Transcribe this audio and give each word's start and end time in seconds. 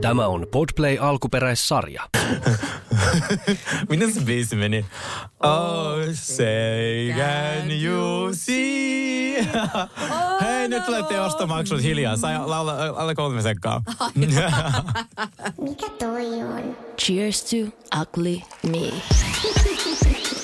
Tämä 0.00 0.26
on 0.26 0.46
Podplay 0.50 0.98
alkuperäissarja. 1.00 2.02
Miten 3.90 4.14
se 4.14 4.20
biisi 4.20 4.56
meni? 4.56 4.86
Oh, 5.42 5.96
say 6.12 7.12
can 7.16 7.82
you 7.82 8.34
see? 8.34 9.42
Hei, 10.40 10.68
nyt 10.68 10.84
tulee 10.84 11.02
teostomaksut 11.02 11.82
hiljaa. 11.82 12.16
Sai 12.16 12.38
laula 12.46 12.72
alle 12.96 13.14
kolme 13.14 13.42
sekkaa. 13.42 13.82
Mikä 15.64 15.88
toi 15.98 16.42
on? 16.42 16.76
Cheers 16.98 17.44
to 17.44 17.56
ugly 18.00 18.40
me. 18.62 18.92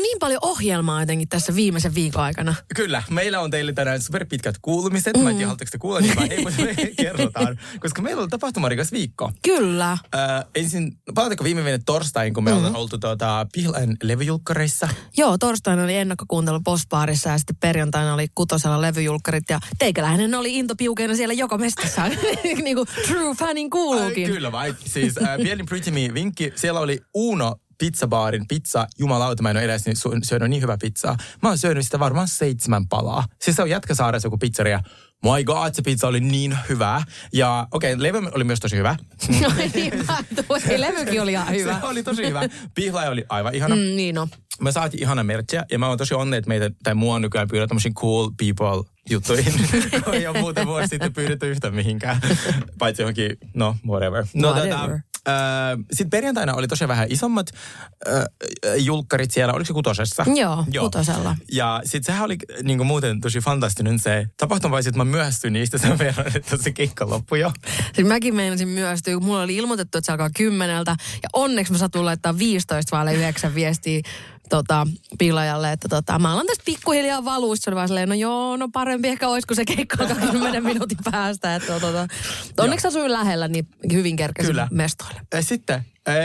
Ollut 0.00 0.12
niin 0.12 0.18
paljon 0.18 0.38
ohjelmaa 0.42 1.02
jotenkin 1.02 1.28
tässä 1.28 1.54
viimeisen 1.54 1.94
viikon 1.94 2.22
aikana. 2.22 2.54
Kyllä, 2.76 3.02
meillä 3.10 3.40
on 3.40 3.50
teille 3.50 3.72
tänään 3.72 4.00
superpitkät 4.00 4.54
kuulumiset. 4.62 5.16
Mä 5.16 5.30
en 5.30 5.36
tiedä, 5.36 5.46
haluatteko 5.46 5.68
te 5.70 5.78
kuulla 5.78 6.00
niin 6.00 6.16
vai 6.16 6.28
ei, 6.30 6.42
mutta 6.42 6.62
me 6.62 6.74
kerrotaan. 6.96 7.58
Koska 7.80 8.02
meillä 8.02 8.22
on 8.22 8.30
tapahtumarikas 8.30 8.92
viikko. 8.92 9.32
Kyllä. 9.42 9.98
Ö, 10.14 10.18
ensin, 10.54 10.96
palataanko 11.14 11.44
viime 11.44 11.64
viime 11.64 11.80
torstain, 11.86 12.34
kun 12.34 12.44
me 12.44 12.52
ollaan 12.52 12.76
oltu 12.76 12.98
tuota, 12.98 13.46
Pihlain 13.52 13.96
levyjulkkareissa? 14.02 14.88
Joo, 15.16 15.38
torstaina 15.38 15.84
oli 15.84 15.96
ennakkokuuntelu 15.96 16.60
postbaarissa 16.64 17.30
ja 17.30 17.38
sitten 17.38 17.56
perjantaina 17.60 18.14
oli 18.14 18.28
kutosella 18.34 18.80
levyjulkkarit 18.80 19.44
ja 19.50 19.60
teikäläinen 19.78 20.34
oli 20.34 20.58
intopiukeena 20.58 21.16
siellä 21.16 21.34
joka 21.34 21.58
mestassa. 21.58 22.02
niin 22.64 22.76
kuin 22.76 22.88
true 23.06 23.34
fanin 23.34 23.70
kuuluukin. 23.70 24.26
Ai, 24.26 24.32
kyllä 24.32 24.52
vai. 24.52 24.74
Siis 24.84 25.18
äh, 25.22 25.36
pieni 25.36 25.64
Pretty 25.64 25.90
Me 25.90 26.14
vinkki. 26.14 26.52
Siellä 26.56 26.80
oli 26.80 27.00
Uno 27.14 27.56
pizzabaarin 27.80 28.46
pizza. 28.48 28.86
Jumalauta, 28.98 29.42
mä 29.42 29.50
en 29.50 29.56
ole 29.56 29.64
edes 29.64 29.86
niin 29.86 29.96
sy- 29.96 30.08
syönyt 30.22 30.50
niin 30.50 30.62
hyvää 30.62 30.78
pizzaa. 30.78 31.16
Mä 31.42 31.48
oon 31.48 31.58
syönyt 31.58 31.84
sitä 31.84 31.98
varmaan 31.98 32.28
seitsemän 32.28 32.88
palaa. 32.88 33.24
Siis 33.42 33.56
se 33.56 33.62
on 33.62 33.70
Jätkäsaaressa 33.70 34.26
joku 34.26 34.38
pizzeria. 34.38 34.80
My 35.22 35.44
god, 35.44 35.74
se 35.74 35.82
pizza 35.82 36.08
oli 36.08 36.20
niin 36.20 36.58
hyvää. 36.68 37.02
Ja 37.32 37.66
okei, 37.72 37.92
okay, 37.92 38.02
levy 38.02 38.18
oli 38.34 38.44
myös 38.44 38.60
tosi 38.60 38.76
hyvä. 38.76 38.96
No 39.40 39.48
niin, 39.74 39.92
levykin 40.76 41.22
oli 41.22 41.32
ihan 41.32 41.54
hyvä. 41.54 41.80
Se 41.80 41.86
oli 41.86 42.02
tosi 42.02 42.26
hyvä. 42.26 42.42
Pihlaaja 42.74 43.10
oli 43.10 43.24
aivan 43.28 43.54
ihana. 43.54 43.76
Mm, 43.76 43.80
niin 43.80 44.18
on. 44.18 44.28
Me 44.60 44.72
saatiin 44.72 45.02
ihana 45.02 45.24
merchia 45.24 45.64
ja 45.70 45.78
mä 45.78 45.88
oon 45.88 45.98
tosi 45.98 46.14
onnea, 46.14 46.38
että 46.38 46.48
meitä, 46.48 46.70
tai 46.82 46.94
mua 46.94 47.14
on 47.14 47.22
nykyään 47.22 47.48
pyydä 47.48 47.66
tämmöisiin 47.66 47.94
cool 47.94 48.30
people 48.38 48.90
juttuihin, 49.10 49.52
kun 50.04 50.14
ei 50.14 50.26
ole 50.26 50.40
muuten 50.40 50.66
vuosi 50.66 50.88
sitten 50.88 51.12
pyydetty 51.12 51.50
yhtä 51.50 51.70
mihinkään. 51.70 52.20
Paitsi 52.78 53.02
johonkin, 53.02 53.36
no 53.54 53.76
whatever. 53.86 54.26
No, 54.34 54.48
Whatever. 54.48 54.90
Äh, 54.94 55.02
Sitten 55.92 56.10
perjantaina 56.10 56.54
oli 56.54 56.68
tosiaan 56.68 56.88
vähän 56.88 57.06
isommat 57.10 57.50
äh, 58.08 58.24
julkkarit 58.76 59.30
siellä. 59.30 59.54
Oliko 59.54 59.66
se 59.66 59.72
kutosessa? 59.72 60.24
Joo, 60.34 60.64
kutosella. 60.80 61.36
Ja 61.52 61.80
sitten 61.84 62.14
sehän 62.14 62.24
oli 62.24 62.36
niin 62.62 62.86
muuten 62.86 63.20
tosi 63.20 63.38
fantastinen 63.40 63.98
se 63.98 64.26
tapahtuma, 64.36 64.78
että 64.78 64.96
mä 64.96 65.04
myöhästyin 65.04 65.52
niistä 65.52 65.78
sen 65.78 65.98
verran, 65.98 66.26
että 66.36 66.56
se 66.56 66.72
keikka 66.72 67.08
loppui 67.08 67.40
jo. 67.40 67.52
Siis 67.94 68.08
mäkin 68.08 68.34
meinasin 68.34 68.68
myöhästyä, 68.68 69.14
kun 69.14 69.24
mulla 69.24 69.42
oli 69.42 69.56
ilmoitettu, 69.56 69.98
että 69.98 70.06
se 70.06 70.12
alkaa 70.12 70.30
kymmeneltä. 70.36 70.96
Ja 71.22 71.28
onneksi 71.32 71.72
mä 71.72 71.78
satuin 71.78 72.04
laittaa 72.04 72.38
15 72.38 72.96
vaille 72.96 73.14
9 73.14 73.54
viestiä 73.54 74.00
tota, 74.50 74.86
pilajalle, 75.18 75.72
että 75.72 75.88
tota, 75.88 76.18
mä 76.18 76.32
alan 76.32 76.46
tästä 76.46 76.62
pikkuhiljaa 76.64 77.24
valua. 77.24 77.56
Se 77.56 77.70
oli 77.70 77.76
vaan 77.76 77.88
silleen, 77.88 78.08
no 78.08 78.14
joo, 78.14 78.56
no 78.56 78.68
parempi 78.72 79.08
ehkä 79.08 79.28
olisi, 79.28 79.46
kun 79.46 79.56
se 79.56 79.64
keikka 79.64 79.96
alkaa 80.00 80.16
10 80.32 80.64
minuutin 80.64 80.98
päästä. 81.10 81.56
Että, 81.56 81.80
tota, 81.80 82.08
onneksi 82.58 82.88
asuin 82.88 83.12
lähellä, 83.12 83.48
niin 83.48 83.68
hyvin 83.92 84.16
kerkesin 84.16 84.56
mestoille. 84.70 85.20
Ja 85.34 85.42
sitten, 85.42 85.84
äh, 86.08 86.16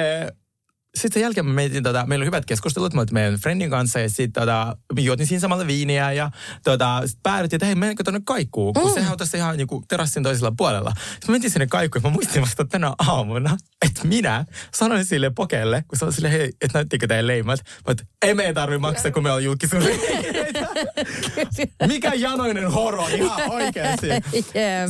sitten 0.96 1.14
sen 1.14 1.22
jälkeen 1.22 1.46
me 1.46 1.54
mietin, 1.54 1.84
tota, 1.84 2.06
meillä 2.06 2.24
oli 2.24 2.26
hyvät 2.26 2.46
keskustelut 2.46 2.94
me 2.94 3.00
oltiin 3.00 3.14
meidän 3.14 3.36
friendin 3.36 3.70
kanssa 3.70 4.00
ja 4.00 4.10
sitten 4.10 4.42
tota, 4.42 4.78
juotin 5.00 5.28
siinä 5.28 5.40
samalla 5.40 5.68
viiniä 5.68 6.12
ja 6.12 6.32
tota, 6.64 7.02
päädyttiin, 7.24 7.58
että 7.58 7.66
hei, 7.66 7.76
mennäänkö 7.76 8.04
tuonne 8.04 8.22
kaikkuun, 8.26 8.74
kun 8.74 8.88
mm. 8.88 8.94
sehän 8.94 9.12
on 9.12 9.18
tässä 9.18 9.38
ihan 9.38 9.58
niinku, 9.58 9.84
terassin 9.88 10.24
toisella 10.24 10.54
puolella. 10.58 10.94
Sitten 10.96 11.20
me 11.28 11.32
mentiin 11.32 11.52
sinne 11.52 11.68
kaikkuun 11.68 12.04
ja 12.04 12.10
mä 12.10 12.14
muistin 12.14 12.42
vasta 12.42 12.66
tänä 12.66 12.94
aamuna, 12.98 13.58
että 13.86 14.08
minä 14.08 14.46
sanoin 14.76 15.06
sille 15.06 15.30
pokelle, 15.30 15.84
kun 15.88 16.00
se 16.00 16.06
oli 16.06 16.14
sille, 16.14 16.32
hei, 16.32 16.46
että 16.62 16.80
näyttikö 16.80 17.08
teidän 17.08 17.28
leimat, 17.28 17.60
mä 17.88 17.92
että 17.92 18.04
ei 18.22 18.34
meidän 18.34 18.56
tarvitse 18.56 18.80
maksaa, 18.80 19.12
kun 19.12 19.24
me 19.24 19.32
on 19.32 19.44
julkisuuden. 19.44 20.00
Mikä 21.88 22.14
janoinen 22.14 22.72
horo, 22.72 23.08
ihan 23.08 23.52
oikeasti. 23.52 24.08
Jep. 24.08 24.24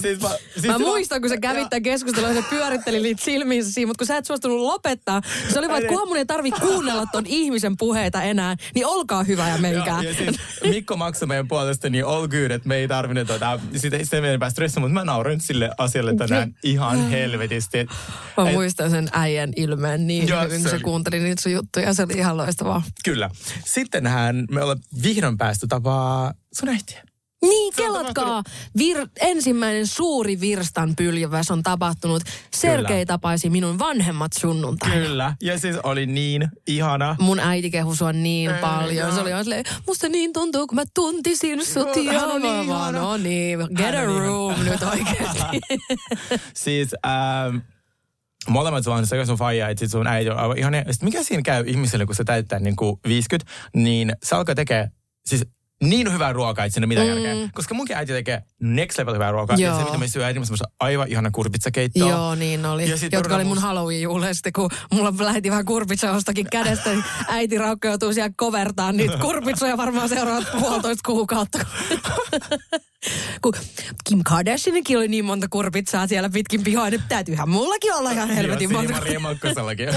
Siis 0.02 0.22
mä, 0.22 0.30
siis 0.54 0.66
Mä 0.66 0.80
muistan, 0.80 1.22
kun 1.22 1.30
sä 1.30 1.38
kävit 1.38 1.70
tämän 1.70 1.84
keskustelun, 1.84 2.34
se 2.34 2.44
pyöritteli 2.50 3.00
niitä 3.00 3.24
silmiinsä 3.24 3.72
siinä, 3.72 3.88
mutta 3.88 4.02
kun 4.02 4.08
sä 4.08 4.18
et 4.18 4.26
suostunut 4.26 4.60
lopettaa, 4.60 5.22
se 5.54 5.60
oli 5.60 5.68
vaan, 5.68 5.80
että 5.80 5.90
kunhan 5.90 6.08
mun 6.08 6.18
ei 6.18 6.26
tarvi 6.26 6.52
kuunnella 6.52 7.06
ton 7.12 7.24
ihmisen 7.26 7.78
puheita 7.78 8.24
enää, 8.24 8.56
niin 8.76 8.86
olkaa 8.86 9.24
hyvä 9.24 9.50
ja 9.50 9.58
menkää. 9.58 10.04
Ja 10.04 10.14
siis 10.14 10.40
Mikko 10.64 10.98
maksoi 10.98 11.28
meidän 11.28 11.48
puolesta, 11.48 11.90
niin 11.90 12.06
all 12.06 12.28
good, 12.28 12.52
että 12.52 12.68
me 12.68 12.76
ei 12.76 12.88
tarvinnut 12.88 13.28
tota, 13.28 13.60
sitä, 13.76 13.98
sitä 14.04 14.18
enempää 14.18 14.50
stressiä, 14.50 14.80
mutta 14.80 14.94
mä 14.94 15.04
nauroin 15.04 15.42
sille 15.42 15.70
asialle 15.78 16.16
tänään 16.16 16.56
ihan 16.64 17.10
helvetisti. 17.10 17.88
Mä 18.38 18.50
Et- 18.50 18.54
muistan 18.54 18.92
sen 18.92 19.08
äijän 19.12 19.54
ilmeen 19.56 20.08
niin 20.08 20.28
Joo, 20.28 20.44
hyvin, 20.44 20.62
kun 20.62 20.72
se 20.72 20.80
kuunteli 20.80 21.20
niitä 21.20 21.42
sun 21.42 21.52
juttuja. 21.52 21.94
Se 21.94 22.04
oli 22.04 22.14
ihan 22.14 22.38
loistavaa. 22.38 22.84
Kyllä. 23.06 23.30
Sittenhän 23.66 24.46
me 24.52 24.62
ollaan 24.62 24.80
vihdoin 25.04 25.38
päästy 25.38 25.68
tapaa 25.76 26.34
sun 26.54 26.70
äitiä. 26.70 27.04
Niin, 27.42 27.74
Se 27.76 27.82
on 27.82 27.88
kelatkaa. 27.88 28.44
Vir, 28.78 29.08
ensimmäinen 29.22 29.88
suuri 29.88 30.40
virstanpylväs 30.40 31.52
on 31.52 31.64
tapahtunut. 31.64 32.24
Sergei 32.54 33.06
tapaisi 33.06 33.50
minun 33.50 33.80
vanhemmat 33.80 34.32
sunnuntaina. 34.40 34.96
Kyllä. 34.96 35.36
Ja 35.42 35.60
siis 35.60 35.76
oli 35.84 36.06
niin 36.06 36.50
ihana. 36.68 37.16
Mun 37.20 37.40
äiti 37.40 37.70
kehui 37.72 37.96
sua 37.96 38.14
niin 38.14 38.52
Ei, 38.52 38.62
paljon. 38.62 38.96
joo. 38.96 39.12
Se 39.12 39.22
oli 39.22 39.30
ihan 39.30 39.44
silleen, 39.44 39.66
musta 39.88 40.10
niin 40.10 40.34
tuntuu, 40.34 40.68
kun 40.68 40.76
mä 40.76 40.84
tuntisin 40.96 41.66
sut. 41.66 41.96
Joo, 41.96 42.20
hän 42.20 42.32
on 42.32 42.42
niin 42.42 42.68
vaan, 42.68 42.96
ihana. 42.96 43.00
no 43.08 43.18
niin, 43.18 43.60
get 43.76 43.86
Hän 43.86 43.96
a 43.96 44.02
on 44.02 44.08
niin 44.08 44.22
room 44.24 44.60
nyt 44.64 44.84
oikeasti. 44.84 45.60
Siis 46.54 46.96
ähm, 47.06 47.58
molemmat 48.50 48.86
vaan 48.86 49.08
sekä 49.08 49.26
sun 49.26 49.38
faija 49.38 49.70
että 49.70 49.80
sit 49.80 49.92
sun 49.92 50.08
äiti 50.08 50.30
on 50.30 50.38
aivan 50.40 50.58
ihana. 50.58 50.78
Ja 50.78 50.94
sit 50.94 51.02
mikä 51.02 51.24
siinä 51.24 51.44
käy 51.44 51.64
ihmiselle, 51.68 52.06
kun 52.06 52.16
se 52.16 52.24
täyttää 52.24 52.60
niin 52.60 52.76
kuin 52.76 53.00
50, 53.08 53.52
niin 53.76 54.14
se 54.24 54.36
alkaa 54.36 54.56
tekee 54.56 54.90
siis 55.26 55.46
niin 55.84 56.14
hyvää 56.14 56.34
ruokaa, 56.34 56.66
että 56.66 56.74
siinä 56.74 56.84
ole 56.84 56.88
mitään 56.88 57.08
Mm. 57.18 57.24
järkeä. 57.24 57.50
Koska 57.54 57.74
munkin 57.76 57.96
äiti 57.98 58.14
tekee 58.14 58.44
next 58.62 58.98
level 58.98 59.14
hyvää 59.14 59.32
ruokaa. 59.32 59.56
Ja 59.58 59.68
Joo. 59.68 59.78
se, 59.80 59.84
mitä 59.86 59.98
me 59.98 60.08
syö 60.08 60.26
äiti, 60.26 60.40
on 60.40 60.46
semmoista 60.46 60.68
aivan 60.80 61.08
ihana 61.08 61.32
kurpitsakeittoa. 61.32 62.10
Joo, 62.10 62.36
niin 62.36 62.66
oli. 62.66 62.90
Ja 62.90 62.98
sit 62.98 63.14
Jotka 63.14 63.36
oli 63.36 63.44
mun 63.44 63.58
halloween 63.58 64.02
juhle. 64.02 64.34
Sitten 64.34 64.54
kun 64.54 64.70
mulla 64.94 65.14
lähetti 65.20 65.50
vähän 65.50 65.66
kurpitsaostakin 65.66 66.48
kädestä, 66.52 66.90
niin 66.90 67.04
äiti 67.28 67.58
Raukka 67.58 67.88
joutuu 67.88 68.14
siellä 68.14 68.34
kovertaa 68.38 68.92
niitä 68.92 69.18
kurpitsoja 69.18 69.78
varmaan 69.78 70.10
seuraavat 70.10 70.52
puolitoista 70.60 71.02
kuukautta. 71.06 71.60
kun 73.42 73.54
Kim 74.10 74.20
Kardashianikin 74.26 74.98
oli 74.98 75.08
niin 75.08 75.26
monta 75.26 75.48
kurpitsaa 75.50 76.08
siellä 76.08 76.30
pitkin 76.30 76.64
pihaa, 76.64 76.90
niin 76.90 77.04
täytyyhän 77.10 77.50
mullakin 77.50 77.94
olla 77.94 78.12
ihan 78.12 78.30
helvetin 78.30 78.72
monta. 78.72 78.94
Maria 78.94 79.20
Makkosellakin. 79.20 79.88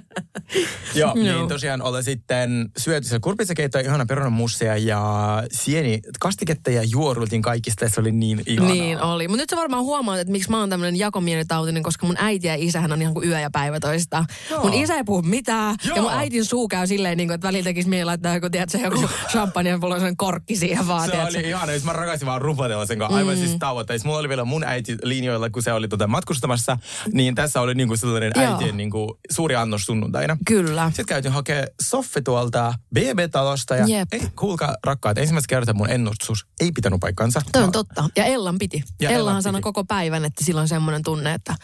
Joo, 0.94 1.14
niin 1.14 1.48
tosiaan 1.48 1.82
ollaan 1.82 2.04
sitten 2.04 2.70
syöty 2.78 3.06
se 3.08 3.18
kurpitsakeittoa, 3.20 3.80
ihana 3.80 4.06
perunamussia 4.06 4.76
ja 4.86 5.42
sieni 5.52 6.00
kastiketta 6.20 6.70
ja 6.70 6.82
juorultiin 6.82 7.42
kaikista. 7.42 7.88
Se 7.88 8.00
oli 8.00 8.12
niin 8.12 8.42
ihanaa. 8.46 8.72
Niin 8.72 9.00
oli. 9.02 9.28
Mutta 9.28 9.42
nyt 9.42 9.50
sä 9.50 9.56
varmaan 9.56 9.82
huomaat, 9.84 10.18
että 10.18 10.32
miksi 10.32 10.50
mä 10.50 10.58
oon 10.60 10.70
tämmöinen 10.70 10.96
jakomielitautinen, 10.98 11.82
koska 11.82 12.06
mun 12.06 12.16
äiti 12.18 12.46
ja 12.46 12.54
isähän 12.58 12.92
on 12.92 13.02
ihan 13.02 13.14
kuin 13.14 13.28
yö 13.28 13.40
ja 13.40 13.50
päivä 13.50 13.80
toista. 13.80 14.24
Joo. 14.50 14.62
Mun 14.62 14.74
isä 14.74 14.94
ei 14.94 15.04
puhu 15.04 15.22
mitään. 15.22 15.76
Joo. 15.84 15.96
Ja 15.96 16.02
mun 16.02 16.12
äitin 16.12 16.44
suu 16.44 16.68
käy 16.68 16.86
silleen, 16.86 17.16
niin 17.16 17.28
kuin, 17.28 17.34
että 17.34 17.46
välillä 17.48 17.64
tekisi 17.64 17.88
mieli 17.88 18.04
laittaa 18.04 18.34
joku, 18.34 18.50
tiedätkö, 18.50 18.78
joku 18.78 19.08
champagne 19.30 19.70
ja 19.70 19.78
sellainen 19.80 20.16
korkki 20.16 20.56
siihen 20.56 20.88
vaan. 20.88 21.04
Se 21.06 21.10
tiedätkö. 21.12 21.38
oli 21.38 21.48
ihana, 21.48 21.72
jos 21.72 21.84
mä 21.84 21.92
rakasin 21.92 22.26
vaan 22.26 22.42
rupatella 22.42 22.86
sen 22.86 22.98
kanssa. 22.98 23.16
Aivan 23.16 23.34
Mm. 23.34 23.38
siis 23.40 23.56
tauotteissa. 23.58 24.08
Mulla 24.08 24.18
oli 24.20 24.28
vielä 24.28 24.44
mun 24.44 24.64
äiti 24.64 24.96
linjoilla, 25.02 25.50
kun 25.50 25.62
se 25.62 25.72
oli 25.72 25.88
tota 25.88 26.06
matkustamassa. 26.06 26.78
Niin 27.12 27.34
tässä 27.34 27.60
oli 27.60 27.74
niinku 27.74 27.96
sellainen 27.96 28.32
Joo. 28.36 28.44
äitien 28.52 28.76
niinku 28.76 29.18
suuri 29.30 29.56
annos 29.56 29.84
sunnuntaina. 29.86 30.36
Kyllä. 30.46 30.86
Sitten 30.88 31.06
käytiin 31.06 31.32
hakea 31.32 31.66
Soffe 31.82 32.20
tuolta 32.20 32.74
BB-talosta 32.94 33.76
ja 33.76 33.86
Jep. 33.86 34.08
ei, 34.12 34.22
kuulkaa 34.38 34.69
rakkaat, 34.84 35.18
ensimmäistä 35.18 35.48
kertaa 35.48 35.74
mun 35.74 35.90
ennustus 35.90 36.46
ei 36.60 36.72
pitänyt 36.72 37.00
paikkansa. 37.00 37.42
Toi 37.52 37.62
on 37.62 37.68
Mä- 37.68 37.72
totta. 37.72 38.08
Ja 38.16 38.24
Ellan 38.24 38.58
piti. 38.58 38.76
Ja 38.76 38.82
Ja 39.00 39.08
Ellan 39.10 39.20
Ellahan 39.20 39.42
sanoi 39.42 39.58
piti. 39.58 39.62
koko 39.62 39.84
päivän, 39.84 40.24
että 40.24 40.44
silloin 40.44 40.68
semmoinen 40.68 41.02
tunne, 41.02 41.34
että 41.34 41.54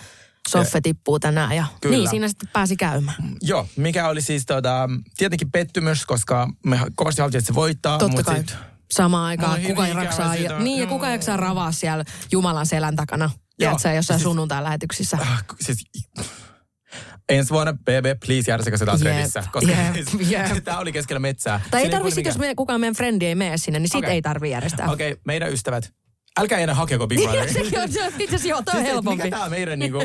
Soffe 0.48 0.80
tippuu 0.80 1.18
tänään. 1.20 1.56
Ja 1.56 1.64
Kyllä. 1.80 1.96
niin, 1.96 2.10
siinä 2.10 2.28
sitten 2.28 2.48
pääsi 2.52 2.76
käymään. 2.76 3.16
Joo, 3.42 3.68
mikä 3.76 4.08
oli 4.08 4.20
siis 4.22 4.46
tota, 4.46 4.88
tietenkin 5.16 5.50
pettymys, 5.50 6.06
koska 6.06 6.48
me 6.66 6.80
kovasti 6.94 7.20
haluttiin, 7.22 7.38
että 7.38 7.46
se 7.46 7.54
voittaa. 7.54 7.98
Totta 7.98 8.22
kai. 8.22 8.36
sit 8.38 8.54
samaan 8.92 9.24
aikaan. 9.24 9.60
on 9.60 9.66
Kuka 9.66 9.86
jaksaa, 9.86 10.32
ikävä 10.32 10.36
siitä. 10.36 10.58
niin, 10.58 10.80
ja 10.80 10.86
kuka 10.86 11.08
jaksaa 11.08 11.36
ravaa 11.36 11.72
siellä 11.72 12.04
Jumalan 12.32 12.66
selän 12.66 12.96
takana. 12.96 13.24
Joo. 13.24 13.70
Tiedätkö, 13.78 13.88
jossain 13.96 14.18
Siis- 14.20 14.22
sunnuntai-lähetyksissä. 14.22 15.18
Ah, 15.20 15.44
siis, 15.60 15.78
ensi 17.28 17.50
vuonna 17.50 17.72
BB, 17.72 18.20
please 18.26 18.50
järjestäkö 18.50 18.76
se 18.78 18.84
taas 18.84 19.02
Jep, 19.02 19.14
Redissä, 19.16 19.44
koska 19.52 19.72
jep, 19.72 20.06
jep. 20.30 20.64
tämä 20.64 20.78
oli 20.78 20.92
keskellä 20.92 21.20
metsää. 21.20 21.60
Tai 21.70 21.80
ei 21.80 21.84
Siinä 21.84 21.98
tarvitse, 21.98 22.22
kuulu 22.22 22.28
jos 22.28 22.38
me, 22.38 22.54
kukaan 22.54 22.80
meidän 22.80 22.94
frendi 22.94 23.26
ei 23.26 23.34
mene 23.34 23.58
sinne, 23.58 23.78
niin 23.78 23.88
sit 23.88 23.98
Okei. 23.98 24.10
ei 24.10 24.22
tarvi 24.22 24.50
järjestää. 24.50 24.90
Okei, 24.90 25.12
okay, 25.12 25.22
meidän 25.24 25.52
ystävät, 25.52 25.92
älkää 26.40 26.58
enää 26.58 26.74
hakeko 26.74 27.06
Big 27.06 27.22
Brother. 27.22 27.52
Sekin 27.52 27.78
on, 27.80 27.88
itse 27.88 28.24
asiassa 28.24 28.48
joo, 28.48 28.62
toi 28.62 28.72
on 28.74 28.80
Siis, 28.80 28.92
helpompi. 28.92 29.24
Mikä 29.24 29.36
tämä 29.36 29.48
meidän 29.50 29.78
niinku, 29.78 29.98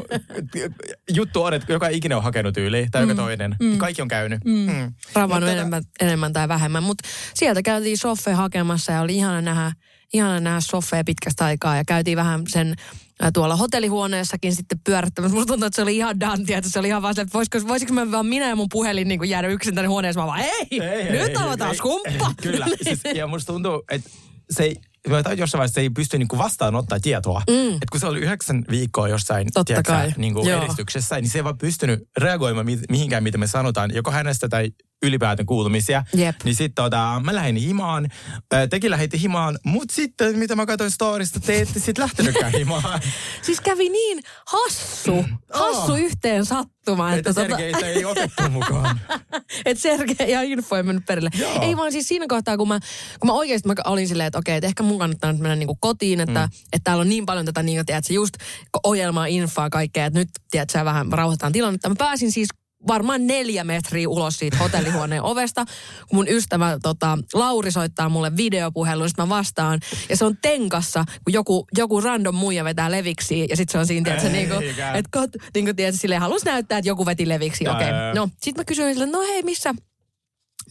juttu 1.14 1.44
on, 1.44 1.54
että 1.54 1.74
joka 1.74 1.88
ikinä 1.88 2.18
on 2.18 2.24
hakenut 2.24 2.58
yli, 2.58 2.88
tai 2.92 3.02
joka 3.02 3.16
toinen. 3.16 3.56
Mm. 3.60 3.78
Kaikki 3.78 4.02
on 4.02 4.08
käynyt. 4.08 4.46
Mm. 4.46 4.52
Mm. 4.54 4.94
Ravannut 5.16 5.50
Mutta- 5.50 5.52
enemmän, 5.52 5.84
enemmän 6.02 6.34
tai 6.34 6.48
vähemmän. 6.48 6.84
Mutta 6.84 7.10
sieltä 7.34 7.62
käytiin 7.62 7.98
Soffe 7.98 8.32
hakemassa 8.32 8.92
ja 8.92 9.02
oli 9.02 9.16
ihana 9.16 9.42
nähdä, 9.42 9.72
ihana 10.14 10.40
nähdä 10.40 10.60
Soffea 10.60 11.04
pitkästä 11.04 11.46
aikaa. 11.46 11.78
Ja 11.78 11.84
käytiin 11.88 12.18
vähän 12.18 12.42
sen 12.48 12.76
tuolla 13.34 13.56
hotellihuoneessakin 13.56 14.56
sitten 14.56 14.80
pyörättämässä. 14.84 15.36
Musta 15.36 15.54
tuntuu, 15.54 15.68
että 15.68 15.76
se 15.76 15.82
oli 15.82 15.98
ihan 15.98 16.20
dantia, 16.20 16.58
että 16.58 16.70
se 16.70 16.80
oli 16.80 16.88
ihan 16.88 17.02
vaan 17.02 17.16
se, 17.16 17.22
että 17.22 17.34
voisiko, 17.34 17.68
voisiko 17.68 17.94
mä 17.94 18.12
vaan 18.12 18.26
minä 18.26 18.50
ja 18.50 18.56
mun 18.56 18.68
puhelin 18.72 19.08
niin 19.08 19.30
jäädä 19.30 19.48
yksin 19.48 19.76
tänne 19.76 19.88
huoneessa. 19.88 20.22
Mä 20.22 20.28
vaan, 20.28 20.40
ei, 20.40 21.12
nyt 21.12 21.38
aloitetaan 21.38 21.76
skumppa. 21.76 22.34
Kyllä, 22.44 22.66
siis, 22.84 23.00
ja 23.16 23.28
musta 23.28 23.54
tuntuu, 23.54 23.84
että 23.92 24.10
se 24.50 24.64
ei, 24.64 24.76
tajun 25.24 25.40
jossain 25.40 25.60
vaiheessa 25.60 25.76
se 25.76 25.82
ei 25.82 25.90
pysty 25.90 26.18
niinku 26.18 26.38
vastaanottaa 26.38 27.00
tietoa. 27.00 27.42
Mm. 27.50 27.74
Että 27.74 27.86
kun 27.92 28.00
se 28.00 28.08
oli 28.08 28.20
yhdeksän 28.20 28.66
viikkoa 28.70 29.08
jossain 29.08 29.48
Totta 29.54 29.64
tiedätkö, 29.64 29.92
kai, 29.92 30.14
niinku 30.18 30.48
joo. 30.48 30.64
edistyksessä, 30.64 31.16
niin 31.16 31.30
se 31.30 31.40
ei 31.40 31.44
vaan 31.44 31.58
pystynyt 31.58 32.00
reagoimaan 32.18 32.66
mi- 32.66 32.80
mihinkään, 32.90 33.24
mitä 33.24 33.38
me 33.38 33.48
sanotaan, 33.48 33.92
joko 33.96 34.12
hänestä 34.12 34.50
tai 34.50 34.72
ylipäätään 35.04 35.46
kuulumisia. 35.46 36.04
Jep. 36.14 36.36
Niin 36.44 36.56
sitten 36.56 36.84
tota, 36.84 37.22
mä 37.24 37.36
lähdin 37.36 37.56
himaan, 37.56 38.08
tekin 38.70 38.92
lähditte 38.92 39.18
himaan, 39.18 39.60
mutta 39.66 39.96
sitten 39.96 40.40
mitä 40.40 40.56
mä 40.56 40.66
katsoin 40.66 40.92
storista, 40.92 41.40
te 41.40 41.62
ette 41.62 41.80
sitten 41.80 42.04
lähtenytkään 42.04 42.52
himaan. 42.52 43.02
Siis 43.42 43.62
kävi 43.62 43.90
niin 43.90 44.20
hassu, 44.46 45.26
hassu 45.54 45.92
Oh. 45.92 46.00
yhteen 46.00 46.46
sattuma. 46.46 47.14
että 47.14 47.34
Sergeitä 47.34 47.88
ei 47.88 48.06
otettu 48.06 48.50
mukaan. 48.50 49.00
että 49.66 49.82
Sergei 49.82 50.32
ja 50.32 50.42
info 50.42 50.76
ei 50.76 50.84
mennyt 50.84 51.06
perille. 51.06 51.30
Joo. 51.38 51.62
Ei 51.62 51.78
vaan 51.78 51.92
siis 51.92 52.08
siinä 52.08 52.26
kohtaa, 52.30 52.58
kun 52.58 52.68
mä, 52.68 52.80
kun 53.20 53.28
mä 53.28 53.34
oikeasti 53.34 53.68
mä 53.68 53.76
olin 53.86 54.08
silleen, 54.08 54.28
että 54.28 54.40
okei, 54.40 54.56
että 54.56 54.68
ehkä 54.68 54.84
mun 54.84 55.00
kannattaa 55.00 55.32
nyt 55.32 55.42
mennä 55.42 55.56
niinku 55.56 55.78
kotiin, 55.80 56.20
että, 56.20 56.40
mm. 56.40 56.54
että 56.74 56.84
täällä 56.84 57.02
on 57.02 57.10
niin 57.10 57.26
paljon 57.26 57.46
tätä 57.46 57.64
niin, 57.64 57.86
tiedätkö, 57.86 58.14
just 58.14 58.34
ohjelmaa, 58.84 59.26
infoa, 59.26 59.70
kaikkea, 59.70 60.06
että 60.06 60.20
nyt, 60.20 60.30
tiedätkö, 60.52 60.86
vähän 60.86 61.12
rauhoitetaan 61.12 61.52
tilannetta. 61.52 61.90
Mä 61.90 61.96
pääsin 61.98 62.32
siis 62.32 62.50
varmaan 62.88 63.28
neljä 63.28 63.64
metriä 63.64 64.10
ulos 64.10 64.40
siitä 64.40 64.58
hotellihuoneen 64.58 65.24
ovesta, 65.24 65.66
kun 66.08 66.18
mun 66.18 66.28
ystävä 66.28 66.78
tota, 66.82 67.18
Lauri 67.34 67.72
soittaa 67.72 68.10
mulle 68.10 68.38
videopuhelun, 68.38 69.10
sit 69.10 69.18
mä 69.18 69.30
vastaan. 69.30 69.80
Ja 70.10 70.18
se 70.18 70.26
on 70.26 70.38
tenkassa, 70.42 71.06
kun 71.24 71.34
joku, 71.34 71.68
joku 71.78 72.02
random 72.02 72.36
muija 72.36 72.64
vetää 72.64 72.92
leviksi 72.92 73.46
ja 73.50 73.58
sitten 73.58 73.72
se 73.72 73.78
on 73.78 73.88
siinä, 73.88 74.04
tiedätkö, 74.04 74.30
niinku, 74.30 74.56
että 74.94 75.40
niinku, 75.56 75.74
tiedätkö, 75.74 76.00
silleen 76.00 76.22
halus 76.22 76.46
näyttää, 76.46 76.78
että 76.78 76.90
joku 76.90 77.06
veti 77.06 77.30
leviksi. 77.30 77.68
Okei, 77.68 77.88
joo. 77.88 78.14
no 78.16 78.30
sitten 78.42 78.62
mä 78.62 78.66
kysyin 78.66 78.94
sille, 78.94 79.06
no 79.06 79.22
hei, 79.22 79.44
missä, 79.44 79.76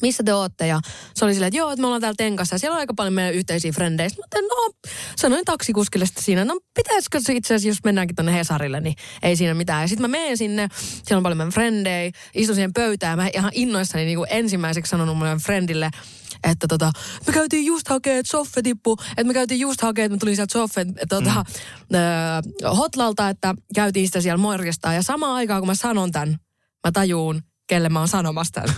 missä 0.02 0.22
te 0.22 0.34
ootte? 0.34 0.66
Ja 0.66 0.80
se 1.14 1.24
oli 1.24 1.34
silleen, 1.34 1.48
että 1.48 1.58
joo, 1.58 1.70
että 1.70 1.80
me 1.80 1.86
ollaan 1.86 2.00
täällä 2.00 2.16
tenkassa. 2.16 2.54
Ja 2.54 2.58
siellä 2.58 2.74
on 2.74 2.80
aika 2.80 2.94
paljon 2.94 3.14
meidän 3.14 3.34
yhteisiä 3.34 3.72
frendejä. 3.72 4.08
Mä 4.18 4.40
no, 4.40 4.72
sanoin 5.16 5.44
taksikuskille 5.44 6.06
sitten 6.06 6.24
siinä, 6.24 6.44
no 6.44 6.60
pitäisikö 6.74 7.20
se 7.20 7.32
itse 7.32 7.54
asiassa, 7.54 7.68
jos 7.68 7.84
mennäänkin 7.84 8.16
tonne 8.16 8.34
Hesarille, 8.34 8.80
niin 8.80 8.94
ei 9.22 9.36
siinä 9.36 9.54
mitään. 9.54 9.82
Ja 9.82 9.88
sitten 9.88 10.10
mä 10.10 10.18
menen 10.18 10.36
sinne, 10.36 10.68
siellä 10.78 11.18
on 11.18 11.22
paljon 11.22 11.36
meidän 11.36 11.52
frendejä, 11.52 12.10
istun 12.34 12.54
siihen 12.54 12.72
pöytään. 12.72 13.18
Mä 13.18 13.28
ihan 13.34 13.50
innoissani 13.54 14.04
niin 14.04 14.18
kuin 14.18 14.28
ensimmäiseksi 14.30 14.90
sanonut 14.90 15.18
mun 15.18 15.38
friendille, 15.42 15.90
että 16.44 16.66
tota, 16.68 16.92
me 17.26 17.32
käytiin 17.32 17.66
just 17.66 17.88
hakee, 17.88 18.18
että 18.18 18.30
Soffe 18.30 18.62
tippu, 18.62 18.96
että 19.10 19.24
me 19.24 19.34
käytiin 19.34 19.60
just 19.60 19.80
hakee, 19.80 20.04
että 20.04 20.14
mä 20.14 20.18
tulin 20.18 20.36
sieltä 20.36 20.52
Soffe 20.52 20.86
tota, 21.08 21.44
mm. 21.90 21.96
äh, 21.96 22.76
hotlalta, 22.76 23.28
että 23.28 23.54
käytiin 23.74 24.06
sitä 24.06 24.20
siellä 24.20 24.38
morjestaan. 24.38 24.94
Ja 24.94 25.02
samaan 25.02 25.34
aikaan, 25.34 25.60
kun 25.60 25.68
mä 25.68 25.74
sanon 25.74 26.12
tämän, 26.12 26.36
mä 26.86 26.92
tajuun, 26.92 27.42
kelle 27.66 27.88
mä 27.88 27.98
oon 27.98 28.08
sanomassa 28.08 28.52
tämän 28.52 28.74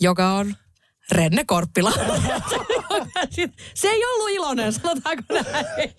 joka 0.00 0.32
on 0.32 0.56
Renne 1.12 1.44
Korppila. 1.44 1.92
Se 3.74 3.88
ei 3.88 4.04
ollut 4.04 4.30
iloinen, 4.30 4.72
sanotaanko 4.72 5.22
näin. 5.32 5.92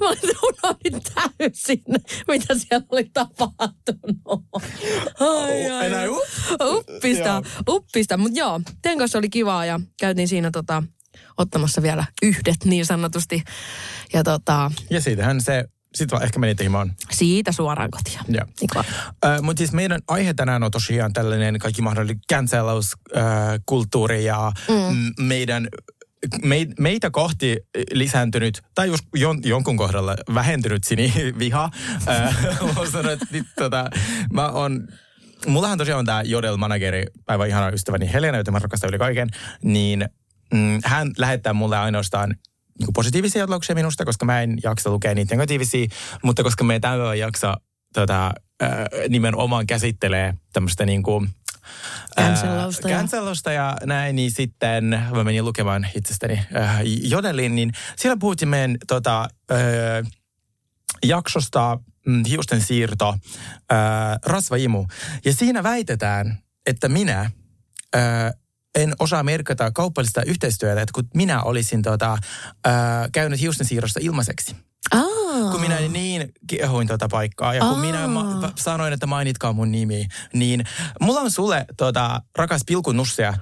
Mä 0.00 0.08
olin 0.08 0.36
unohdin 0.42 1.02
täysin, 1.14 1.82
mitä 2.28 2.54
siellä 2.54 2.86
oli 2.92 3.10
tapahtunut. 3.12 4.44
Ai, 5.20 5.70
ai. 5.70 6.08
Up? 6.08 6.18
Uppista, 6.60 7.42
uppista. 7.68 8.16
Mutta 8.16 8.38
joo, 8.38 8.60
Tenkossa 8.82 9.18
oli 9.18 9.28
kivaa 9.28 9.64
ja 9.64 9.80
käytiin 10.00 10.28
siinä 10.28 10.50
tota, 10.50 10.82
ottamassa 11.36 11.82
vielä 11.82 12.04
yhdet 12.22 12.64
niin 12.64 12.86
sanotusti. 12.86 13.42
Ja 14.12 14.22
tota, 14.24 14.70
Ja 14.90 15.00
siitähän 15.00 15.40
se, 15.40 15.64
sit 15.94 16.12
vaan 16.12 16.22
ehkä 16.22 16.38
menitte 16.38 16.64
himaan. 16.64 16.92
siitä 17.10 17.52
suoraan 17.52 17.90
kotiin. 17.90 18.20
Joo. 18.28 18.46
Äh, 19.24 19.40
Mutta 19.42 19.58
siis 19.58 19.72
meidän 19.72 20.00
aihe 20.08 20.34
tänään 20.34 20.62
on 20.62 20.70
tosiaan 20.70 21.12
tällainen 21.12 21.58
kaikki 21.58 21.82
mahdollinen 21.82 22.20
cancelauskulttuuri 22.32 24.24
ja 24.24 24.52
mm. 24.68 25.12
meidän 25.24 25.68
mei, 26.42 26.66
meitä 26.80 27.10
kohti 27.10 27.56
lisääntynyt, 27.92 28.62
tai 28.74 28.88
jos 28.88 29.00
jon, 29.14 29.40
jonkun 29.44 29.76
kohdalla 29.76 30.16
vähentynyt 30.34 30.84
siniviha. 30.84 31.70
Äh, 32.08 32.36
mä 32.76 32.90
sanon, 32.92 33.12
että 33.12 33.26
nyt, 33.30 33.46
tota, 33.56 33.90
mä 34.32 34.48
on, 34.48 34.88
mullahan 35.46 35.78
tosiaan 35.78 35.98
on 35.98 36.04
tämä 36.04 36.22
Jodel-manageri, 36.22 37.04
päivän 37.26 37.48
ihana 37.48 37.70
ystäväni 37.70 38.12
Helena, 38.12 38.38
jota 38.38 38.50
mä 38.50 38.58
rakastan 38.58 38.88
yli 38.88 38.98
kaiken, 38.98 39.28
niin 39.62 40.08
mm, 40.54 40.78
hän 40.84 41.10
lähettää 41.18 41.52
mulle 41.52 41.78
ainoastaan 41.78 42.34
niin 42.78 42.92
positiivisia 42.94 43.42
jutlauksia 43.42 43.74
minusta, 43.74 44.04
koska 44.04 44.24
mä 44.24 44.42
en 44.42 44.58
jaksa 44.62 44.90
lukea 44.90 45.14
niitä 45.14 45.34
negatiivisia, 45.34 45.86
mutta 46.22 46.42
koska 46.42 46.64
me 46.64 46.80
tämä 46.80 47.14
jaksa 47.14 47.56
tota, 47.94 48.26
äh, 48.62 48.70
nimenomaan 49.08 49.66
käsittelee 49.66 50.34
tämmöistä 50.52 50.86
niin 50.86 51.02
kuin, 51.02 51.28
ja- 52.88 52.96
Cancelusta 52.98 53.52
ja 53.52 53.76
näin, 53.84 54.16
niin 54.16 54.30
sitten 54.30 54.84
mä 54.84 55.24
menin 55.24 55.44
lukemaan 55.44 55.86
itsestäni 55.94 56.40
äh, 56.56 56.80
Jodelin, 56.84 57.54
niin 57.54 57.72
siellä 57.96 58.16
puhuttiin 58.20 58.48
meidän 58.48 58.76
tota, 58.86 59.28
äh, 59.52 59.58
jaksosta 61.04 61.78
mm, 62.06 62.24
hiusten 62.28 62.60
siirto, 62.60 63.08
äh, 63.72 63.78
rasvaimu. 64.26 64.86
Ja 65.24 65.32
siinä 65.32 65.62
väitetään, 65.62 66.38
että 66.66 66.88
minä 66.88 67.20
äh, 67.20 68.32
en 68.74 68.92
osaa 68.98 69.22
merkata 69.22 69.70
kaupallista 69.70 70.22
yhteistyötä, 70.22 70.80
että 70.82 70.92
kun 70.94 71.08
minä 71.14 71.42
olisin 71.42 71.82
tota, 71.82 72.12
äh, 72.66 72.72
käynyt 73.12 73.40
hiusten 73.40 73.66
siirrosta 73.66 74.00
ilmaiseksi. 74.02 74.56
Aa. 74.92 75.50
Kun 75.50 75.60
minä 75.60 75.80
niin 75.80 76.32
kehoin 76.46 76.88
tota 76.88 77.08
paikkaa 77.08 77.54
ja 77.54 77.60
kun 77.60 77.68
Aa. 77.68 77.76
minä 77.80 78.06
ma- 78.06 78.52
sanoin, 78.56 78.92
että 78.92 79.06
mainitkaa 79.06 79.52
mun 79.52 79.72
nimi, 79.72 80.06
niin 80.32 80.64
mulla 81.00 81.20
on 81.20 81.30
sulle 81.30 81.64
tota, 81.76 82.20
rakas 82.38 82.62
pilkunussia 82.66 83.34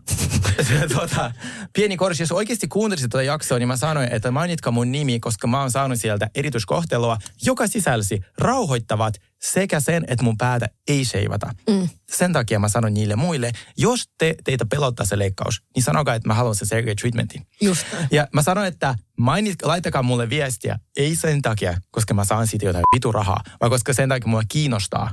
tota, 0.98 1.32
pieni 1.72 1.96
korsi. 1.96 2.22
Jos 2.22 2.32
oikeasti 2.32 2.68
kuuntelisit 2.68 3.10
tätä 3.10 3.22
jaksoa, 3.22 3.58
niin 3.58 3.68
mä 3.68 3.76
sanoin, 3.76 4.12
että 4.12 4.30
mainitkaa 4.30 4.72
mun 4.72 4.92
nimi, 4.92 5.20
koska 5.20 5.46
mä 5.46 5.60
oon 5.60 5.70
saanut 5.70 6.00
sieltä 6.00 6.30
erityiskohtelua, 6.34 7.18
joka 7.42 7.66
sisälsi 7.66 8.20
rauhoittavat 8.38 9.14
sekä 9.42 9.80
sen, 9.80 10.04
että 10.08 10.24
mun 10.24 10.38
päätä 10.38 10.68
ei 10.88 11.04
sheivata. 11.04 11.54
Mm. 11.70 11.88
Sen 12.12 12.32
takia 12.32 12.58
mä 12.58 12.68
sanon 12.68 12.94
niille 12.94 13.16
muille, 13.16 13.52
jos 13.76 14.08
te, 14.18 14.34
teitä 14.44 14.66
pelottaa 14.66 15.06
se 15.06 15.18
leikkaus, 15.18 15.62
niin 15.76 15.82
sanokaa, 15.82 16.14
että 16.14 16.28
mä 16.28 16.34
haluan 16.34 16.54
sen 16.54 16.68
Sergei 16.68 16.94
treatmentin. 16.94 17.46
Just. 17.60 17.86
Ja 18.10 18.28
mä 18.32 18.42
sanoin, 18.42 18.68
että 18.68 18.94
mainit, 19.18 19.62
laittakaa 19.62 20.02
mulle 20.02 20.28
viestiä, 20.28 20.78
ei 20.96 21.16
sen 21.16 21.42
takia, 21.42 21.76
koska 21.90 22.14
mä 22.14 22.24
saan 22.24 22.46
siitä 22.46 22.66
jotain 22.66 22.84
vitu 22.94 23.12
rahaa, 23.12 23.40
vaan 23.60 23.70
koska 23.70 23.92
sen 23.92 24.08
takia 24.08 24.28
mua 24.28 24.42
kiinnostaa, 24.48 25.10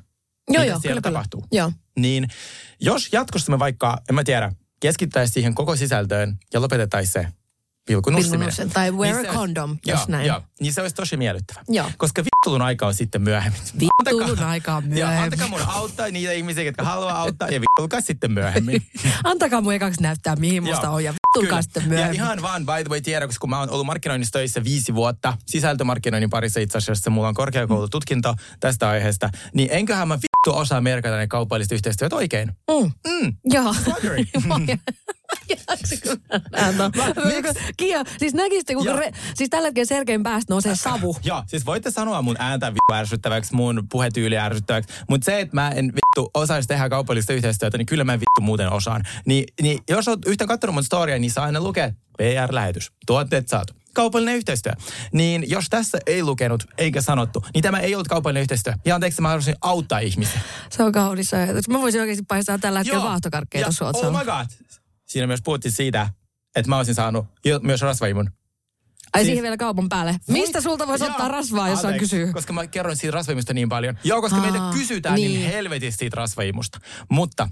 Joo, 0.50 0.62
mitä 0.62 0.72
joo, 0.72 0.80
siellä 0.80 0.80
kyllä, 0.80 1.02
kyllä. 1.02 1.02
tapahtuu. 1.02 1.46
Joo. 1.52 1.72
Niin 2.00 2.28
jos 2.82 3.10
jatkossa 3.12 3.52
me 3.52 3.60
vaikka, 3.60 3.98
en 4.10 4.16
mä 4.16 4.24
tiedä, 4.24 4.52
keskittäisiin 4.80 5.34
siihen 5.34 5.56
koko 5.56 5.76
sisältöön 5.76 6.38
ja 6.54 6.62
lopetettaisiin 6.62 7.14
se 7.14 7.39
pilkunussiminen. 7.88 8.40
Pilkunussin 8.40 8.70
tai 8.70 8.92
wear 8.92 9.20
a 9.20 9.22
se- 9.22 9.28
condom, 9.38 9.78
joo, 9.86 9.98
jos 10.00 10.08
näin. 10.08 10.28
Joo, 10.28 10.42
niin 10.60 10.74
se 10.74 10.82
olisi 10.82 10.96
tosi 10.96 11.18
miellyttävä. 11.18 11.62
Joo. 11.70 11.92
Koska 11.98 12.24
vittulun 12.24 12.62
aika 12.62 12.88
on 12.88 12.94
sitten 12.94 13.22
myöhemmin. 13.22 13.62
Vittulun 13.80 14.40
aika 14.44 14.76
on 14.76 14.84
Joo, 14.84 14.90
myöhemmin. 14.94 15.24
antakaa 15.24 15.48
mun 15.48 15.62
auttaa 15.68 16.08
niitä 16.08 16.32
ihmisiä, 16.32 16.64
jotka 16.64 16.84
haluaa 16.84 17.22
auttaa 17.22 17.48
ja 17.50 17.62
vittulkaa 17.62 18.02
sitten 18.02 18.32
myöhemmin. 18.32 18.82
Antakaa 19.24 19.62
mun 19.62 19.74
ekaksi 19.74 20.02
näyttää, 20.02 20.36
mihin 20.36 20.64
musta 20.64 20.86
Joo. 20.86 20.96
on 20.96 21.04
ja 21.04 21.14
vittulkaa 21.14 21.62
sitten 21.62 21.84
Ja 21.84 21.90
myöhemmin. 21.90 22.16
ihan 22.16 22.42
vaan 22.42 22.66
by 22.66 22.72
the 22.84 22.90
way 22.90 23.02
tiedä, 23.02 23.26
koska 23.28 23.42
kun 23.42 23.50
mä 23.50 23.60
oon 23.60 23.70
ollut 23.70 23.86
markkinoinnissa 23.86 24.32
töissä 24.32 24.64
viisi 24.64 24.96
vuotta, 24.96 25.38
sisältömarkkinoinnin 25.46 26.30
parissa 26.30 26.60
itse 26.60 26.78
asiassa, 26.78 27.10
mulla 27.10 27.28
on 27.28 27.34
korkeakoulututkinto 27.34 28.36
tästä 28.60 28.90
aiheesta, 28.90 29.30
niin 29.54 29.70
enköhän 29.72 30.08
mä 30.08 30.16
vittu 30.16 30.60
osaa 30.60 30.82
merkata 30.82 31.18
ne 31.18 31.28
kaupalliset 31.28 31.72
yhteistyöt 31.72 32.14
oikein. 32.14 32.52
Mm. 32.72 32.92
Mm. 33.08 33.34
Joo. 33.46 33.76
Kia, 37.78 38.04
siis 38.18 38.34
näkisitte, 38.34 38.74
kuinka 38.74 38.94
re, 38.94 39.12
siis 39.36 39.50
tällä 39.50 39.68
hetkellä 39.68 39.86
Sergein 39.86 40.24
päästä 40.24 40.54
nousee 40.54 40.76
savu. 40.76 41.18
Joo, 41.24 41.44
siis 41.48 41.66
voitte 41.66 41.92
sanoa 41.92 42.22
mun 42.22 42.36
ääntä 42.40 42.68
vittu 42.68 42.94
ärsyttäväksi, 42.94 43.56
mun 43.56 43.88
puhetyyli 43.92 44.38
ärsyttäväksi, 44.38 44.94
mutta 45.10 45.26
se, 45.26 45.40
että 45.40 45.56
mä 45.56 45.70
en 45.70 45.86
vittu 45.86 46.32
osaisi 46.34 46.68
tehdä 46.68 46.90
kaupallista 46.90 47.34
yhteistyötä, 47.34 47.78
niin 47.78 47.86
kyllä 47.86 48.04
mä 48.04 48.14
vittu 48.14 48.42
muuten 48.42 48.72
osaan. 48.72 49.04
Ni, 49.26 49.46
niin 49.62 49.80
jos 49.90 50.08
oot 50.08 50.26
yhtään 50.26 50.48
katsonut 50.48 50.74
mun 50.74 50.84
storia, 50.84 51.20
niin 51.20 51.32
saa 51.32 51.46
aina 51.46 51.62
lukea 51.62 51.92
PR-lähetys, 52.18 52.92
tuotteet 53.06 53.48
saatu. 53.48 53.74
Kaupallinen 53.94 54.36
yhteistyö. 54.36 54.74
Niin 55.14 55.50
jos 55.50 55.66
tässä 55.70 55.98
ei 56.06 56.24
lukenut 56.24 56.64
eikä 56.78 57.02
sanottu, 57.02 57.46
niin 57.54 57.62
tämä 57.62 57.80
ei 57.80 57.96
ollut 57.96 58.08
kaupallinen 58.08 58.42
yhteistyö. 58.42 58.74
Ja 58.86 58.96
anteeksi, 58.96 59.22
mä 59.22 59.28
haluaisin 59.28 59.56
auttaa 59.62 60.00
ihmisiä. 60.00 60.42
Se 60.70 60.84
on 60.84 60.92
kaunis 60.92 61.34
ajatus. 61.34 61.70
Mä 61.70 61.82
voisin 61.82 62.02
oikeasti 62.02 62.26
paistaa 62.28 62.58
tällä 62.58 62.80
hetkellä 62.80 63.04
vaahtokarkkeita 63.04 63.72
suot 63.72 63.96
Oh 63.96 64.12
my 64.12 64.26
god. 64.26 64.46
Siinä 65.10 65.28
myös 65.28 65.42
puhuttiin 65.42 65.72
siitä, 65.72 66.10
että 66.56 66.70
mä 66.70 66.78
olisin 66.78 66.96
saanut 66.96 67.26
jo, 67.46 67.60
myös 67.60 67.82
rasvaimun. 67.82 68.32
Ai 69.14 69.22
siis- 69.22 69.26
siihen 69.28 69.44
vielä 69.44 69.58
kaupan 69.58 69.90
päälle. 69.90 70.16
Mistä 70.28 70.62
sulta 70.62 70.88
voisi 70.88 71.06
ottaa 71.06 71.28
rasvaa, 71.28 71.70
jos 71.70 71.80
on 71.80 71.86
Anteeksi, 71.86 72.00
kysyy? 72.00 72.34
Koska 72.34 72.54
mä 72.54 72.68
kerroin 72.68 72.98
siitä 72.98 73.16
rasvaimusta 73.16 73.54
niin 73.54 73.70
paljon. 73.70 73.98
Joo, 74.04 74.22
koska 74.22 74.38
Aa, 74.38 74.44
meitä 74.44 74.60
kysytään 74.74 75.16
niin, 75.16 75.32
niin. 75.32 75.40
niin 75.42 75.52
helvetisti 75.52 76.00
siitä 76.00 76.16
rasvaimusta. 76.16 76.80
Mutta 77.10 77.50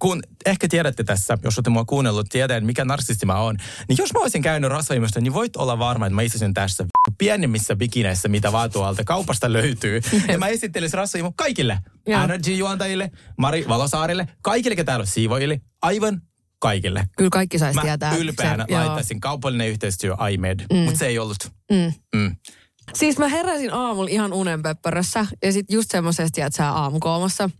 kun 0.00 0.22
ehkä 0.46 0.68
tiedätte 0.68 1.04
tässä, 1.04 1.38
jos 1.44 1.58
olette 1.58 1.70
mua 1.70 1.84
kuunnellut, 1.84 2.28
tietäen 2.28 2.66
mikä 2.66 2.84
narsisti 2.84 3.26
mä 3.26 3.40
oon, 3.40 3.56
niin 3.88 3.98
jos 3.98 4.12
mä 4.14 4.20
olisin 4.20 4.42
käynyt 4.42 4.70
rasvaimusta, 4.70 5.20
niin 5.20 5.34
voit 5.34 5.56
olla 5.56 5.78
varma, 5.78 6.06
että 6.06 6.14
mä 6.14 6.22
istuisin 6.22 6.54
tässä 6.54 6.84
pienimmissä 7.18 7.76
bikineissä, 7.76 8.28
mitä 8.28 8.52
vaan 8.52 8.70
tuolta 8.70 9.04
kaupasta 9.04 9.52
löytyy. 9.52 10.00
ja 10.28 10.38
mä 10.38 10.48
esittelisin 10.48 10.98
rasvaimu 10.98 11.32
kaikille. 11.36 11.78
Joo. 12.06 12.22
Energy-juontajille, 12.24 13.10
Mari 13.38 13.64
Valosaarille, 13.68 14.28
kaikille, 14.42 14.76
ketä 14.76 14.86
täällä 14.86 15.02
on 15.02 15.06
siivoille, 15.06 15.60
aivan 15.82 16.22
kaikille. 16.58 17.04
Kyllä 17.16 17.30
kaikki 17.30 17.58
saisi 17.58 17.74
Mä 17.76 17.82
tietää. 17.82 18.16
ylpeänä 18.16 18.64
Se- 18.68 18.72
joo. 18.74 18.80
laittaisin 18.80 19.20
kaupallinen 19.20 19.68
yhteistyö 19.68 20.16
iMed, 20.32 20.60
mm. 20.72 20.78
mutta 20.78 20.98
se 20.98 21.06
ei 21.06 21.18
ollut. 21.18 21.50
Mm. 21.72 21.92
Mm. 22.20 22.36
Siis 22.94 23.18
mä 23.18 23.28
heräsin 23.28 23.72
aamulla 23.74 24.10
ihan 24.10 24.32
unenpöppörössä 24.32 25.26
ja 25.42 25.52
sit 25.52 25.66
just 25.70 25.90
semmoisesti, 25.90 26.40
että 26.40 26.56
sä 26.56 26.70
aamukoomassa. 26.72 27.50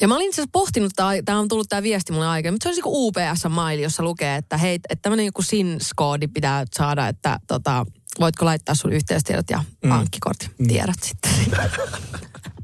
Ja 0.00 0.08
mä 0.08 0.14
olin 0.14 0.26
itse 0.26 0.42
asiassa 0.42 0.52
pohtinut, 0.52 0.92
tämä 1.24 1.38
on 1.38 1.48
tullut 1.48 1.68
tämä 1.68 1.82
viesti 1.82 2.12
mulle 2.12 2.26
aiemmin, 2.26 2.54
mutta 2.54 2.64
se 2.64 2.68
on 2.68 2.74
niinku 2.74 3.06
UPS-maili, 3.06 3.82
jossa 3.82 4.02
lukee, 4.02 4.36
että 4.36 4.56
hei, 4.56 4.74
että 4.74 5.02
tämmöinen 5.02 5.26
joku 5.26 5.42
SINS-koodi 5.42 6.28
pitää 6.28 6.64
saada, 6.76 7.08
että 7.08 7.40
tota, 7.46 7.86
voitko 8.20 8.44
laittaa 8.44 8.74
sun 8.74 8.92
yhteystiedot 8.92 9.50
ja 9.50 9.64
pankkikortin 9.88 10.50
tiedot 10.68 11.02
sitten. 11.02 11.32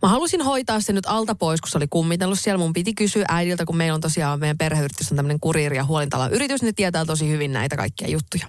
Mä 0.02 0.08
halusin 0.08 0.42
hoitaa 0.42 0.80
sen 0.80 0.94
nyt 0.94 1.06
alta 1.06 1.34
pois, 1.34 1.60
kun 1.60 1.70
se 1.70 1.78
oli 1.78 1.86
kummitellut 1.90 2.40
siellä. 2.40 2.58
Mun 2.58 2.72
piti 2.72 2.94
kysyä 2.94 3.24
äidiltä, 3.28 3.64
kun 3.64 3.76
meillä 3.76 3.94
on 3.94 4.00
tosiaan, 4.00 4.40
meidän 4.40 4.58
perheyritys 4.58 5.10
on 5.12 5.16
tämmöinen 5.16 5.40
kuriiri- 5.40 5.76
ja 5.76 5.84
huolintalan 5.84 6.32
yritys, 6.32 6.62
niin 6.62 6.66
ne 6.66 6.72
tietää 6.72 7.04
tosi 7.04 7.28
hyvin 7.28 7.52
näitä 7.52 7.76
kaikkia 7.76 8.08
juttuja. 8.08 8.46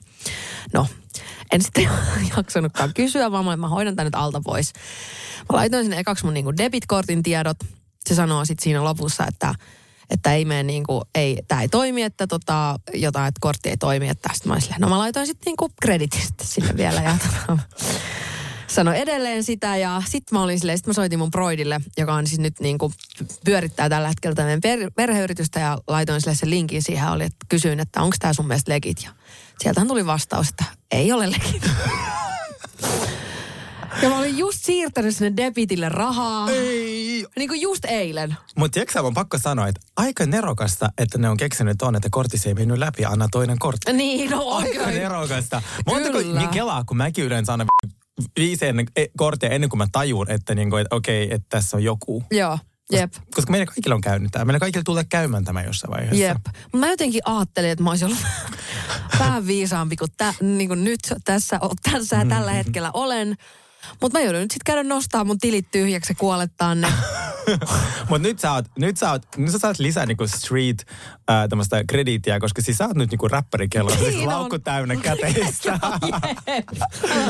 No, 0.74 0.88
en 1.52 1.62
sitten 1.62 1.90
jaksanutkaan 2.38 2.94
kysyä, 2.94 3.32
vaan 3.32 3.46
mä, 3.46 3.58
mä 3.58 3.68
hoidan 3.68 3.96
tän 3.96 4.06
nyt 4.06 4.16
alta 4.16 4.42
pois. 4.44 4.74
Mä 5.52 5.58
laitoin 5.58 5.84
sinne 5.84 6.00
ekaksi 6.00 6.26
mun 6.26 6.34
niinku 6.34 6.58
debitkortin 6.58 7.24
tiedot. 7.24 7.58
Se 8.10 8.16
sanoo 8.16 8.46
sitten 8.46 8.64
siinä 8.64 8.84
lopussa, 8.84 9.26
että 9.28 9.56
että 10.12 10.34
ei 10.34 10.46
mene 10.46 10.64
niinku, 10.64 11.02
ei, 11.16 11.44
tää 11.48 11.62
ei 11.62 11.70
toimi, 11.70 12.04
että 12.04 12.28
tota, 12.28 12.80
jotain, 12.94 13.28
että 13.28 13.40
kortti 13.42 13.70
ei 13.70 13.78
toimi, 13.78 14.10
että 14.10 14.30
tästä 14.30 14.50
mä 14.50 14.60
silleen, 14.60 14.82
no 14.82 14.90
mä 14.90 14.98
laitoin 14.98 15.28
sitten 15.28 15.46
niinku 15.46 15.70
kreditistä 15.82 16.44
sinne 16.44 16.78
vielä 16.78 17.02
ja 17.02 17.18
sanoi 18.68 19.00
edelleen 19.00 19.44
sitä 19.44 19.78
ja 19.78 20.04
sitten 20.06 20.38
mä 20.38 20.44
olin 20.44 20.60
silleen, 20.60 20.78
sit 20.78 20.88
mä 20.88 20.94
soitin 20.94 21.20
mun 21.20 21.32
broidille, 21.32 21.82
joka 21.98 22.14
on 22.14 22.28
siis 22.28 22.40
nyt 22.40 22.60
niin 22.60 22.78
kuin 22.78 22.94
pyörittää 23.46 23.90
tällä 23.90 24.08
hetkellä 24.08 24.36
tämän 24.36 24.62
per, 24.62 24.92
perheyritystä 24.96 25.60
ja 25.60 25.78
laitoin 25.88 26.22
sille 26.22 26.36
sen 26.36 26.50
linkin 26.50 26.84
siihen, 26.84 27.08
oli, 27.08 27.24
että 27.24 27.46
kysyin, 27.50 27.80
että 27.80 28.02
onko 28.02 28.16
tämä 28.20 28.34
sun 28.34 28.48
mielestä 28.48 28.72
legit 28.72 29.04
ja 29.04 29.12
sieltähän 29.60 29.88
tuli 29.88 30.06
vastaus, 30.06 30.50
että 30.50 30.66
ei 30.92 31.12
ole 31.12 31.32
legit. 31.32 31.64
ja 34.02 34.10
mä 34.10 34.18
olin 34.20 34.38
just 34.38 34.66
siirtänyt 34.66 35.16
sinne 35.16 35.34
debitille 35.38 35.90
rahaa. 35.90 36.50
Ei. 36.50 37.26
Niin 37.38 37.50
kuin 37.50 37.62
just 37.62 37.86
eilen. 37.86 38.36
Mutta 38.56 38.74
tiedätkö 38.74 38.94
sä, 38.94 39.02
mun 39.02 39.14
pakko 39.14 39.38
sanoa, 39.38 39.68
että 39.68 39.82
aika 39.98 40.26
nerokasta, 40.26 40.90
että 40.98 41.18
ne 41.18 41.30
on 41.30 41.38
keksinyt 41.38 41.78
ton, 41.78 41.96
että 41.96 42.08
kortti 42.12 42.38
ei 42.46 42.54
mennyt 42.54 42.78
läpi, 42.78 43.06
anna 43.06 43.28
toinen 43.32 43.60
kortti. 43.60 43.94
Niin, 43.94 44.32
no 44.32 44.50
Aika 44.50 44.80
oikein. 44.80 45.02
nerokasta. 45.02 45.62
Montako 45.86 46.18
Kyllä. 46.18 46.40
niin 46.40 46.50
kelaa, 46.50 46.84
kun 46.84 46.98
mäkin 46.98 47.26
yleensä 47.26 47.54
annan 47.54 47.68
viisi 48.38 48.66
ennen, 48.66 48.88
e, 48.96 49.06
korttia 49.18 49.50
ennen 49.50 49.70
kuin 49.70 49.78
mä 49.78 49.88
tajun, 49.92 50.32
että, 50.32 50.56
niinku, 50.56 50.76
että 50.76 50.96
okei, 50.96 51.34
että 51.34 51.46
tässä 51.50 51.78
on 51.78 51.84
joku. 51.84 52.24
Joo, 52.32 52.60
jep. 52.92 53.14
Koska 53.36 53.52
meidän 53.52 53.68
kaikilla 53.68 53.96
on 53.96 54.02
käynyt 54.02 54.32
tämä. 54.32 54.46
Meidän 54.46 54.60
kaikilla 54.60 54.84
tulee 54.84 55.04
käymään 55.10 55.44
tämä 55.44 55.64
jossain 55.64 55.92
vaiheessa. 55.92 56.24
Jep. 56.24 56.38
Mä 56.74 56.88
jotenkin 56.88 57.22
ajattelin, 57.26 57.70
että 57.70 57.84
mä 57.84 57.90
olisin 57.90 58.06
ollut 58.06 58.20
vähän 59.20 59.48
viisaampi 59.48 59.96
kuin, 59.96 60.12
tä, 60.18 60.34
niin 60.42 60.68
kuin 60.68 60.84
nyt 60.84 61.00
tässä, 61.26 61.60
tässä 61.92 62.16
ja 62.16 62.26
tällä 62.26 62.52
hetkellä 62.52 62.92
olen. 62.94 63.38
Mutta 64.02 64.20
mä 64.20 64.24
joudun 64.26 64.42
nyt 64.42 64.52
sitten 64.52 64.66
käydä 64.76 64.84
nostaa 64.84 65.24
mun 65.24 65.38
tilit 65.40 65.72
tyhjäksi 65.72 66.12
ja 66.12 66.16
kuolettaa 66.16 66.76
ne. 66.76 66.88
Mutta 68.10 68.28
nyt 68.28 68.40
sä 68.40 68.52
oot, 68.52 68.66
nyt 68.80 68.98
sä 68.98 69.12
oot, 69.12 69.22
nyt 69.38 69.52
sä 69.52 69.60
saat 69.60 69.80
lisää 69.80 70.06
niinku 70.06 70.28
street 70.28 70.86
ää, 71.28 71.48
tämmöistä 71.48 71.84
krediittiä, 71.88 72.40
koska 72.40 72.62
siis 72.62 72.78
sä 72.78 72.86
oot 72.88 72.96
nyt 72.98 73.10
niinku 73.10 73.28
räppärikello, 73.28 73.90
Niin 73.90 74.00
siis 74.06 74.16
on. 74.16 74.28
laukku 74.28 74.60
täynnä 74.60 74.96
käteistä. 75.04 75.80
Jep. 76.48 76.68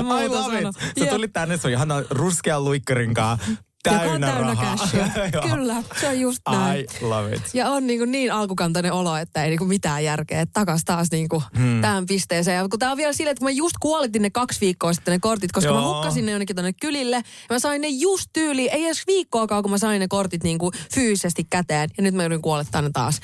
Muuta 0.03 0.21
I 0.23 0.27
love 0.27 0.59
it. 0.59 0.67
Sä 0.99 1.05
tulit 1.05 1.33
tänne 1.33 1.57
sun 1.57 1.71
ihan 1.71 1.89
ruskean 2.09 2.63
luikkarin 2.65 3.13
kanssa. 3.13 3.47
Joka 3.85 4.01
on 4.01 4.07
Täynnä, 4.09 4.27
täynnä 4.27 4.47
rahaa. 4.47 4.75
cashia. 4.77 5.09
Kyllä, 5.49 5.83
se 6.01 6.07
on 6.07 6.19
just 6.19 6.41
näin. 6.51 6.79
I 6.79 6.85
love 7.01 7.35
it. 7.35 7.41
Ja 7.53 7.69
on 7.69 7.87
niin, 7.87 7.99
kuin 7.99 8.11
niin 8.11 8.33
alkukantainen 8.33 8.93
olo, 8.93 9.17
että 9.17 9.43
ei 9.43 9.49
niin 9.49 9.57
kuin 9.57 9.67
mitään 9.67 10.03
järkeä. 10.03 10.41
Että 10.41 10.53
takas 10.53 10.81
taas 10.85 11.07
niin 11.11 11.29
kuin 11.29 11.43
hmm. 11.57 11.81
tähän 11.81 12.05
pisteeseen. 12.05 12.57
Ja 12.57 12.67
kun 12.69 12.79
tämä 12.79 12.91
on 12.91 12.97
vielä 12.97 13.13
silleen, 13.13 13.31
että 13.31 13.39
kun 13.39 13.47
mä 13.47 13.51
just 13.51 13.75
kuolitin 13.79 14.21
ne 14.21 14.29
kaksi 14.29 14.61
viikkoa 14.61 14.93
sitten 14.93 15.11
ne 15.11 15.19
kortit, 15.19 15.51
koska 15.51 15.69
Joo. 15.69 15.81
mä 15.81 15.87
hukkasin 15.87 16.25
ne 16.25 16.31
jonnekin 16.31 16.55
tonne 16.55 16.73
kylille. 16.73 17.15
Ja 17.15 17.23
mä 17.49 17.59
sain 17.59 17.81
ne 17.81 17.87
just 17.87 18.29
tyyli, 18.33 18.69
ei 18.69 18.85
edes 18.85 19.03
viikkoakaan, 19.07 19.63
kun 19.63 19.71
mä 19.71 19.77
sain 19.77 19.99
ne 19.99 20.07
kortit 20.07 20.43
niin 20.43 20.57
kuin 20.57 20.73
fyysisesti 20.93 21.47
käteen. 21.49 21.89
Ja 21.97 22.03
nyt 22.03 22.15
mä 22.15 22.23
joudun 22.23 22.41
kuolettaa 22.41 22.81
ne 22.81 22.89
taas. 22.93 23.15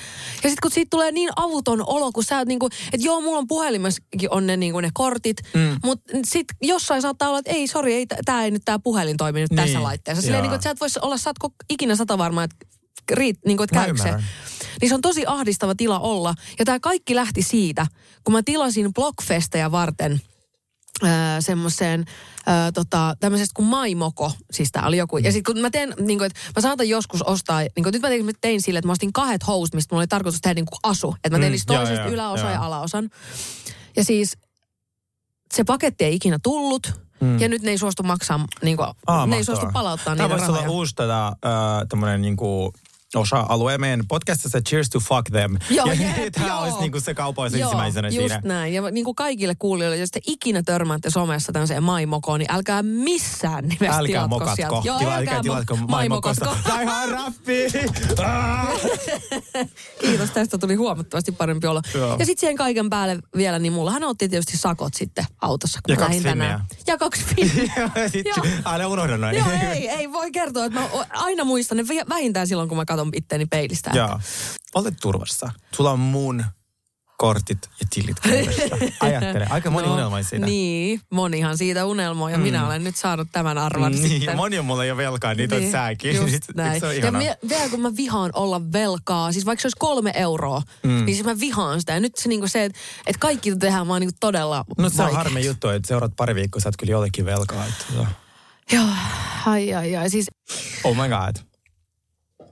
Ja 0.44 0.50
sitten 0.50 0.62
kun 0.62 0.72
siitä 0.72 0.90
tulee 0.90 1.12
niin 1.12 1.30
avuton 1.36 1.84
olo, 1.88 2.12
kun 2.12 2.24
sä 2.24 2.38
oot 2.38 2.48
niin 2.48 2.60
kuin, 2.60 2.72
että 2.94 3.06
joo, 3.06 3.22
mulla 3.22 3.38
on 3.38 3.48
puhelimessakin 3.48 4.32
on 4.32 4.48
ne, 4.48 4.58
niin 4.58 4.74
kuin 4.74 4.84
ne 4.84 4.90
kortit. 4.94 5.38
Mm. 5.54 5.80
Mutta 5.84 6.14
sitten 6.26 6.58
jossain 6.62 7.02
saattaa 7.02 7.30
olla, 7.30 7.40
että 7.40 7.52
ei, 7.52 7.68
sori, 7.68 7.94
ei, 7.94 8.06
tää 8.26 8.44
ei 8.44 8.52
nyt 8.52 8.62
tää 8.66 8.80
puhelin 8.80 9.18
toimi 9.18 9.40
nyt 9.40 9.50
niin. 9.50 9.58
tässä 9.58 9.84
laitteessa. 9.84 10.22
Silleen. 10.22 10.47
Niin 10.48 10.50
kuin, 10.50 10.56
että 10.56 10.64
sä 10.64 10.70
et 10.70 10.80
vois 10.80 10.98
olla, 10.98 11.18
sä 11.18 11.30
oot 11.30 11.52
ko- 11.52 11.66
ikinä 11.70 11.96
sata 11.96 12.18
varma, 12.18 12.44
että 12.44 12.56
riit, 13.12 13.40
niin 13.46 13.58
kuin, 13.58 13.66
että 13.66 13.86
käykö 13.86 14.04
se. 14.04 14.24
Niin 14.82 14.90
se 14.90 14.96
on 14.96 15.02
tosi 15.02 15.24
ahdistava 15.28 15.76
tila 15.76 16.00
olla. 16.00 16.36
Ja 16.60 16.66
tämä 16.66 16.80
kaikki 16.80 17.16
lähti 17.16 17.42
siitä, 17.42 17.88
kun 18.24 18.34
mä 18.34 18.42
tilasin 18.46 18.94
Blockfestejä 18.94 19.72
varten 19.72 20.22
ää, 21.04 21.42
semmoiseen 21.42 22.06
ää, 22.46 22.72
tota, 22.72 23.16
tämmöisestä 23.20 23.54
kuin 23.56 23.66
Maimoko, 23.66 24.32
siis 24.52 24.72
tää 24.72 24.88
oli 24.88 24.98
joku. 24.98 25.18
Ja 25.18 25.32
sitten 25.32 25.54
kun 25.54 25.62
mä 25.62 25.70
teen, 25.70 25.94
niin 26.00 26.20
kuin, 26.20 26.26
että 26.26 26.40
mä 26.56 26.62
saatan 26.62 26.90
joskus 26.90 27.22
ostaa, 27.22 27.60
niin 27.60 27.84
kuin, 27.84 27.94
nyt 27.94 28.02
mä 28.02 28.08
tein, 28.10 28.26
mä 28.26 28.32
tein 28.42 28.62
sille, 28.62 28.80
että 28.80 28.88
mä 28.88 28.92
ostin 28.92 29.14
kahdet 29.14 29.48
housut, 29.48 29.74
mistä 29.74 29.96
mulla 29.96 30.02
oli 30.02 30.08
tarkoitus 30.08 30.42
tehdä 30.42 30.54
niin 30.54 30.66
kuin 30.66 30.80
asu. 30.84 31.16
Että 31.24 31.30
mä 31.30 31.40
tein 31.40 31.50
Mm, 31.50 31.52
niistä 31.52 31.74
toisesta 31.74 32.08
joo. 32.08 32.52
ja 32.52 32.62
alaosan. 32.62 33.10
Ja 33.96 34.04
siis 34.04 34.38
se 35.54 35.64
paketti 35.64 36.06
ei 36.06 36.16
ikinä 36.16 36.40
tullut. 36.44 37.07
Mm. 37.20 37.40
Ja 37.40 37.50
nyt 37.50 37.62
ne 37.62 37.72
ei 37.72 37.78
suostu 37.78 38.04
maksaa, 38.04 38.46
niin 38.62 38.78
kuin, 38.78 38.90
Aa, 39.08 39.26
ne 39.26 39.36
ei 39.36 39.44
suostu 39.44 39.66
palauttaa 39.74 40.16
Tämä 40.16 40.28
niitä 40.28 40.48
voisi 40.48 40.52
olla 40.62 40.72
uusi 40.72 40.96
tota, 40.96 41.28
uh, 41.30 41.88
tämmöinen 41.90 42.22
niinku 42.22 42.74
osa-alue 43.16 43.78
meidän 43.78 44.08
podcastissa 44.08 44.62
Cheers 44.62 44.90
to 44.90 45.00
fuck 45.00 45.30
them. 45.32 45.56
Joo, 45.70 45.86
ja 45.86 45.94
jep, 45.94 46.34
tämä 46.34 46.48
joo. 46.48 46.60
olisi 46.64 46.78
niinku 46.80 47.00
se 47.00 47.14
kaupoissa 47.14 47.58
Joo, 47.58 47.68
ensimmäisenä 47.70 48.08
just 48.08 48.18
siinä. 48.18 48.42
näin. 48.44 48.74
Ja 48.74 48.92
niin 48.92 49.06
kuin 49.06 49.16
kaikille 49.16 49.56
kuulijoille, 49.60 49.98
jos 49.98 50.12
te 50.12 50.20
ikinä 50.28 50.64
törmäätte 50.64 51.10
somessa 51.10 51.52
tämmöiseen 51.52 51.84
maimokoon, 51.84 52.40
niin 52.40 52.52
älkää 52.52 52.84
missään 52.84 53.68
nimessä 53.68 53.98
Älkää 53.98 54.28
tilatko 54.28 54.56
sieltä. 54.56 54.76
Joo, 54.84 55.00
Tila- 55.00 55.14
älkää 55.14 55.42
tilatko 55.42 55.76
mo- 55.76 55.88
maimokosta. 55.90 56.58
Tää 56.64 56.82
ihan 56.82 57.10
rappi. 57.10 57.68
Kiitos, 60.02 60.32
tästä 60.32 60.58
tuli 60.58 60.76
huomattavasti 60.76 61.32
parempi. 61.32 61.68
Joo. 61.68 61.82
Ja 62.20 62.26
sitten 62.26 62.40
siihen 62.40 62.56
kaiken 62.56 62.90
päälle 62.90 63.20
vielä, 63.38 63.60
niin 63.60 63.74
mullahan 63.74 64.04
otti 64.04 64.30
tietysti 64.30 64.58
sakot 64.58 64.94
sitten 64.94 65.26
autossa. 65.42 65.80
kun 65.86 65.94
Ja 65.96 66.00
kaksi 66.00 66.22
tänään. 66.24 66.66
Ja 66.88 66.98
kaksi 66.98 67.24
finniä. 67.36 67.74
Joo. 68.36 68.46
aina 68.66 68.88
unohda 68.88 69.18
noin. 69.18 69.36
Joo, 69.38 69.48
ei, 69.72 69.90
ei 69.90 70.12
voi 70.12 70.32
kertoa, 70.32 70.66
että 70.66 70.80
mä 70.80 70.88
aina 71.10 71.44
muistan 71.44 71.78
ne 71.78 71.84
vähintään 72.10 72.48
silloin, 72.48 72.70
kun 72.70 72.78
mä 72.78 72.86
katson 72.86 73.07
itteeni 73.16 73.46
peilistä. 73.46 73.92
Joo. 73.94 74.20
Olet 74.76 74.94
turvassa. 75.02 75.52
Sulla 75.76 75.92
on 75.92 76.00
mun 76.00 76.44
kortit 77.18 77.70
ja 77.80 77.88
tilit. 77.90 78.18
Ajattele, 79.00 79.48
aika 79.50 79.70
moni 79.72 79.88
no, 79.88 79.94
unelmoisi 79.94 80.30
siitä. 80.30 80.46
Niin, 80.46 81.02
monihan 81.12 81.58
siitä 81.58 81.86
unelmoi 81.86 82.32
ja 82.32 82.38
mm. 82.38 82.44
minä 82.44 82.66
olen 82.68 82.84
nyt 82.84 82.96
saanut 82.96 83.28
tämän 83.32 83.58
arvan 83.58 83.92
Niin, 83.92 84.10
sitten. 84.10 84.36
moni 84.36 84.60
on 84.60 84.66
mulla 84.66 84.86
jo 84.86 84.98
velkaa, 84.98 85.34
niitä 85.34 85.56
niin, 85.56 85.66
on 85.66 85.72
säkin. 85.72 86.16
Just 86.16 86.44
näin. 86.56 86.80
Se 86.80 86.88
on 86.88 86.98
ja 86.98 87.12
mie- 87.12 87.38
vielä 87.50 87.70
kun 87.70 87.82
mä 87.82 87.96
vihaan 87.96 88.32
olla 88.34 88.62
velkaa, 88.74 89.32
siis 89.32 89.46
vaikka 89.46 89.62
se 89.62 89.66
olisi 89.66 89.78
kolme 89.80 90.12
euroa, 90.16 90.62
mm. 90.84 90.90
niin 90.90 91.16
siis 91.16 91.26
mä 91.26 91.40
vihaan 91.40 91.80
sitä. 91.80 91.94
Ja 91.94 92.00
nyt 92.00 92.16
se, 92.16 92.30
niinku 92.30 92.48
se 92.48 92.64
että 92.64 92.80
et 93.06 93.18
kaikki 93.18 93.56
tehdään 93.56 93.88
vaan 93.88 94.02
niinku 94.02 94.18
todella 94.20 94.66
No 94.78 94.90
se 94.90 95.04
on 95.04 95.14
harmi 95.14 95.46
juttu, 95.46 95.70
että 95.70 95.88
seuraat 95.88 96.16
pari 96.16 96.36
viikkoa, 96.36 96.62
sä 96.62 96.70
oot 96.70 96.78
kyllä 96.78 96.92
jollekin 96.92 97.26
velkaa. 97.26 97.66
Että, 97.66 97.86
joo. 97.96 98.08
Joo, 98.72 98.88
ai 99.46 99.74
ai 99.74 99.96
ai. 99.96 100.10
Siis, 100.10 100.26
Oh 100.84 100.96
my 100.96 101.10
god. 101.10 101.47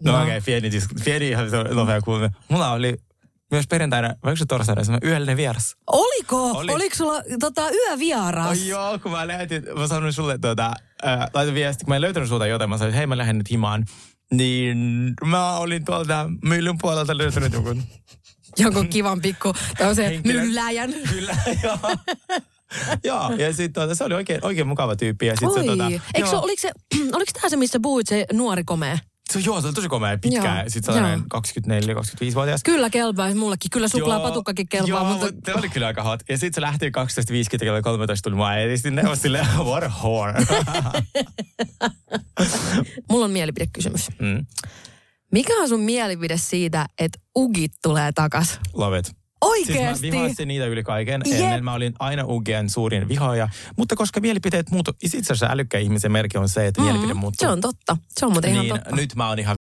No, 0.03 0.11
No. 0.11 0.17
okei, 0.21 0.37
okay, 0.37 0.41
pieni, 0.45 0.69
dis- 0.69 1.03
pieni 1.03 1.29
ihan 1.29 1.49
se 1.49 1.63
nopea 1.63 2.01
kuuluminen. 2.01 2.35
Mulla 2.49 2.71
oli 2.71 2.97
myös 3.51 3.67
perjantaina, 3.67 4.13
vai 4.23 4.37
se 4.37 4.45
torstaina, 4.45 4.83
semmoinen 4.83 5.09
yöllinen 5.09 5.37
vieras. 5.37 5.75
Oliko? 5.87 6.51
Oli. 6.51 6.71
Oliko 6.73 6.95
sulla 6.95 7.21
tota, 7.39 7.69
yövieras? 7.71 8.49
Oi 8.49 8.67
joo, 8.67 8.99
kun 8.99 9.11
mä 9.11 9.27
lähetin, 9.27 9.63
mä 9.77 9.87
sanoin 9.87 10.13
sulle 10.13 10.37
tuota, 10.37 10.73
äh, 11.07 11.19
laitan 11.33 11.55
viesti, 11.55 11.85
kun 11.85 11.91
mä 11.91 11.95
en 11.95 12.01
löytänyt 12.01 12.29
sulta 12.29 12.47
jotain, 12.47 12.69
mä 12.69 12.77
sanoin, 12.77 12.89
että 12.89 12.97
hei 12.97 13.07
mä 13.07 13.17
lähden 13.17 13.37
nyt 13.37 13.49
himaan. 13.51 13.85
Niin 14.33 14.77
mä 15.25 15.57
olin 15.57 15.85
tuolta 15.85 16.29
myllyn 16.43 16.77
puolelta 16.81 17.17
löytänyt 17.17 17.53
jonkun. 17.53 17.83
Jonkun 18.57 18.87
kivan 18.87 19.21
pikku 19.21 19.53
tämmöisen 19.77 20.21
mylläjän. 20.25 20.93
Kyllä, 21.13 21.35
joo. 21.63 21.77
joo, 23.03 23.31
ja 23.37 23.53
sitten 23.53 23.73
tuota, 23.73 23.95
se 23.95 24.03
oli 24.03 24.13
oikein, 24.13 24.45
oikein 24.45 24.67
mukava 24.67 24.95
tyyppi. 24.95 25.25
Ja 25.25 25.33
sit 25.39 25.53
se, 25.53 25.59
Oi. 25.59 25.65
tuota, 25.65 25.85
Eikö 26.13 26.29
se, 26.29 26.35
oliko, 26.35 26.61
se, 26.61 26.71
oliko 27.17 27.31
tämä 27.33 27.49
se, 27.49 27.55
missä 27.57 27.79
puhuit, 27.81 28.07
se 28.07 28.25
nuori 28.33 28.63
komea? 28.63 28.97
Se, 29.34 29.39
joo, 29.39 29.62
se 29.62 29.67
oli 29.67 29.74
tosi 29.74 29.88
komea, 29.89 30.17
pitkä. 30.17 30.55
Joo, 30.60 30.70
Sitten 30.70 30.94
sellainen 30.96 31.24
joo. 31.34 31.41
24-25-vuotias. 32.01 32.63
Kyllä 32.63 32.89
kelpaa, 32.89 33.36
mullekin. 33.36 33.72
Kyllä 33.72 33.88
suklaa 33.88 34.17
Joo, 34.17 34.27
patukkakin 34.27 34.67
kelpaa, 34.70 34.89
joo, 34.89 35.03
mutta... 35.03 35.27
se 35.46 35.53
oli 35.60 35.70
kyllä 35.70 35.88
aika 35.88 36.03
hot. 36.03 36.20
Ja 36.29 36.38
sitten 36.38 36.53
se 36.55 36.62
lähti 36.62 36.88
12.50 36.89 37.60
kello 37.60 37.82
13 37.82 38.24
tuli 38.24 38.36
mua 38.36 38.55
ja 38.55 38.77
sitten 38.77 38.96
ne 38.96 39.10
on 39.10 39.17
silleen, 39.17 39.48
what 39.70 39.84
a 39.84 39.91
whore. 40.03 40.34
Mulla 43.10 43.25
on 43.25 43.32
mielipidekysymys. 43.32 44.08
mm, 44.22 44.46
Mikä 45.32 45.53
on 45.53 45.70
sun 45.70 45.79
mielipide 45.79 46.38
siitä, 46.38 46.86
että 47.00 47.20
ugit 47.38 47.72
tulee 47.84 48.12
takas? 48.12 48.60
love 48.74 49.00
it. 49.00 49.12
Oikeesti? 49.49 49.99
Siis 49.99 50.13
mä 50.13 50.21
vihasin 50.23 50.47
niitä 50.47 50.65
yli 50.65 50.83
kaiken. 50.83 51.21
Jep. 51.25 51.39
Ennen 51.41 51.63
mä 51.63 51.73
olin 51.73 51.93
aina 51.99 52.23
Ugien 52.25 52.69
suurin 52.69 53.07
vihoja. 53.07 53.49
Mutta 53.77 53.95
koska 53.95 54.19
mielipiteet 54.19 54.69
muuttu, 54.71 54.91
itse 55.03 55.17
asiassa 55.17 55.47
älykkään 55.49 55.83
ihmisen 55.83 56.11
merkki 56.11 56.37
on 56.37 56.49
se, 56.49 56.67
että 56.67 56.81
mm, 56.81 56.85
mielipide 56.87 57.13
muuttuu. 57.13 57.47
Se 57.47 57.51
on 57.51 57.61
totta. 57.61 57.97
Se 58.19 58.25
on 58.25 58.31
muuten 58.31 58.53
niin, 58.53 58.65
ihan 58.65 58.79
totta. 58.79 58.95
nyt 58.95 59.15
mä 59.15 59.29
oon 59.29 59.39
ihan 59.39 59.55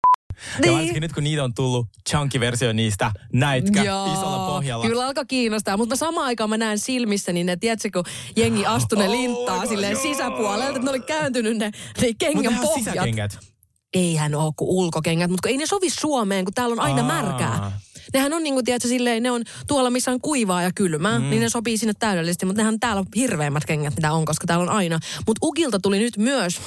Ja 0.54 0.60
Niin. 0.60 0.72
varsinkin 0.72 1.00
nyt 1.00 1.12
kun 1.12 1.24
niitä 1.24 1.44
on 1.44 1.54
tullut 1.54 1.86
chunky-versio 2.10 2.72
niistä, 2.72 3.12
näitkö, 3.32 3.80
isolla 4.12 4.46
pohjalla. 4.46 4.86
Kyllä 4.86 5.06
alkaa 5.06 5.24
kiinnostaa, 5.24 5.76
mutta 5.76 5.96
samaan 5.96 6.26
aikaan 6.26 6.50
mä 6.50 6.56
näen 6.58 6.78
silmissä, 6.78 7.32
niin 7.32 7.46
ne, 7.46 7.56
tiedätkö, 7.56 7.88
kun 7.92 8.04
jengi 8.36 8.66
astui 8.66 8.98
ne 8.98 9.04
Oh, 9.08 9.10
linttaa 9.10 9.56
no, 9.64 9.68
silleen 9.68 9.92
joo. 9.92 10.02
sisäpuolelta, 10.02 10.68
että 10.68 10.80
ne 10.82 10.90
oli 10.90 11.00
kääntynyt 11.00 11.56
ne, 11.56 11.64
ne 11.64 11.72
Mutta 12.06 12.14
kengän 12.18 12.52
on 12.54 12.58
pohjat. 12.60 12.78
sisäkengät. 12.84 13.38
Eihän 13.94 14.34
ole 14.34 14.52
kuin 14.56 14.68
ulkokengät, 14.68 15.30
mutta 15.30 15.48
ei 15.48 15.56
ne 15.56 15.66
sovi 15.66 15.90
Suomeen, 15.90 16.44
kun 16.44 16.54
täällä 16.54 16.72
on 16.72 16.80
aina 16.80 17.00
Aa. 17.02 17.22
märkää. 17.22 17.72
Nehän 18.14 18.32
on 18.32 18.42
niin 18.42 18.54
kuin, 18.54 18.64
tiedätkö, 18.64 18.88
silleen, 18.88 19.22
ne 19.22 19.30
on 19.30 19.42
tuolla, 19.66 19.90
missä 19.90 20.10
on 20.10 20.20
kuivaa 20.20 20.62
ja 20.62 20.70
kylmää, 20.74 21.18
mm. 21.18 21.30
niin 21.30 21.42
ne 21.42 21.48
sopii 21.48 21.78
sinne 21.78 21.92
täydellisesti, 21.98 22.46
mutta 22.46 22.60
nehän 22.60 22.74
on 22.74 22.80
täällä 22.80 23.04
hirveimmät 23.16 23.64
kengät, 23.64 23.96
mitä 23.96 24.12
on, 24.12 24.24
koska 24.24 24.46
täällä 24.46 24.62
on 24.62 24.68
aina. 24.76 24.98
Mutta 25.26 25.46
Ukilta 25.46 25.78
tuli 25.78 25.98
nyt 25.98 26.16
myös 26.16 26.60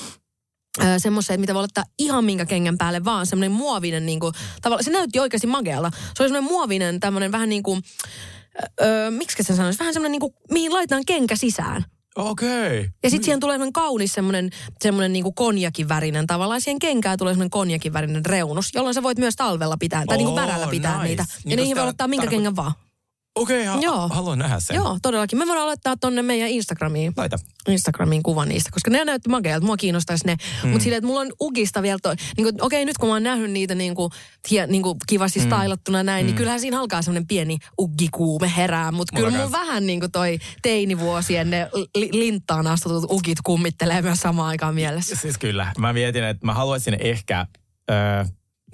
semmoisia, 0.98 1.38
mitä 1.38 1.54
voi 1.54 1.62
laittaa 1.62 1.84
ihan 2.00 2.25
minkä 2.25 2.46
kengän 2.46 2.78
päälle 2.78 3.06
vaan, 3.06 3.25
semmoinen 3.25 3.52
muovinen, 3.52 4.06
niin 4.06 4.20
kuin, 4.20 4.34
tavallaan, 4.62 4.84
se 4.84 4.92
näytti 4.92 5.20
oikeasti 5.20 5.48
magealta. 5.48 5.92
Se 5.92 6.24
oli 6.24 6.30
semmoinen 6.30 6.52
muovinen, 6.52 7.00
tämmöinen 7.00 7.32
vähän 7.32 7.50
niin 7.50 7.64
kuin, 7.64 7.82
öö, 8.82 9.12
miksi 9.12 9.44
se 9.44 9.56
sanoisi, 9.56 9.80
vähän 9.80 9.94
semmoinen 9.94 10.12
niin 10.12 10.20
kuin, 10.20 10.34
mihin 10.52 10.74
laitetaan 10.74 11.06
kenkä 11.06 11.36
sisään. 11.36 11.86
Okei. 12.15 12.79
Okay. 12.79 12.89
Ja 13.03 13.10
sitten 13.10 13.25
siihen 13.25 13.39
tulee 13.39 13.53
semmoinen 13.53 13.74
kaunis 13.74 14.13
semmoinen, 14.13 14.50
semmoinen 14.81 15.13
niinku 15.13 15.31
konjakin 15.31 15.89
värinen 15.89 16.27
tavallaan. 16.27 16.62
Siihen 16.62 16.79
kenkään 16.79 17.17
tulee 17.17 17.34
semmoinen 17.34 17.50
konjakin 17.50 17.93
värinen 17.93 18.25
reunus, 18.25 18.69
jolloin 18.74 18.93
sä 18.93 19.03
voit 19.03 19.17
myös 19.17 19.36
talvella 19.36 19.77
pitää, 19.79 20.03
tai 20.07 20.17
niinku 20.17 20.31
Oo, 20.31 20.36
värällä 20.36 20.67
pitää 20.67 20.93
nice. 20.93 21.07
niitä. 21.07 21.24
Niin 21.24 21.51
Ja 21.51 21.55
kun 21.55 21.63
niihin 21.63 21.77
voi 21.77 21.86
laittaa 21.86 22.07
minkä 22.07 22.27
kengän 22.27 22.55
vaan. 22.55 22.72
Okei, 23.36 23.68
okay, 23.70 23.82
Joo. 23.82 24.08
ha- 24.08 24.15
haluan 24.15 24.39
nähdä 24.39 24.60
sen. 24.60 24.75
Joo, 24.75 24.98
todellakin. 25.01 25.39
Me 25.39 25.48
voidaan 25.48 25.68
laittaa 25.68 25.98
tonne 25.98 26.22
meidän 26.22 26.50
Instagramiin. 26.50 27.13
Laita. 27.18 27.38
Instagramiin 27.68 28.24
kuvan 28.24 28.50
niistä, 28.50 28.70
koska 28.74 28.92
ne 28.92 29.06
näytti 29.06 29.30
makealta, 29.30 29.65
mua 29.65 29.77
kiinnostaisi 29.77 30.27
ne. 30.27 30.36
Mm. 30.63 30.70
Mutta 30.70 30.84
silleen, 30.84 30.98
että 30.98 31.08
mulla 31.08 31.22
on 31.22 31.32
Ugista 31.42 31.82
vielä 31.82 32.00
toi, 32.04 32.15
niin 32.38 32.48
okei 32.48 32.58
okay, 32.62 32.86
nyt 32.86 32.98
kun 32.98 33.10
mä 33.10 33.15
oon 33.15 33.24
nähnyt 33.24 33.51
niitä 33.51 33.75
niin 33.75 33.96
kuin, 33.96 34.12
hie, 34.51 34.68
niin 34.68 34.84
kuin 34.84 34.98
kivasti 35.08 35.39
mm. 35.39 35.46
stylattuna 35.46 36.04
näin, 36.04 36.25
mm. 36.25 36.27
niin 36.27 36.36
kyllähän 36.36 36.60
siinä 36.60 36.80
alkaa 36.80 37.01
semmoinen 37.01 37.27
pieni 37.27 37.58
uggikuume 37.80 38.51
herää. 38.58 38.92
Mutta 38.92 39.15
kyllä 39.15 39.32
mun 39.32 39.51
vähän 39.51 39.88
niin 39.88 40.00
kuin 40.00 40.12
toi 40.12 40.39
teinivuosien 40.62 41.50
ne 41.50 41.70
li, 41.96 42.10
linttaan 42.12 42.68
astutut 42.68 43.12
ugit 43.12 43.38
kummittelee 43.44 44.01
myös 44.01 44.20
samaan 44.20 44.48
aikaan 44.48 44.75
mielessä. 44.75 45.15
Siis 45.15 45.38
kyllä. 45.38 45.74
Mä 45.77 45.94
mietin, 45.94 46.24
että 46.24 46.46
mä 46.46 46.54
haluaisin 46.54 46.98
ehkä... 47.00 47.46
Öö, 47.92 48.25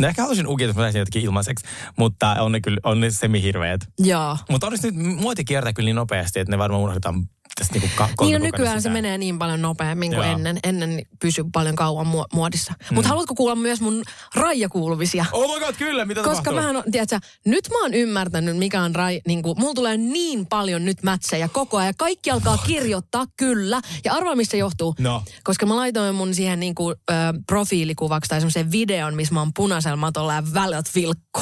no 0.01 0.08
ehkä 0.08 0.22
haluaisin 0.22 0.48
ukit, 0.48 0.70
että 0.70 0.79
mä 0.79 0.84
saisin 0.84 1.00
jotenkin 1.00 1.22
ilmaiseksi, 1.22 1.65
mutta 1.98 2.31
on 2.31 2.51
ne 2.51 2.62
kyllä 2.62 2.77
on 2.84 3.00
ne 3.00 3.12
semihirveet. 3.12 3.88
Joo. 4.00 4.38
Mutta 4.50 4.67
olisi 4.67 4.91
nyt 4.91 5.15
muoti 5.15 5.43
kiertää 5.43 5.74
kyllä 5.74 5.88
niin 5.88 5.96
nopeasti, 5.96 6.39
että 6.39 6.51
ne 6.51 6.58
varmaan 6.58 6.84
unohdetaan 6.84 7.27
tästä 7.55 7.74
niinku 7.74 7.89
ka- 7.96 8.10
Niin 8.22 8.34
no 8.39 8.46
nykyään 8.46 8.75
se 8.77 8.79
sisään. 8.79 8.93
menee 8.93 9.17
niin 9.17 9.39
paljon 9.39 9.62
nopeammin 9.62 10.12
kuin 10.12 10.24
Joo. 10.27 10.36
ennen. 10.36 10.60
Ennen 10.63 11.01
pysyy 11.22 11.43
paljon 11.53 11.75
kauan 11.75 12.07
mu- 12.07 12.25
muodissa. 12.33 12.74
Mm. 12.90 12.96
Mutta 12.96 13.09
haluatko 13.09 13.35
kuulla 13.35 13.55
myös 13.55 13.81
mun 13.81 14.03
raijakuulumisia? 14.35 15.25
Oh 15.31 15.53
my 15.59 15.66
god, 15.66 15.75
kyllä, 15.77 16.05
mitä 16.05 16.20
Koska 16.22 16.35
tapahtuu? 16.35 16.53
mähän 16.61 16.75
on, 16.75 16.83
tiedätkö, 16.92 17.20
nyt 17.46 17.70
mä 17.70 17.81
oon 17.81 17.94
ymmärtänyt, 17.94 18.57
mikä 18.57 18.81
on 18.81 18.96
rai, 18.96 19.22
niin 19.27 19.42
kuin, 19.44 19.59
mulla 19.59 19.74
tulee 19.74 19.98
niin 19.98 20.46
paljon 20.46 20.85
nyt 20.85 21.03
mätsejä 21.03 21.48
koko 21.48 21.77
ajan. 21.77 21.94
Kaikki 21.98 22.31
alkaa 22.31 22.57
kirjoittaa, 22.57 23.25
kyllä. 23.37 23.81
Ja 24.05 24.14
arvaa, 24.14 24.35
mistä 24.35 24.51
se 24.51 24.57
johtuu. 24.57 24.96
No. 25.00 25.24
Koska 25.44 25.66
mä 25.66 25.75
laitoin 25.75 26.16
mun 26.16 26.33
siihen 26.35 26.59
niin 26.59 26.75
kuin, 26.75 26.96
ö, 27.11 27.14
profiilikuvaksi 27.48 28.29
tai 28.29 28.40
semmoisen 28.40 28.72
videon, 28.72 29.16
missä 29.16 29.33
mä 29.33 29.40
oon 29.40 29.51
punaisella 29.55 29.96
matolla 29.98 30.33
ja 30.33 30.44
välät 30.53 30.85
vilkku. 30.96 31.42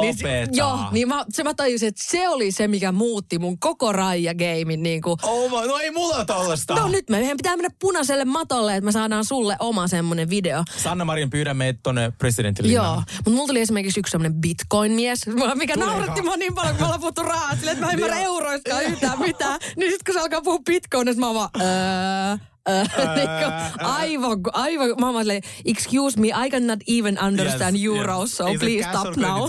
Niin, 0.00 0.16
se- 0.18 0.24
Lopeta. 0.24 0.50
joo, 0.52 0.78
niin 0.92 1.08
mä, 1.08 1.24
se 1.30 1.44
mä 1.44 1.54
tajusin, 1.54 1.88
että 1.88 2.04
se 2.10 2.28
oli 2.28 2.52
se, 2.52 2.68
mikä 2.68 2.92
muutti 2.92 3.38
mun 3.38 3.58
koko 3.58 3.92
raija-geimin 3.92 4.82
niin 4.82 5.02
kuin, 5.02 5.16
Oh 5.22 5.49
my, 5.50 5.68
no 5.68 5.78
ei 5.78 5.90
mulla 5.90 6.24
tollasta. 6.24 6.74
No 6.74 6.88
nyt 6.88 7.10
meidän 7.10 7.36
pitää 7.36 7.56
mennä 7.56 7.70
punaiselle 7.80 8.24
matolle, 8.24 8.76
että 8.76 8.84
me 8.84 8.92
saadaan 8.92 9.24
sulle 9.24 9.56
oma 9.60 9.88
semmoinen 9.88 10.30
video. 10.30 10.62
Sanna 10.76 11.04
Marin 11.04 11.30
pyydä 11.30 11.54
meitä 11.54 11.80
tonne 11.82 12.12
presidentilinnaan. 12.18 12.86
Joo, 12.86 13.02
mutta 13.16 13.30
mulla 13.30 13.46
tuli 13.46 13.60
esimerkiksi 13.60 14.00
yksi 14.00 14.10
semmoinen 14.10 14.40
bitcoin-mies, 14.40 15.26
mikä 15.54 15.74
Tuleeko? 15.74 15.92
nauratti 15.92 16.22
mua 16.22 16.36
niin 16.36 16.54
paljon, 16.54 16.74
kun 16.74 16.82
me 16.82 16.86
ollaan 16.86 17.00
puhuttu 17.00 17.22
rahaa, 17.22 17.56
silleen, 17.56 17.72
että 17.74 17.86
mä 17.86 17.92
en 17.92 17.98
ymmärrä 17.98 18.20
euroistaan 18.20 18.82
yhtään 18.82 19.18
mitään. 19.18 19.60
Niin 19.76 19.92
sit 19.92 20.02
kun 20.02 20.14
se 20.14 20.20
alkaa 20.20 20.42
puhua 20.42 20.58
bitcoinista, 20.66 21.20
mä 21.20 21.26
oon 21.26 21.34
vaan, 21.34 21.50
öö, 21.60 22.36
aivan, 23.82 24.38
aivan, 24.52 24.88
mä 25.00 25.08
oon 25.08 25.20
silleen, 25.20 25.42
excuse 25.64 26.20
me, 26.20 26.28
I 26.28 26.50
cannot 26.50 26.78
even 26.86 27.18
understand 27.24 27.76
Yes, 27.76 27.84
euros, 27.84 28.30
yes. 28.30 28.36
so 28.36 28.46
Is 28.46 28.60
please 28.60 28.88
stop 28.88 29.16
now. 29.16 29.48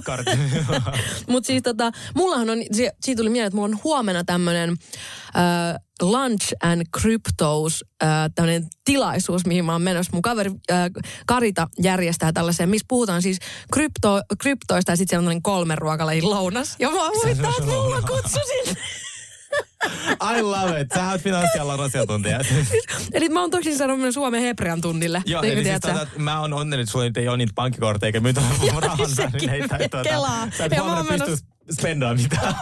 Mutta 1.32 1.48
siis 1.48 1.64
tota, 1.64 1.92
mullahan 2.16 2.50
on, 2.50 2.58
siitä 3.02 3.20
tuli 3.20 3.30
mieleen, 3.30 3.48
että 3.48 3.56
mulla 3.56 3.70
on 3.76 3.80
huomenna 3.84 4.24
tämmönen 4.24 4.70
äh, 4.70 5.82
Lunch 6.02 6.54
and 6.64 6.82
Cryptos 7.00 7.86
äh, 8.04 8.10
tämmönen 8.36 8.68
tilaisuus, 8.84 9.46
mihin 9.46 9.66
mä 9.66 9.72
oon 9.72 9.82
menossa. 9.82 10.12
Mun 10.14 10.22
kaveri 10.22 10.52
äh, 10.72 10.90
Karita 11.26 11.68
järjestää 11.84 12.34
tällaisen, 12.34 12.70
missä 12.70 12.86
puhutaan 12.88 13.22
siis 13.22 13.40
krypto, 13.74 14.22
kryptoista 14.42 14.92
ja 14.92 14.96
sitten 14.96 15.10
siellä 15.10 15.22
on 15.22 15.26
tämmöinen 15.26 15.42
kolmen 15.42 15.78
ruokalajin 15.78 16.30
lounas. 16.30 16.76
Ja 16.80 16.92
mä 16.92 17.08
muistan, 17.08 17.54
että 17.60 17.66
mulla 17.66 18.02
kutsusin. 18.02 18.78
I 20.38 20.41
love 20.41 20.81
it. 20.81 20.88
Sä 20.95 21.10
oot 21.10 21.21
finanssialan 21.21 21.79
asiantuntija. 21.79 22.39
Eli 23.13 23.29
mä 23.29 23.41
oon 23.41 23.51
tosin 23.51 23.77
sanonut 23.77 23.99
myös 24.01 24.13
Suomen 24.13 24.41
Hebrean 24.41 24.81
tunnille. 24.81 25.21
Joo, 25.25 25.41
Niin 25.41 25.53
eli 25.53 25.63
siis 25.63 25.75
sä. 25.75 25.93
tota, 25.93 26.07
mä 26.17 26.39
oon 26.39 26.53
onnellinen, 26.53 26.79
että 26.84 26.91
sulla 26.91 27.05
nyt 27.05 27.17
ei 27.17 27.27
ole 27.27 27.38
niitä 27.38 27.53
pankkikortteja 27.55 28.07
eikä 28.07 28.19
myyntä 28.19 28.41
rahan 28.79 29.10
sekin 29.10 29.49
kelaa. 30.03 30.47
Sä 30.57 30.65
et 30.65 30.71
Ja 30.71 30.77
mä 30.84 30.84
oon 30.95 30.95
huomenna 31.03 31.25
pysty 31.25 31.45
spendaa 31.71 32.13
mitään. 32.15 32.55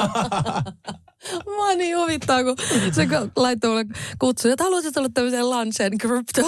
Mua 1.45 1.73
niin 1.75 1.97
huvittaa, 1.97 2.43
kun 2.43 2.55
se 2.91 3.07
laittoi 3.35 3.69
mulle 3.69 3.85
kutsuja, 4.19 4.53
että 4.53 4.63
haluaisit 4.63 4.97
olla 4.97 5.09
tämmöiseen 5.13 5.49
lunch 5.49 5.81
and 5.81 5.99
crypto. 6.01 6.41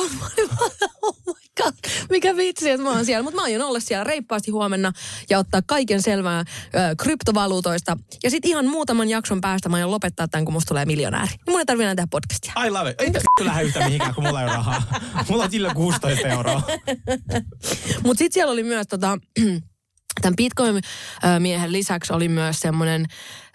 Oh 1.02 1.16
my 1.26 1.34
god, 1.64 1.74
mikä 2.10 2.36
vitsi, 2.38 2.70
että 2.70 2.84
mä 2.84 2.90
oon 2.90 3.06
siellä. 3.06 3.24
Mutta 3.24 3.36
mä 3.36 3.44
aion 3.44 3.62
olla 3.62 3.80
siellä 3.80 4.04
reippaasti 4.04 4.52
huomenna 4.52 4.92
ja 5.30 5.40
ottaa 5.40 5.62
kaiken 5.66 6.02
selvää 6.02 6.40
ö, 6.40 6.46
kryptovaluutoista. 6.98 7.98
Ja 8.24 8.30
sitten 8.30 8.50
ihan 8.52 8.66
muutaman 8.66 9.10
jakson 9.10 9.42
päästä 9.42 9.70
mä 9.70 9.76
aion 9.76 9.92
lopettaa 9.92 10.28
tämän, 10.28 10.46
kun 10.46 10.54
musta 10.54 10.68
tulee 10.68 10.86
miljonääri. 10.86 11.32
Niin 11.32 11.40
mun 11.50 11.60
ei 11.60 11.66
tarvitse 11.66 11.84
enää 11.84 11.96
tehdä 11.96 12.08
podcastia. 12.12 12.54
I 12.66 12.70
love 12.70 12.90
it. 12.90 13.02
Ei 13.02 13.12
p- 13.12 13.46
lähde 13.46 13.64
yhtään 13.64 13.86
mihinkään, 13.86 14.16
kun 14.16 14.24
mulla 14.24 14.42
ei 14.42 14.48
ole 14.48 14.56
rahaa. 14.56 14.84
Mulla 15.30 15.44
on 15.44 15.52
sillä 15.52 15.74
16 15.74 16.28
euroa. 16.28 16.62
Mutta 18.04 18.20
sitten 18.20 18.34
siellä 18.34 18.54
oli 18.54 18.64
myös 18.64 18.88
tota, 18.88 19.18
tämän 20.22 20.36
Bitcoin-miehen 20.36 21.72
lisäksi 21.72 22.14
oli 22.14 22.28
myös 22.28 22.60
semmoinen 22.60 23.06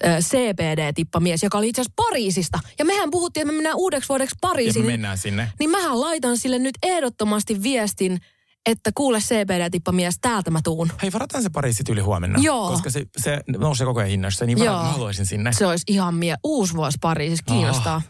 CPD-tippamies, 0.05 1.39
joka 1.43 1.59
oli 1.59 1.69
itse 1.69 1.81
asiassa 1.81 1.95
Pariisista. 1.97 2.59
Ja 2.79 2.85
mehän 2.85 3.11
puhuttiin, 3.11 3.43
että 3.43 3.53
me 3.53 3.57
mennään 3.57 3.77
uudeksi 3.77 4.09
vuodeksi 4.09 4.35
Ja 4.37 4.39
Pariisiin. 4.41 4.85
me 4.85 4.93
mennään 4.93 5.19
sinne. 5.19 5.53
Niin 5.59 5.71
mähän 5.71 6.01
laitan 6.01 6.39
sille 6.39 6.59
nyt 6.59 6.75
ehdottomasti 6.83 7.63
viestin, 7.63 8.21
että 8.67 8.91
kuule 8.95 9.19
CPD-tippamies, 9.19 10.19
täältä 10.21 10.51
mä 10.51 10.61
tuun. 10.65 10.93
Hei, 11.03 11.13
varataan 11.13 11.43
se 11.43 11.51
Pariisi 11.51 11.83
yli 11.89 12.01
huomenna. 12.01 12.39
Joo. 12.43 12.69
Koska 12.69 12.91
se, 12.91 13.07
se 13.17 13.41
nousee 13.49 13.87
koko 13.87 14.01
ajan 14.01 14.11
hinnasta, 14.11 14.47
niin 14.47 14.59
varataan, 14.59 14.87
mä 14.87 14.93
haluaisin 14.93 15.27
sinne. 15.27 15.53
Se 15.53 15.67
olisi 15.67 15.85
ihan 15.89 16.15
mie... 16.15 16.37
Uusi 16.45 16.75
vuosi 16.75 16.99
Pariisissa, 17.01 17.45
kiinnostaa. 17.47 17.97
Oh. 17.97 18.03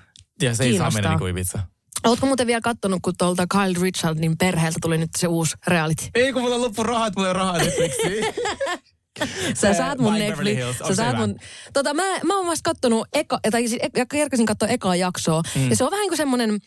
Ja 0.43 0.55
se 0.55 0.65
ei 0.65 0.69
saa 0.69 0.73
Kiinnostaa. 0.73 0.91
mennä 0.91 1.11
niin 1.11 1.19
kuin 1.19 1.31
Ibiza. 1.31 1.59
Ootko 2.05 2.27
muuten 2.27 2.47
vielä 2.47 2.61
kattonut, 2.61 2.99
kun 3.03 3.15
tuolta 3.19 3.47
Kyle 3.47 3.83
Richardin 3.83 4.39
perheeltä 4.39 4.79
tuli 4.83 4.99
nyt 4.99 5.11
se 5.19 5.27
uusi 5.27 5.57
reality? 5.67 6.05
Ei, 6.15 6.33
kun 6.33 6.43
mulla 6.43 6.61
loppu 6.61 6.83
rahat, 6.83 7.17
mulla 7.17 7.29
ei 7.29 7.31
ole 7.31 7.39
rahaa 7.39 7.59
Netflixiin. 7.59 8.25
Sä 9.55 9.73
Se 9.73 9.75
saat 9.75 9.99
mun 9.99 10.15
Netflix. 10.15 10.59
Sä 10.89 10.95
saat 10.95 11.17
mun... 11.17 11.37
Tota, 11.73 11.95
mä, 11.95 12.03
mä 12.25 12.37
oon 12.37 12.47
vasta 12.47 12.71
kattonut, 12.71 13.09
eka, 13.13 13.39
tai 13.51 13.69
siis 13.69 13.81
eka, 13.83 14.07
kerkäsin 14.07 14.47
katsoa 14.47 14.69
ekaa 14.69 14.97
jaksoa. 14.97 15.43
Mm. 15.55 15.71
Ja 15.71 15.77
se 15.77 15.85
on 15.85 15.91
vähän 15.91 16.03
niin 16.03 16.11
kuin 16.11 16.17
semmonen, 16.17 16.59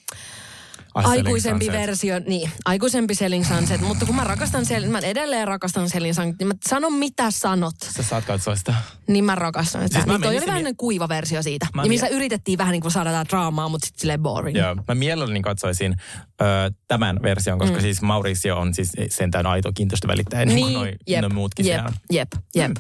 Aikuisempi 1.06 1.66
Sunset. 1.66 1.82
versio, 1.82 2.20
niin, 2.28 2.52
aikuisempi 2.66 3.16
Selling 3.16 3.46
Sunset, 3.46 3.82
mutta 3.82 4.06
kun 4.06 4.16
mä 4.16 4.24
rakastan 4.24 4.66
Selling, 4.66 4.92
mä 4.92 5.00
edelleen 5.00 5.48
rakastan 5.48 5.90
Selling 5.90 6.16
Sunset, 6.16 6.40
niin 6.40 6.48
mä 6.48 6.54
sanon 6.70 6.94
mitä 6.94 7.32
sanot, 7.32 7.76
Sä 7.96 8.04
saat 8.04 8.26
katsoa 8.26 8.56
sitä. 8.56 8.74
niin 9.08 9.26
mä 9.26 9.36
rakastan 9.36 9.82
sitä. 9.82 9.94
Siis 9.94 10.06
mä 10.08 10.14
niin 10.14 10.22
toi 10.22 10.38
oli 10.38 10.46
vähän 10.48 10.64
mi- 10.64 10.74
kuiva 10.78 11.10
versio 11.10 11.44
siitä, 11.44 11.68
Mä 11.76 11.84
ja 11.84 11.88
missä 11.90 12.06
mie- 12.08 12.16
yritettiin 12.16 12.58
vähän 12.58 12.72
niin 12.72 12.82
kuin 12.82 12.92
saada 12.92 13.12
tätä 13.12 13.30
draamaa, 13.30 13.70
mutta 13.70 13.86
sitten 13.86 14.02
silleen 14.02 14.20
boring. 14.22 14.58
Joo, 14.58 14.76
mä 14.88 14.96
mielelläni 14.96 15.42
katsoisin 15.42 15.96
ö, 16.42 16.46
tämän 16.88 17.20
version, 17.22 17.60
koska 17.60 17.76
mm. 17.76 17.82
siis 17.82 18.02
Mauricio 18.02 18.58
on 18.60 18.74
siis 18.74 18.92
sentään 19.10 19.46
aito 19.46 19.72
kiinteistövälittäjä, 19.74 20.46
niin, 20.46 20.60
kuin 20.66 20.74
noi, 20.74 20.94
jep, 21.08 21.22
noi 21.22 21.30
muutkin 21.30 21.66
jep, 21.66 21.76
siellä. 21.76 21.92
jep, 22.12 22.32
jep. 22.56 22.72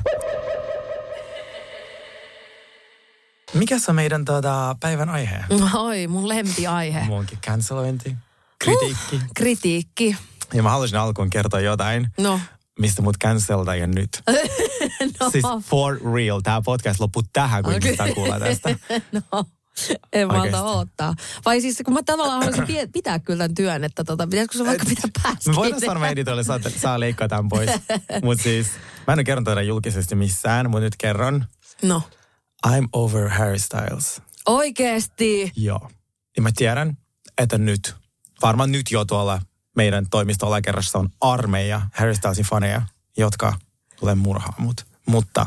Mikä 3.53 3.75
on 3.87 3.95
meidän 3.95 4.25
tota, 4.25 4.75
päivän 4.79 5.09
aihe? 5.09 5.43
Oi, 5.73 6.07
mun 6.07 6.27
lempiaihe. 6.27 7.03
Muunkin 7.05 7.39
cancelointi, 7.45 8.15
kritiikki. 8.59 9.15
Uh, 9.15 9.21
kritiikki. 9.35 10.17
Ja 10.53 10.63
mä 10.63 10.69
haluaisin 10.69 10.97
alkuun 10.99 11.29
kertoa 11.29 11.59
jotain, 11.59 12.07
No, 12.17 12.39
mistä 12.79 13.01
mut 13.01 13.17
canceltaan 13.23 13.91
nyt. 13.91 14.21
no, 15.19 15.29
Siis 15.31 15.45
for 15.61 15.99
real, 16.13 16.39
tämä 16.41 16.61
podcast 16.65 16.99
loppuu 16.99 17.23
tähän, 17.33 17.63
kun 17.63 17.75
okay. 17.75 17.95
saa 17.95 18.13
kuulla 18.13 18.39
tästä. 18.39 18.75
no. 19.31 19.45
En 20.13 20.27
malta 20.27 20.63
odottaa. 20.63 21.13
Vai 21.45 21.61
siis 21.61 21.81
kun 21.85 21.93
mä 21.93 22.03
tavallaan 22.03 22.43
haluaisin 22.43 22.91
pitää 22.91 23.19
kyllä 23.19 23.37
tämän 23.37 23.55
työn, 23.55 23.83
että 23.83 24.03
tota, 24.03 24.27
pitäisikö 24.27 24.57
se 24.57 24.65
vaikka 24.65 24.85
pitää 24.89 25.09
päästä 25.23 25.49
Me 25.49 25.55
voidaan 25.55 25.81
sanoa 25.81 26.07
editoille, 26.07 26.43
saa, 26.43 26.59
saa 26.77 26.99
leikkaa 26.99 27.27
tämän 27.27 27.49
pois. 27.49 27.69
Mutta 28.23 28.43
siis, 28.43 28.67
mä 29.07 29.13
en 29.13 29.19
ole 29.19 29.23
kerronut 29.23 29.45
tätä 29.45 29.61
julkisesti 29.61 30.15
missään, 30.15 30.69
mutta 30.69 30.83
nyt 30.83 30.95
kerron. 30.97 31.45
No, 31.81 32.01
I'm 32.67 32.87
over 32.93 33.29
Harry 33.29 33.59
Styles. 33.59 34.21
oikeesti. 34.45 35.51
Joo. 35.55 35.89
Ja 36.35 36.41
mä 36.41 36.49
tiedän, 36.55 36.97
että 37.37 37.57
nyt, 37.57 37.95
varmaan 38.41 38.71
nyt 38.71 38.91
jo 38.91 39.05
tuolla 39.05 39.41
meidän 39.75 40.09
toimistolla 40.09 40.61
kerrassa 40.61 40.99
on 40.99 41.09
armeija 41.21 41.81
Harry 41.93 42.15
Stylesin 42.15 42.45
faneja, 42.45 42.81
jotka 43.17 43.53
tulee 43.99 44.15
murhaa 44.15 44.53
mut. 44.57 44.85
Mutta 45.05 45.45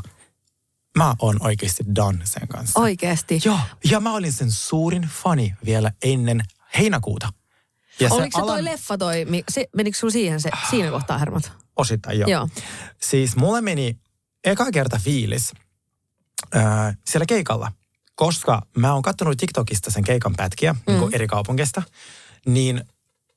mä 0.98 1.14
oon 1.18 1.37
oikeasti 1.40 1.85
done 1.96 2.18
sen 2.27 2.48
kanssa. 2.48 2.81
Oikeesti. 2.81 3.40
Joo, 3.44 3.59
ja 3.90 4.01
mä 4.01 4.12
olin 4.14 4.33
sen 4.33 4.51
suurin 4.51 5.03
fani 5.22 5.55
vielä 5.64 5.92
ennen 6.03 6.40
heinäkuuta. 6.79 7.33
Ja 8.01 8.09
Oliko 8.11 8.38
se 8.40 8.46
toi 8.46 8.59
alan- 8.59 8.64
leffa 8.64 8.98
toi, 8.98 9.27
se, 9.48 9.66
menikö 9.77 9.98
sulla 9.98 10.12
siihen 10.12 10.40
se, 10.40 10.51
siinä 10.70 10.90
kohtaa 10.90 11.18
hermot? 11.18 11.53
Osittain 11.77 12.18
joo. 12.18 12.31
Joo. 12.31 12.48
Siis 13.03 13.37
mulle 13.37 13.61
meni 13.61 13.98
eka 14.44 14.70
kerta 14.72 14.98
fiilis 14.98 15.53
ää, 16.52 16.94
siellä 17.07 17.26
keikalla, 17.26 17.72
koska 18.14 18.62
mä 18.76 18.92
oon 18.92 19.02
katsonut 19.02 19.38
TikTokista 19.38 19.90
sen 19.90 20.05
keikan 20.05 20.35
pätkiä 20.37 20.72
mm. 20.72 20.81
niin 20.87 21.14
eri 21.14 21.26
kaupungista, 21.26 21.83
niin 22.46 22.85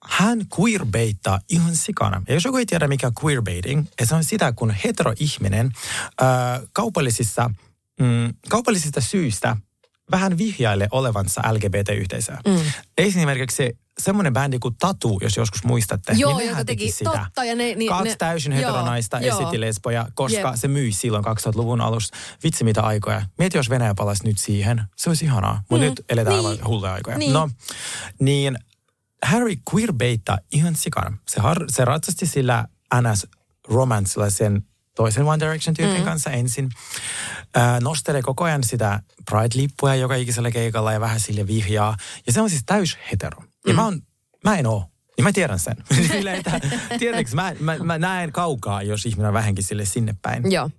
hän 0.04 0.46
queerbaittaa 0.60 1.40
ihan 1.50 1.76
sikana. 1.76 2.22
Ja 2.28 2.34
jos 2.34 2.46
joku 2.46 2.58
ei 2.58 2.66
tiedä, 2.66 2.88
mikä 2.88 3.12
queerbaiting, 3.24 3.86
se 4.04 4.16
on 4.16 4.24
sitä, 4.24 4.52
kun 4.52 4.76
heteroihminen 4.86 5.72
ää, 6.22 6.62
kaupallisissa, 6.74 7.52
mm, 8.00 8.34
kaupallisista 8.50 9.02
syistä 9.02 9.58
vähän 10.12 10.38
vihjaille 10.38 10.88
olevansa 10.92 11.42
LGBT-yhteisöä. 11.52 12.40
Mm. 12.48 12.60
Esimerkiksi 12.98 13.78
semmoinen 14.00 14.34
bändi 14.34 14.60
kuin 14.60 14.76
Tatu, 14.80 15.20
jos 15.22 15.38
joskus 15.38 15.64
muistatte, 15.64 16.14
Joo, 16.18 16.38
niin 16.38 16.48
nehän 16.50 16.66
teki- 16.66 16.92
sitä. 16.92 17.12
totta, 17.12 17.44
ja 17.44 17.56
ne- 17.56 17.76
niin- 17.76 17.90
Kaksi 17.90 18.10
ne- 18.10 18.16
täysin 18.16 18.52
heteronaista 18.52 19.20
lesboja, 19.58 20.08
koska 20.14 20.40
Jep. 20.48 20.56
se 20.56 20.68
myi 20.68 20.92
silloin 20.92 21.24
2000-luvun 21.26 21.82
alussa. 21.82 22.16
Vitsi 22.44 22.64
mitä 22.64 22.82
aikoja. 22.82 23.22
Mieti, 23.38 23.58
jos 23.58 23.70
Venäjä 23.70 23.94
palaisi 23.96 24.24
nyt 24.24 24.38
siihen. 24.40 24.84
Se 24.98 25.10
olisi 25.10 25.26
ihanaa. 25.26 25.64
Mutta 25.70 25.86
Mm. 25.86 25.90
nyt 25.90 26.02
eletään 26.10 26.36
Niin. 26.38 26.48
aivan 26.48 26.68
hulluja 26.68 26.94
aikoja. 26.94 27.18
Niin. 27.18 27.34
No, 27.34 27.50
niin 28.20 28.58
Harry 29.24 29.56
queerbaittaa 29.74 30.38
ihan 30.52 30.76
sikana. 30.76 31.18
Se, 31.28 31.42
har, 31.42 31.66
se 31.70 31.86
ratsasti 31.86 32.26
sillä 32.26 32.68
NS 33.02 33.28
romanssilla 33.68 34.30
sen 34.30 34.64
toisen 34.96 35.26
One 35.26 35.40
Direction-tyypin 35.46 35.98
mm. 36.00 36.06
kanssa 36.06 36.30
ensin. 36.32 36.70
Äh, 37.58 37.80
nostelee 37.82 38.22
koko 38.22 38.44
ajan 38.44 38.64
sitä 38.64 39.00
Pride-lippua 39.32 39.96
joka 39.96 40.16
ikisellä 40.16 40.52
keikalla 40.52 40.94
ja 40.94 41.00
vähän 41.00 41.20
sille 41.20 41.48
vihjaa. 41.48 41.98
Ja 42.28 42.34
se 42.34 42.42
on 42.42 42.50
siis 42.50 42.64
täys 42.66 42.98
hetero. 43.12 43.44
Ja 43.68 43.74
Mm. 43.74 43.76
mä, 43.76 43.86
on, 43.86 44.02
mä 44.44 44.56
en 44.58 44.68
oo. 44.68 44.86
Ja 45.18 45.24
mä 45.24 45.32
tiedän 45.32 45.60
sen. 45.60 45.78
Silleen, 46.12 46.36
että, 46.38 46.60
tiedätkö, 47.00 47.36
mä, 47.36 47.54
mä, 47.60 47.78
mä, 47.78 47.98
näen 47.98 48.32
kaukaa, 48.32 48.82
jos 48.84 49.06
ihminen 49.06 49.28
on 49.28 49.34
vähänkin 49.34 49.64
sille 49.64 49.86
sinne 49.86 50.16
päin. 50.22 50.52
Joo. 50.52 50.70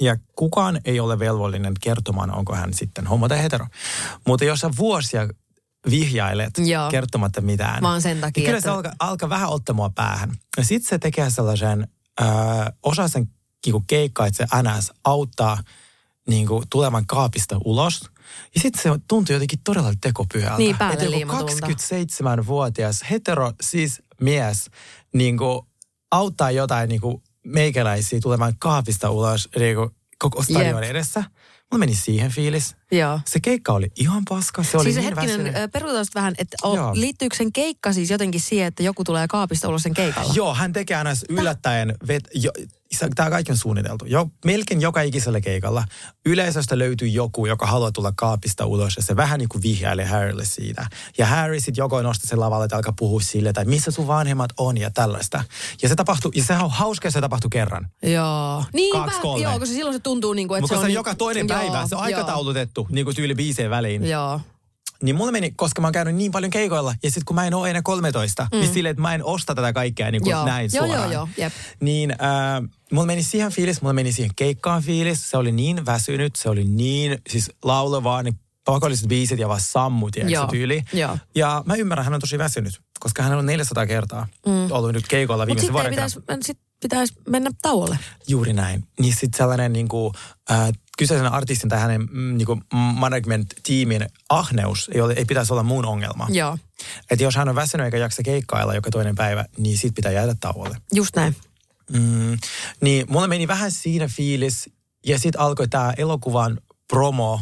Ja 0.00 0.16
kukaan 0.36 0.80
ei 0.84 1.00
ole 1.00 1.18
velvollinen 1.18 1.72
kertomaan, 1.80 2.30
onko 2.34 2.54
hän 2.54 2.74
sitten 2.74 3.06
homo 3.06 3.28
tai 3.28 3.42
hetero. 3.42 3.66
Mutta 4.26 4.44
jos 4.44 4.60
sä 4.60 4.70
vuosia 4.78 5.28
vihjailet 5.90 6.58
Joo. 6.58 6.90
kertomatta 6.90 7.40
mitään, 7.40 7.82
Vaan 7.82 8.02
sen 8.02 8.20
takia, 8.20 8.40
niin 8.40 8.46
kyllä 8.46 8.58
että- 8.58 8.68
se 8.70 8.74
alkaa, 8.74 8.92
alkaa 8.98 9.28
vähän 9.28 9.48
ottaa 9.48 9.74
mua 9.74 9.90
päähän. 9.90 10.32
Ja 10.56 10.64
sitten 10.64 10.88
se 10.88 10.98
tekee 10.98 11.30
sellaisen, 11.30 11.88
äh, 12.20 12.26
osa 12.82 13.08
sen 13.08 13.28
niinku 13.66 13.84
keikkaa, 13.86 14.26
että 14.26 14.46
se 14.46 14.62
NS 14.62 14.92
auttaa 15.04 15.58
niinku, 16.28 16.62
tulemaan 16.70 17.06
kaapista 17.06 17.58
ulos. 17.64 18.00
Ja 18.54 18.60
sitten 18.60 18.82
se 18.82 18.90
tuntuu 19.08 19.32
jotenkin 19.32 19.58
todella 19.64 19.92
tekopyhältä. 20.00 20.58
Niin, 20.58 20.76
päälle 20.78 20.92
Että 20.92 21.04
joku 21.04 21.16
liimatulta. 21.16 21.66
27-vuotias 21.66 23.04
hetero, 23.10 23.52
siis 23.60 24.02
mies, 24.20 24.70
niinku, 25.14 25.66
auttaa 26.10 26.50
jotain 26.50 26.88
niinku, 26.88 27.22
meikäläisiä 27.44 28.20
tulemaan 28.20 28.54
kaapista 28.58 29.10
ulos 29.10 29.48
niinku, 29.58 29.90
koko 30.18 30.42
stadionin 30.42 30.82
Jep. 30.82 30.90
edessä. 30.90 31.24
Mulla 31.72 31.78
meni 31.78 31.94
siihen 31.94 32.30
fiilis. 32.30 32.76
Joo. 32.92 33.20
Se 33.24 33.40
keikka 33.40 33.72
oli 33.72 33.92
ihan 33.96 34.22
paska. 34.28 34.62
Se 34.62 34.76
oli 34.76 34.84
siis 34.84 34.96
niin 34.96 35.04
hetkinen, 35.04 35.46
sitä 36.04 36.14
vähän, 36.14 36.34
että 36.38 36.56
o, 36.62 36.76
Joo. 36.76 36.90
liittyykö 36.94 37.36
sen 37.36 37.52
keikka 37.52 37.92
siis 37.92 38.10
jotenkin 38.10 38.40
siihen, 38.40 38.66
että 38.66 38.82
joku 38.82 39.04
tulee 39.04 39.28
kaapista 39.28 39.68
ulos 39.68 39.82
sen 39.82 39.94
keikalla? 39.94 40.32
Joo, 40.36 40.54
hän 40.54 40.72
tekee 40.72 40.96
aina 40.96 41.10
yllättäen, 41.28 41.94
vet, 42.08 42.28
jo, 42.34 42.50
tämä 43.14 43.30
kaikki 43.30 43.52
on 43.52 43.58
suunniteltu. 43.58 44.04
Jo, 44.08 44.28
melkein 44.44 44.80
joka 44.80 45.00
ikisellä 45.00 45.40
keikalla 45.40 45.84
yleisöstä 46.26 46.78
löytyy 46.78 47.08
joku, 47.08 47.46
joka 47.46 47.66
haluaa 47.66 47.92
tulla 47.92 48.12
kaapista 48.16 48.66
ulos 48.66 48.96
ja 48.96 49.02
se 49.02 49.16
vähän 49.16 49.38
niin 49.38 49.48
kuin 49.48 49.62
vihjailee 49.62 50.06
Harrylle 50.06 50.44
siitä. 50.44 50.86
Ja 51.18 51.26
Harry 51.26 51.60
sitten 51.60 51.82
joko 51.82 52.02
nostaa 52.02 52.28
sen 52.28 52.40
lavalle, 52.40 52.64
että 52.64 52.76
alkaa 52.76 52.94
puhua 52.98 53.20
sille, 53.20 53.52
tai 53.52 53.64
missä 53.64 53.90
sun 53.90 54.06
vanhemmat 54.06 54.50
on 54.58 54.78
ja 54.78 54.90
tällaista. 54.90 55.44
Ja 55.82 55.88
se 55.88 55.94
tapahtuu, 55.94 56.32
ja 56.34 56.44
sehän 56.44 56.64
on 56.64 56.70
hauska, 56.70 57.10
se 57.10 57.20
tapahtuu 57.20 57.50
kerran. 57.50 57.88
Joo. 58.02 58.64
Niin, 58.72 58.92
Kaksi, 58.92 59.20
kolme. 59.20 59.42
joo, 59.42 59.52
koska 59.52 59.74
silloin 59.74 59.96
se 59.96 60.00
tuntuu 60.00 60.32
niin 60.32 60.48
kuin, 60.48 60.58
että 60.58 60.62
Mutta 60.62 60.74
se 60.74 60.78
on... 60.78 60.84
on 60.84 60.92
joka 60.92 61.14
toinen 61.14 61.46
Joo, 61.48 61.58
päivä, 61.58 61.86
se 61.86 61.94
on 61.94 61.98
joo. 61.98 62.00
aikataulutettu, 62.00 62.86
niin 62.90 63.04
kuin 63.04 63.16
tyyli 63.16 63.34
biiseen 63.34 63.70
väliin. 63.70 64.08
Joo. 64.08 64.40
Niin 65.02 65.16
mulle 65.16 65.32
meni, 65.32 65.50
koska 65.56 65.80
mä 65.80 65.86
oon 65.86 65.92
käynyt 65.92 66.14
niin 66.14 66.32
paljon 66.32 66.50
keikoilla, 66.50 66.94
ja 67.02 67.10
sitten 67.10 67.24
kun 67.24 67.34
mä 67.34 67.46
en 67.46 67.54
ole 67.54 67.70
enää 67.70 67.82
13, 67.82 68.46
mm. 68.52 68.58
niin 68.58 68.72
silleen, 68.72 68.90
että 68.90 69.02
mä 69.02 69.14
en 69.14 69.24
osta 69.24 69.54
tätä 69.54 69.72
kaikkea 69.72 70.10
niin 70.10 70.22
kuin 70.22 70.30
Joo. 70.30 70.44
näin 70.44 70.70
Joo, 70.72 70.86
suoraan. 70.86 71.12
joo, 71.12 71.22
joo, 71.22 71.28
jep. 71.36 71.52
Niin 71.80 72.10
äh, 72.10 72.70
mulla 72.92 73.06
meni 73.06 73.22
siihen 73.22 73.52
fiilis, 73.52 73.82
mulla 73.82 73.92
meni 73.92 74.12
siihen 74.12 74.32
keikkaan 74.36 74.82
fiilis. 74.82 75.30
Se 75.30 75.36
oli 75.36 75.52
niin 75.52 75.86
väsynyt, 75.86 76.36
se 76.36 76.48
oli 76.48 76.64
niin, 76.64 77.18
siis 77.28 77.52
laulavaa, 77.64 78.22
niin 78.22 78.38
pakolliset 78.66 79.08
biisit 79.08 79.38
ja 79.38 79.48
vaan 79.48 79.60
sammut, 79.60 80.12
tiedätkö 80.12 80.34
Joo, 80.34 80.44
se 80.44 80.50
tyyli. 80.50 80.82
joo. 80.92 81.18
Ja 81.34 81.62
mä 81.66 81.74
ymmärrän, 81.74 82.04
hän 82.04 82.14
on 82.14 82.20
tosi 82.20 82.38
väsynyt, 82.38 82.80
koska 83.00 83.22
hän 83.22 83.38
on 83.38 83.46
400 83.46 83.86
kertaa 83.86 84.26
mm. 84.46 84.70
ollut 84.70 84.92
nyt 84.92 85.08
keikoilla 85.08 85.46
Mutta 85.46 85.62
viimeisen 85.62 85.72
vuoden 85.72 85.90
pitäisi, 85.90 86.20
sit 86.42 86.58
pitäisi 86.82 87.14
mennä 87.28 87.50
tauolle. 87.62 87.98
Juuri 88.28 88.52
näin. 88.52 88.84
Niin 88.98 89.14
sitten 89.14 89.38
sellainen 89.38 89.72
niin 89.72 89.88
kuin, 89.88 90.14
äh, 90.50 90.72
kyseisen 90.98 91.32
artistin 91.32 91.68
tai 91.70 91.80
hänen 91.80 92.08
mm, 92.10 92.36
niin 92.36 92.46
kuin 92.46 92.62
management-tiimin 92.94 94.06
ahneus 94.28 94.90
ei, 94.94 95.00
ole, 95.00 95.12
ei 95.12 95.24
pitäisi 95.24 95.52
olla 95.52 95.62
muun 95.62 95.84
ongelma. 95.84 96.26
Joo, 96.30 96.58
Että 97.10 97.24
jos 97.24 97.36
hän 97.36 97.48
on 97.48 97.54
väsynyt 97.54 97.84
eikä 97.84 97.96
jaksa 97.96 98.22
keikkailla 98.22 98.74
joka 98.74 98.90
toinen 98.90 99.14
päivä, 99.14 99.44
niin 99.58 99.78
sit 99.78 99.94
pitää 99.94 100.12
jäädä 100.12 100.36
tauolle. 100.40 100.76
just 100.92 101.16
näin. 101.16 101.36
Mm, 101.92 102.38
niin 102.80 103.06
mulla 103.08 103.28
meni 103.28 103.48
vähän 103.48 103.70
siinä 103.70 104.08
fiilis, 104.08 104.70
ja 105.06 105.18
sitten 105.18 105.40
alkoi 105.40 105.68
tämä 105.68 105.94
elokuvan 105.96 106.60
promo, 106.88 107.40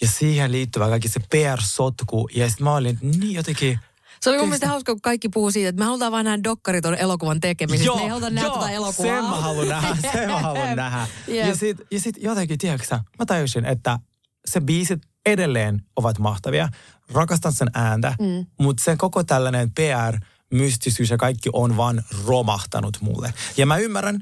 ja 0.00 0.08
siihen 0.08 0.52
liittyvä 0.52 0.88
kaikki 0.88 1.08
se 1.08 1.20
PR-sotku, 1.20 2.28
ja 2.34 2.48
sitten 2.48 2.64
mä 2.64 2.74
olin 2.74 2.98
niin 3.02 3.34
jotenkin... 3.34 3.78
Se 4.20 4.30
oli 4.30 4.38
mun 4.38 4.48
mielestä 4.48 4.68
hauska, 4.68 4.92
kun 4.92 5.00
kaikki 5.00 5.28
puhuu 5.28 5.50
siitä, 5.50 5.68
että 5.68 5.78
me 5.80 5.84
halutaan 5.84 6.12
vaan 6.12 6.24
nähdä 6.24 6.44
dokkari 6.44 6.80
tuon 6.80 6.94
elokuvan 6.94 7.40
tekemisestä. 7.40 7.94
me 7.96 8.02
ei 8.02 8.08
haluta 8.08 8.30
nähdä 8.30 8.50
tätä 8.50 8.70
elokuvaa. 8.70 9.14
sen 9.16 9.24
mä 9.24 9.36
haluan 9.40 9.68
nähdä, 9.68 9.96
sen 10.12 10.30
mä 10.30 10.38
haluan 10.38 10.76
nähdä. 10.76 11.06
Jep. 11.28 11.46
Ja 11.46 11.54
sitten 11.54 11.86
ja 11.90 12.00
sit 12.00 12.16
jotenkin, 12.20 12.58
tiedätkö 12.58 12.86
sä, 12.86 13.00
mä 13.18 13.26
tajusin, 13.26 13.64
että 13.64 13.98
se 14.46 14.60
biisit 14.60 15.02
edelleen 15.26 15.82
ovat 15.96 16.18
mahtavia. 16.18 16.68
Rakastan 17.12 17.52
sen 17.52 17.70
ääntä, 17.74 18.14
mm. 18.20 18.46
mutta 18.58 18.84
sen 18.84 18.98
koko 18.98 19.24
tällainen 19.24 19.70
PR, 19.70 20.18
mystisyys 20.52 21.10
ja 21.10 21.16
kaikki 21.16 21.50
on 21.52 21.76
vaan 21.76 22.02
romahtanut 22.26 22.98
mulle. 23.00 23.34
Ja 23.56 23.66
mä 23.66 23.76
ymmärrän, 23.76 24.20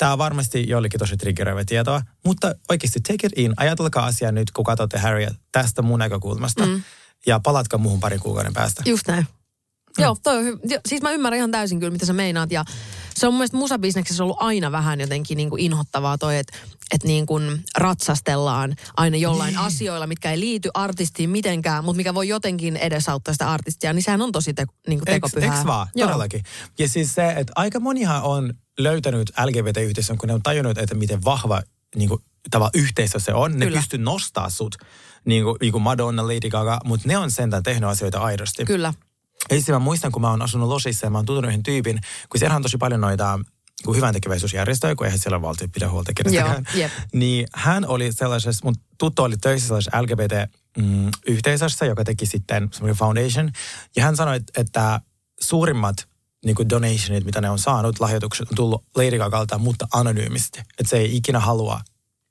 tämä 0.00 0.12
on 0.12 0.18
varmasti 0.18 0.68
joillekin 0.68 1.00
tosi 1.00 1.16
triggeröivä 1.16 1.64
tietoa, 1.64 2.02
mutta 2.26 2.54
oikeasti 2.70 3.00
take 3.00 3.26
it 3.26 3.32
in. 3.36 3.54
Ajatelkaa 3.56 4.06
asiaa 4.06 4.32
nyt, 4.32 4.50
kun 4.50 4.64
katsotte 4.64 4.98
Harryä 4.98 5.30
tästä 5.52 5.82
mun 5.82 5.98
näkökulmasta. 5.98 6.66
Mm. 6.66 6.82
Ja 7.26 7.40
palatkaa 7.40 7.78
muuhun 7.78 8.00
parin 8.00 8.20
kuukauden 8.20 8.52
päästä. 8.52 8.82
Just 8.86 9.08
näin. 9.08 9.26
Joo, 9.98 10.16
toi 10.22 10.38
on 10.38 10.44
hy- 10.44 10.80
siis 10.88 11.02
mä 11.02 11.12
ymmärrän 11.12 11.38
ihan 11.38 11.50
täysin 11.50 11.80
kyllä, 11.80 11.92
mitä 11.92 12.06
sä 12.06 12.12
meinaat. 12.12 12.52
Ja 12.52 12.64
se 13.14 13.26
on 13.26 13.32
mun 13.32 13.38
mielestä 13.38 13.56
musabisneksessä 13.56 14.24
ollut 14.24 14.36
aina 14.40 14.72
vähän 14.72 15.00
jotenkin 15.00 15.36
niin 15.36 15.50
kuin 15.50 15.62
inhottavaa 15.62 16.18
toi, 16.18 16.38
että 16.38 16.58
että 16.94 17.06
niin 17.06 17.26
kuin 17.26 17.64
ratsastellaan 17.78 18.76
aina 18.96 19.16
jollain 19.16 19.54
niin. 19.54 19.58
asioilla, 19.58 20.06
mitkä 20.06 20.30
ei 20.30 20.40
liity 20.40 20.70
artistiin 20.74 21.30
mitenkään, 21.30 21.84
mutta 21.84 21.96
mikä 21.96 22.14
voi 22.14 22.28
jotenkin 22.28 22.76
edesauttaa 22.76 23.34
sitä 23.34 23.50
artistia, 23.50 23.92
niin 23.92 24.02
sehän 24.02 24.22
on 24.22 24.32
tosi 24.32 24.54
te, 24.54 24.66
niin 24.88 24.98
kuin 24.98 25.08
Eks, 25.08 25.14
tekopyhää. 25.14 25.56
eks 25.56 25.66
vaan, 25.66 25.86
Joo. 25.94 26.08
todellakin. 26.08 26.42
Ja 26.78 26.88
siis 26.88 27.14
se, 27.14 27.30
että 27.30 27.52
aika 27.56 27.80
monihan 27.80 28.22
on 28.22 28.54
löytänyt 28.82 29.32
LGBT-yhteisön, 29.44 30.18
kun 30.18 30.26
ne 30.26 30.34
on 30.34 30.42
tajunnut, 30.42 30.78
että 30.78 30.94
miten 30.94 31.24
vahva 31.24 31.62
niin 31.96 32.08
kuin, 32.08 32.22
tava 32.50 32.70
yhteisö 32.74 33.20
se 33.20 33.34
on. 33.34 33.58
Ne 33.58 33.66
Kyllä. 33.66 33.78
pystyy 33.78 33.98
nostaa 33.98 34.50
sut, 34.50 34.76
niin 35.24 35.44
kuin, 35.44 35.56
niin 35.60 35.72
kuin 35.72 35.82
Madonna, 35.82 36.22
Lady 36.22 36.50
Gaga, 36.50 36.80
mutta 36.84 37.08
ne 37.08 37.18
on 37.18 37.30
sentään 37.30 37.62
tehnyt 37.62 37.90
asioita 37.90 38.20
aidosti. 38.20 38.64
Kyllä. 38.64 38.94
Itse 39.50 39.72
mä 39.72 39.78
muistan, 39.78 40.12
kun 40.12 40.22
mä 40.22 40.30
oon 40.30 40.42
asunut 40.42 40.68
Losissa 40.68 41.06
ja 41.06 41.10
mä 41.10 41.18
oon 41.18 41.26
tutunut 41.26 41.48
yhden 41.48 41.62
tyypin, 41.62 42.00
kun 42.28 42.38
siellä 42.38 42.56
on 42.56 42.62
tosi 42.62 42.76
paljon 42.76 43.00
noita 43.00 43.38
kun 43.84 43.96
hyvän 43.96 44.14
tekeväisyysjärjestöjä, 44.14 44.94
kun 44.94 45.06
eihän 45.06 45.18
siellä 45.18 45.36
ole 45.36 45.42
valtio 45.42 45.68
pidä 45.74 45.88
huolta 45.88 46.12
kenestäkään. 46.16 46.64
Joo, 46.74 46.82
jep. 46.82 46.92
Niin 47.12 47.46
hän 47.54 47.86
oli 47.86 48.12
sellaisessa, 48.12 48.64
mun 48.64 48.74
tuttu 48.98 49.22
oli 49.22 49.36
töissä 49.36 49.66
sellaisessa 49.66 50.02
LGBT-yhteisössä, 50.02 51.86
joka 51.86 52.04
teki 52.04 52.26
sitten 52.26 52.68
semmoinen 52.72 52.96
foundation. 52.96 53.50
Ja 53.96 54.04
hän 54.04 54.16
sanoi, 54.16 54.40
että 54.56 55.00
suurimmat 55.40 56.08
niin 56.44 56.56
kuin 56.56 56.68
donationit, 56.68 57.24
mitä 57.24 57.40
ne 57.40 57.50
on 57.50 57.58
saanut, 57.58 58.00
lahjoitukset 58.00 58.48
on 58.50 58.56
tullut 58.56 58.84
Lady 58.96 59.18
Gagalta, 59.18 59.58
mutta 59.58 59.88
anonyymisti. 59.92 60.60
Että 60.60 60.90
se 60.90 60.96
ei 60.96 61.16
ikinä 61.16 61.40
halua 61.40 61.80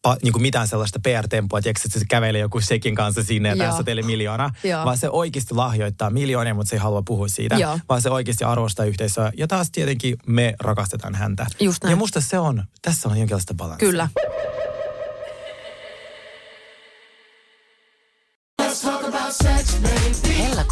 pa, 0.02 0.18
niin 0.24 0.34
kuin 0.34 0.42
mitään 0.42 0.68
sellaista 0.68 1.00
PR-tempoa, 1.00 1.62
tiedätkö, 1.62 1.82
että 1.86 2.00
se 2.00 2.06
kävelee 2.06 2.42
joku 2.42 2.62
sekin 2.62 2.96
kanssa 2.96 3.24
sinne 3.24 3.50
ja 3.50 3.56
Joo. 3.56 3.68
tässä 3.68 3.84
teille 3.84 4.02
miljoona, 4.02 4.50
Joo. 4.64 4.86
vaan 4.86 4.98
se 4.98 5.10
oikeasti 5.10 5.56
lahjoittaa 5.56 6.10
miljoonia, 6.10 6.54
mutta 6.54 6.70
se 6.70 6.76
ei 6.76 6.80
halua 6.80 7.02
puhua 7.06 7.28
siitä, 7.28 7.56
Joo. 7.56 7.80
vaan 7.90 8.02
se 8.02 8.10
oikeasti 8.10 8.44
arvostaa 8.44 8.86
yhteisöä. 8.86 9.32
Ja 9.38 9.48
taas 9.48 9.72
tietenkin 9.72 10.16
me 10.28 10.56
rakastetaan 10.60 11.16
häntä. 11.16 11.46
Just 11.60 11.84
näin. 11.84 11.92
Ja 11.92 11.96
musta 11.96 12.22
se 12.22 12.40
on, 12.40 12.64
tässä 12.82 13.10
on 13.10 13.18
jonkinlaista 13.18 13.54
balanssia. 13.54 13.88
Kyllä. 13.90 14.10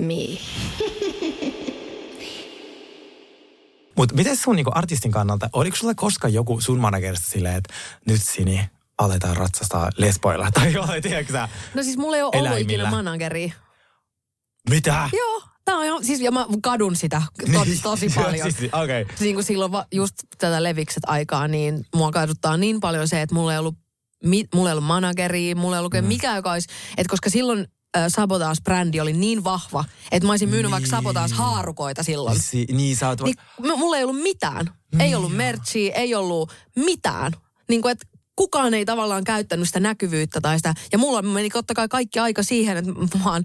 me. 0.00 0.38
Mutta 3.96 4.14
miten 4.14 4.36
sun 4.36 4.56
niinku 4.56 4.70
artistin 4.74 5.10
kannalta, 5.12 5.50
oliko 5.52 5.76
sulla 5.76 5.94
koskaan 5.94 6.34
joku 6.34 6.60
sun 6.60 6.80
managerista 6.80 7.30
silleen, 7.30 7.56
että 7.56 7.74
nyt 8.06 8.22
Sini, 8.22 8.70
aletaan 8.98 9.36
ratsastaa 9.36 9.90
lesboilla 9.96 10.50
tai 10.50 10.72
jollain, 10.72 11.02
tiedätkö 11.02 11.32
sä? 11.32 11.48
No 11.74 11.82
siis 11.82 11.96
mulla 11.96 12.16
ei 12.16 12.22
ole 12.22 12.30
ollut 12.34 12.58
ikinä 12.58 12.90
manageria. 12.90 13.52
Mitä? 14.70 15.08
Joo, 15.12 15.42
tää 15.64 15.76
on 15.76 15.84
ihan, 15.84 16.04
siis 16.04 16.20
ja 16.20 16.30
mä 16.30 16.46
kadun 16.62 16.96
sitä 16.96 17.22
to, 17.52 17.64
tosi 17.82 18.08
paljon. 18.14 18.52
siis, 18.52 18.70
Okei. 18.72 19.02
Okay. 19.02 19.16
niin 19.20 19.34
kuin 19.34 19.44
silloin 19.44 19.72
va- 19.72 19.86
just 19.92 20.14
tätä 20.38 20.62
levikset 20.62 21.02
aikaa, 21.06 21.48
niin 21.48 21.86
mua 21.94 22.10
kaduttaa 22.10 22.56
niin 22.56 22.80
paljon 22.80 23.08
se, 23.08 23.22
että 23.22 23.34
mulla 23.34 23.52
ei 23.52 23.58
ollut, 23.58 23.78
mi, 24.24 24.44
mulla 24.54 24.68
ei 24.68 24.72
ollut 24.72 24.86
manageria, 24.86 25.56
mulla 25.56 25.76
ei 25.76 25.78
ollut 25.78 25.94
mm. 25.94 26.04
mikään, 26.04 26.36
joka 26.36 26.52
olisi, 26.52 26.68
että 26.96 27.10
koska 27.10 27.30
silloin 27.30 27.66
Sabotage-brändi 27.98 29.00
oli 29.00 29.12
niin 29.12 29.44
vahva, 29.44 29.84
että 30.12 30.26
mä 30.26 30.32
olisin 30.32 30.48
myynyt 30.48 30.70
niin. 30.70 30.70
vaikka 30.70 30.96
Sabotage-haarukoita 30.96 32.02
silloin. 32.02 32.42
Si, 32.42 32.66
niin 32.72 32.96
sä 32.96 33.08
oot... 33.08 33.20
Niin 33.20 33.36
mulla 33.60 33.96
ei 33.96 34.04
ollut 34.04 34.22
mitään. 34.22 34.70
Ei 34.98 35.14
ollut 35.14 35.36
merchia, 35.36 35.94
ei 35.94 36.14
ollut 36.14 36.52
mitään. 36.76 37.32
Niin 37.68 37.82
kuin, 37.82 37.92
että 37.92 38.06
kukaan 38.36 38.74
ei 38.74 38.84
tavallaan 38.84 39.24
käyttänyt 39.24 39.66
sitä 39.66 39.80
näkyvyyttä 39.80 40.40
tai 40.40 40.56
sitä. 40.56 40.74
Ja 40.92 40.98
mulla 40.98 41.22
meni 41.22 41.50
totta 41.50 41.74
kai 41.74 41.88
kaikki 41.88 42.18
aika 42.18 42.42
siihen, 42.42 42.76
että 42.76 42.92
mä 42.92 43.24
vaan 43.24 43.44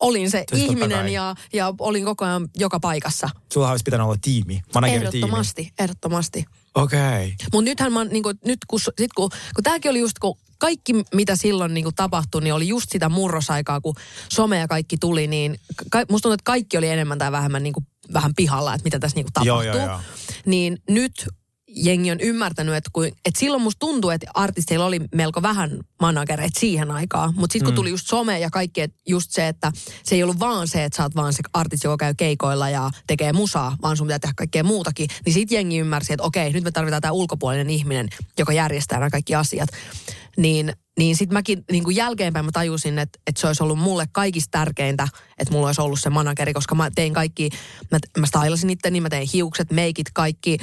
olin 0.00 0.30
se 0.30 0.44
Siis 0.48 0.62
totta 0.62 0.72
ihminen 0.72 1.08
ja, 1.08 1.34
ja 1.52 1.74
olin 1.78 2.04
koko 2.04 2.24
ajan 2.24 2.48
joka 2.56 2.80
paikassa. 2.80 3.30
Sulla 3.52 3.70
olisi 3.70 3.82
pitänyt 3.82 4.04
olla 4.04 4.16
tiimi, 4.22 4.62
manageritiimi. 4.74 5.16
Ehdottomasti, 5.18 5.72
ehdottomasti. 5.78 6.44
Okei. 6.74 6.98
Okay. 6.98 7.32
Mutta 7.52 7.70
nythän 7.70 7.92
mä, 7.92 8.04
niin 8.04 8.22
kuin, 8.22 8.38
nyt 8.46 8.58
kun, 8.68 8.80
sit 8.80 9.12
kun, 9.12 9.30
kun 9.54 9.64
tämäkin 9.64 9.90
oli 9.90 9.98
just, 9.98 10.18
kun 10.18 10.36
kaikki 10.64 10.92
mitä 11.14 11.36
silloin 11.36 11.74
niin 11.74 11.84
kuin 11.84 11.94
tapahtui, 11.94 12.40
niin 12.42 12.54
oli 12.54 12.68
just 12.68 12.90
sitä 12.90 13.08
murrosaikaa, 13.08 13.80
kun 13.80 13.94
some 14.32 14.58
ja 14.58 14.68
kaikki 14.68 14.96
tuli, 14.96 15.26
niin 15.26 15.60
ka, 15.90 15.98
musta 15.98 16.22
tuntuu, 16.22 16.32
että 16.32 16.44
kaikki 16.44 16.78
oli 16.78 16.88
enemmän 16.88 17.18
tai 17.18 17.32
vähemmän 17.32 17.62
niin 17.62 17.72
kuin, 17.72 17.86
vähän 18.12 18.34
pihalla, 18.36 18.74
että 18.74 18.84
mitä 18.84 18.98
tässä 18.98 19.16
niin 19.16 19.26
kuin 19.32 19.46
Joo, 19.46 19.56
tapahtuu. 19.62 19.80
joo, 19.80 19.90
joo. 19.90 20.00
Niin 20.46 20.78
nyt 20.90 21.28
jengi 21.76 22.10
on 22.10 22.20
ymmärtänyt, 22.20 22.74
että, 22.74 22.90
kun, 22.92 23.06
että 23.06 23.38
silloin 23.38 23.62
musta 23.62 23.78
tuntuu, 23.78 24.10
että 24.10 24.26
artisteilla 24.34 24.86
oli 24.86 25.00
melko 25.14 25.42
vähän 25.42 25.78
managereita 26.00 26.60
siihen 26.60 26.90
aikaan. 26.90 27.34
Mutta 27.36 27.52
sitten 27.52 27.64
kun 27.64 27.72
Mm. 27.72 27.76
tuli 27.76 27.90
just 27.90 28.06
some 28.06 28.40
ja 28.40 28.50
kaikki, 28.50 28.80
että 28.80 28.96
just 29.06 29.30
se, 29.30 29.48
että 29.48 29.72
se 30.04 30.14
ei 30.14 30.22
ollut 30.22 30.38
vaan 30.38 30.68
se, 30.68 30.84
että 30.84 30.96
sä 30.96 31.02
oot 31.02 31.16
vaan 31.16 31.32
se 31.32 31.42
artisti, 31.52 31.86
joka 31.86 31.96
käy 31.96 32.14
keikoilla 32.14 32.70
ja 32.70 32.90
tekee 33.06 33.32
musaa, 33.32 33.76
vaan 33.82 33.96
sun 33.96 34.06
pitää 34.06 34.18
tehdä 34.18 34.34
kaikkea 34.36 34.64
muutakin. 34.64 35.08
Niin 35.26 35.34
sitten 35.34 35.56
jengi 35.56 35.78
ymmärsi, 35.78 36.12
että 36.12 36.24
okei, 36.24 36.52
nyt 36.52 36.64
me 36.64 36.70
tarvitaan 36.70 37.02
tämä 37.02 37.12
ulkopuolinen 37.12 37.70
ihminen, 37.70 38.08
joka 38.38 38.52
järjestää 38.52 38.98
nämä 38.98 39.10
kaikki 39.10 39.34
asiat. 39.34 39.68
Niin, 40.36 40.72
niin 40.98 41.16
sitten 41.16 41.34
mäkin 41.34 41.64
niin 41.70 41.84
kuin 41.84 41.96
jälkeenpäin 41.96 42.44
mä 42.44 42.50
tajusin, 42.52 42.98
että, 42.98 43.18
että 43.26 43.40
se 43.40 43.46
olisi 43.46 43.62
ollut 43.62 43.78
mulle 43.78 44.06
kaikista 44.12 44.58
tärkeintä, 44.58 45.08
että 45.38 45.52
mulla 45.54 45.66
olisi 45.66 45.80
ollut 45.80 46.00
se 46.00 46.10
manageri, 46.10 46.52
koska 46.52 46.74
mä 46.74 46.90
tein 46.94 47.12
kaikki, 47.12 47.50
mä, 47.90 47.98
mä 48.18 48.26
stylasin 48.26 48.70
itteni, 48.70 49.00
mä 49.00 49.08
tein 49.08 49.28
hiukset, 49.32 49.70
meikit, 49.70 50.06
kaikki 50.12 50.58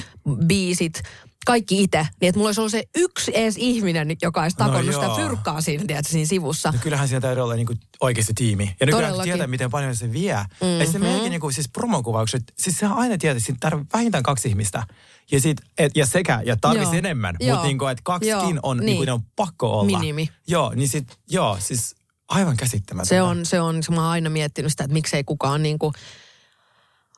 biisit, 0.48 1.04
kaikki 1.46 1.84
itse. 1.84 1.98
Niin 2.22 2.30
että 2.30 2.40
mulla 2.40 2.48
olisi 2.48 2.62
ollut 2.62 2.72
se 2.72 2.84
yksi 2.96 3.32
ees 3.36 3.56
ihminen, 3.58 4.16
joka 4.22 4.42
olisi 4.42 4.58
No 4.60 4.66
takonnut 4.66 4.94
sitä 4.96 5.06
joo. 5.06 5.16
fyrkkaa 5.16 5.62
siinä, 5.62 5.84
tiedätkö, 5.88 6.12
siinä 6.12 6.28
sivussa. 6.28 6.72
No 6.72 6.78
kyllähän 6.82 7.08
siinä 7.08 7.22
täytyy 7.22 7.44
olla 7.44 7.56
niinku 7.56 7.74
oikeasti 8.02 8.34
tiimi. 8.34 8.64
Ja 8.64 8.86
nykyään 8.86 8.90
kun 8.90 9.02
Todellakin. 9.02 9.32
tietää, 9.34 9.48
miten 9.48 9.70
paljon 9.72 9.96
se 9.96 10.12
vie. 10.14 10.36
Mm-hmm. 10.36 10.80
Ja 10.80 10.86
sitten 10.86 11.02
meidänkin 11.02 11.30
niinku, 11.30 11.52
siis 11.52 11.70
promokuvaukset, 11.70 12.44
siis 12.60 12.78
sehän 12.78 12.98
aina 12.98 13.18
tietää, 13.18 13.32
että 13.38 13.46
siinä 13.46 13.58
tarvitsee 13.60 14.00
vähintään 14.00 14.24
kaksi 14.24 14.50
ihmistä. 14.50 14.84
Ja, 15.32 15.40
sit, 15.40 15.58
et, 15.78 15.92
ja 15.96 16.06
sekä, 16.06 16.42
ja 16.46 16.58
tarvitsisi 16.62 16.98
enemmän. 16.98 17.36
Mutta 17.50 17.64
niinku, 17.64 17.86
että 17.86 18.02
kaksikin 18.06 18.36
Joo. 18.40 18.60
on, 18.64 18.78
Niin. 18.78 18.86
niinku, 18.86 19.04
ne 19.04 19.12
on 19.12 19.22
pakko 19.36 19.80
olla. 19.80 20.00
Minimi. 20.00 20.30
Joo, 20.48 20.74
niin 20.76 20.90
sit, 20.90 21.18
joo, 21.30 21.58
siis 21.60 21.96
aivan 22.30 22.58
käsittämätöntä. 22.58 23.10
Se 23.10 23.22
on, 23.22 23.46
se 23.46 23.62
on, 23.62 23.84
se 23.84 23.92
mä 23.92 24.02
oon 24.02 24.10
aina 24.12 24.30
miettinyt 24.30 24.72
sitä, 24.72 24.84
että 24.84 24.94
miksei 24.94 25.24
kukaan 25.24 25.64
niin 25.64 25.80
kuin 25.80 25.94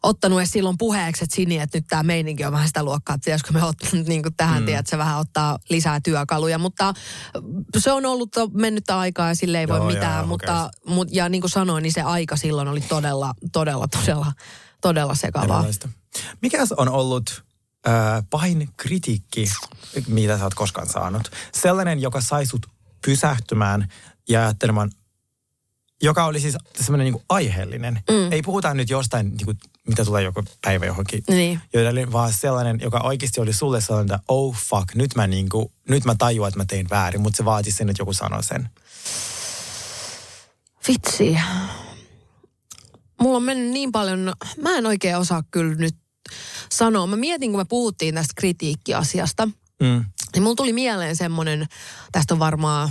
ottanut 0.04 0.40
edes 0.40 0.52
silloin 0.52 0.78
puheeksi, 0.78 1.24
että 1.24 1.36
Sini, 1.36 1.60
että 1.60 1.78
nyt 1.78 1.86
tämä 1.88 2.04
meininki 2.04 2.46
on 2.46 2.52
vähän 2.52 2.68
sitä 2.68 2.84
luokkaa, 2.84 3.16
että 3.16 3.26
pitäisikö 3.26 3.54
me 3.54 3.64
ottaa 3.64 3.90
niin 4.08 4.24
kuin 4.24 4.36
tähän, 4.36 4.62
mm. 4.62 4.66
tiedät, 4.66 4.88
se 4.88 4.98
vähän 4.98 5.20
ottaa 5.20 5.60
lisää 5.70 6.00
työkaluja, 6.02 6.58
mutta 6.58 6.94
se 7.78 7.92
on 7.92 8.06
ollut 8.06 8.32
to- 8.32 8.50
mennyttä 8.54 9.00
aikaa 9.00 9.28
ja 9.28 9.36
sille 9.36 9.60
ei 9.60 9.68
voi 9.68 9.78
Joo, 9.78 9.88
mitään, 9.88 10.18
joo, 10.18 10.28
mutta 10.28 10.70
mut, 10.88 11.08
ja 11.12 11.30
niin 11.30 11.42
kuin 11.42 11.52
sanoin, 11.52 11.84
niin 11.84 11.94
se 11.94 12.02
aika 12.02 12.36
silloin 12.36 12.68
oli 12.68 12.82
todella, 12.82 13.34
todella, 13.52 13.88
todella, 13.88 14.34
todella 14.82 15.16
sekavaa. 15.16 15.58
Erilaista. 15.58 15.90
Mikäs 16.42 16.72
on 16.72 16.90
ollut 16.90 17.44
äh, 17.88 18.24
pahin 18.30 18.70
kritiikki, 18.78 19.46
mitä 20.08 20.38
sä 20.38 20.44
oot 20.44 20.54
koskaan 20.54 20.90
saanut? 20.90 21.32
Sellainen, 21.54 22.02
joka 22.02 22.22
sai 22.22 22.46
sut 22.46 22.66
pysähtymään 23.06 23.88
ja 24.30 24.42
ajattelemaan, 24.42 24.92
joka 26.04 26.26
oli 26.26 26.40
siis 26.40 26.58
semmoinen 26.82 27.14
niin 27.14 27.24
aiheellinen. 27.30 27.94
Mm. 28.10 28.32
Ei 28.32 28.42
puhuta 28.42 28.74
nyt 28.74 28.90
jostain, 28.90 29.30
niin 29.30 29.46
kuin, 29.46 29.58
mitä 29.88 30.06
tulee 30.06 30.24
joku 30.24 30.44
päivä 30.62 30.86
johonkin. 30.86 31.24
Niin. 31.30 31.62
Vaan 32.12 32.34
sellainen, 32.34 32.80
joka 32.82 33.00
oikeasti 33.04 33.42
oli 33.42 33.54
sulle 33.54 33.82
sellainen, 33.82 34.16
että 34.16 34.26
oh 34.28 34.56
fuck, 34.56 34.96
nyt 34.96 35.16
mä, 35.16 35.28
niin 35.28 35.50
kuin, 35.50 35.72
nyt 35.90 36.06
mä 36.06 36.16
tajuan, 36.16 36.48
että 36.48 36.58
mä 36.60 36.66
tein 36.66 36.90
väärin, 36.90 37.22
mutta 37.22 37.38
se 37.38 37.46
vaatisi 37.46 37.78
sen, 37.78 37.90
että 37.90 38.02
joku 38.02 38.14
sanoo 38.14 38.42
sen. 38.42 38.70
Vitsi. 40.88 41.38
mulla 43.22 43.38
on 43.38 43.44
mennyt 43.44 43.70
niin 43.72 43.92
paljon, 43.92 44.34
mä 44.62 44.78
en 44.78 44.86
oikein 44.86 45.18
osaa 45.18 45.44
kyllä 45.52 45.76
nyt 45.76 45.96
sanoa. 46.72 47.08
Mä 47.08 47.16
mietin, 47.16 47.52
kun 47.52 47.60
me 47.60 47.66
puhuttiin 47.66 48.16
tästä 48.16 48.34
kritiikkiasiasta, 48.36 49.50
Mm. 49.82 50.06
niin 50.34 50.44
mulla 50.44 50.56
tuli 50.56 50.74
mieleen 50.74 51.16
semmoinen, 51.16 51.66
tästä 52.12 52.34
on 52.34 52.40
varmaan 52.40 52.90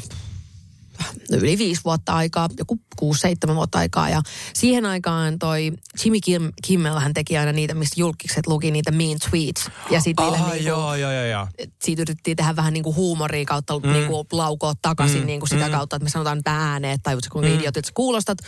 yli 1.30 1.58
viisi 1.58 1.80
vuotta 1.84 2.12
aikaa, 2.12 2.48
joku 2.58 2.78
kuusi, 2.96 3.20
seitsemän 3.20 3.56
vuotta 3.56 3.78
aikaa. 3.78 4.08
Ja 4.08 4.22
siihen 4.54 4.86
aikaan 4.86 5.38
toi 5.38 5.72
Jimmy 6.04 6.18
Kim, 6.24 6.52
Kimmel, 6.64 6.98
hän 6.98 7.14
teki 7.14 7.38
aina 7.38 7.52
niitä, 7.52 7.74
mistä 7.74 8.00
julkiset 8.00 8.46
luki 8.46 8.70
niitä 8.70 8.90
mean 8.90 9.18
tweets. 9.30 9.70
Ja 9.90 10.00
sitten 10.00 10.24
niille 10.24 10.38
Ah, 10.38 10.50
niinku, 10.52 10.68
joo, 10.68 10.94
joo, 10.94 11.12
joo, 11.12 11.24
joo. 11.24 11.48
siitä 11.82 12.02
yritettiin 12.02 12.36
tehdä 12.36 12.56
vähän 12.56 12.72
niin 12.72 12.84
kuin 12.84 12.96
huumoria 12.96 13.44
kautta 13.44 13.78
mm. 13.78 13.92
niin 13.92 14.06
kuin 14.06 14.26
laukoa 14.32 14.74
takaisin 14.82 15.20
Mm. 15.20 15.26
niin 15.26 15.40
kuin 15.40 15.48
sitä 15.48 15.66
Mm. 15.66 15.72
kautta, 15.72 15.96
että 15.96 16.04
me 16.04 16.10
sanotaan 16.10 16.36
nyt 16.38 16.48
ääneen, 16.48 16.94
että 16.94 17.02
tajut 17.10 17.24
sä 17.24 17.30
kuinka 17.30 17.50
Mm. 17.50 17.56
idiotit 17.56 17.84
sä 17.84 17.92
kuulostat. 17.94 18.38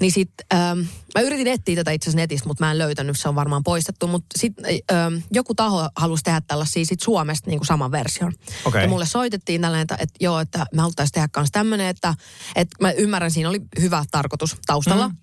Niin 0.00 0.12
sit, 0.12 0.30
ähm, 0.54 0.78
mä 1.14 1.20
yritin 1.20 1.46
etsiä 1.46 1.76
tätä 1.76 1.90
itse 1.90 2.04
asiassa 2.10 2.16
netistä, 2.22 2.48
mutta 2.48 2.64
mä 2.64 2.70
en 2.70 2.78
löytänyt, 2.78 3.18
se 3.20 3.28
on 3.28 3.34
varmaan 3.34 3.62
poistettu. 3.62 4.06
Mutta 4.06 4.26
sitten 4.38 4.64
ähm, 4.92 5.14
joku 5.32 5.54
taho 5.54 5.88
halusi 5.96 6.22
tehdä 6.22 6.40
tällaisia 6.46 6.84
sit 6.84 7.00
Suomesta 7.00 7.50
niin 7.50 7.58
kuin 7.58 7.66
saman 7.66 7.92
version. 7.92 8.32
Okei. 8.64 8.82
Ja 8.82 8.88
mulle 8.88 9.06
soitettiin 9.06 9.60
tällainen, 9.60 9.82
että, 9.82 9.96
että 10.00 10.14
joo, 10.20 10.40
että 10.40 10.66
me 10.74 10.80
haluttaisiin 10.82 11.12
tehdä 11.12 11.28
tämmöinen, 11.52 11.67
että, 11.74 12.14
että 12.54 12.76
mä 12.80 12.92
ymmärrän, 12.92 13.30
siinä 13.30 13.48
oli 13.48 13.60
hyvä 13.80 14.04
tarkoitus 14.10 14.56
taustalla, 14.66 15.08
mm. 15.08 15.16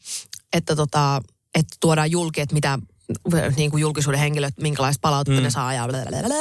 että, 0.53 0.75
tota, 0.75 1.21
että 1.55 1.75
tuodaan 1.79 2.11
julki, 2.11 2.41
että 2.41 2.53
mitä 2.53 2.79
niin 3.57 3.71
kuin 3.71 3.81
julkisuuden 3.81 4.19
henkilöt, 4.19 4.53
minkälaista 4.61 5.01
palautetta 5.01 5.39
mm. 5.39 5.43
ne 5.43 5.49
saa 5.49 5.73
ja 5.73 5.87
blablabla. 5.87 6.35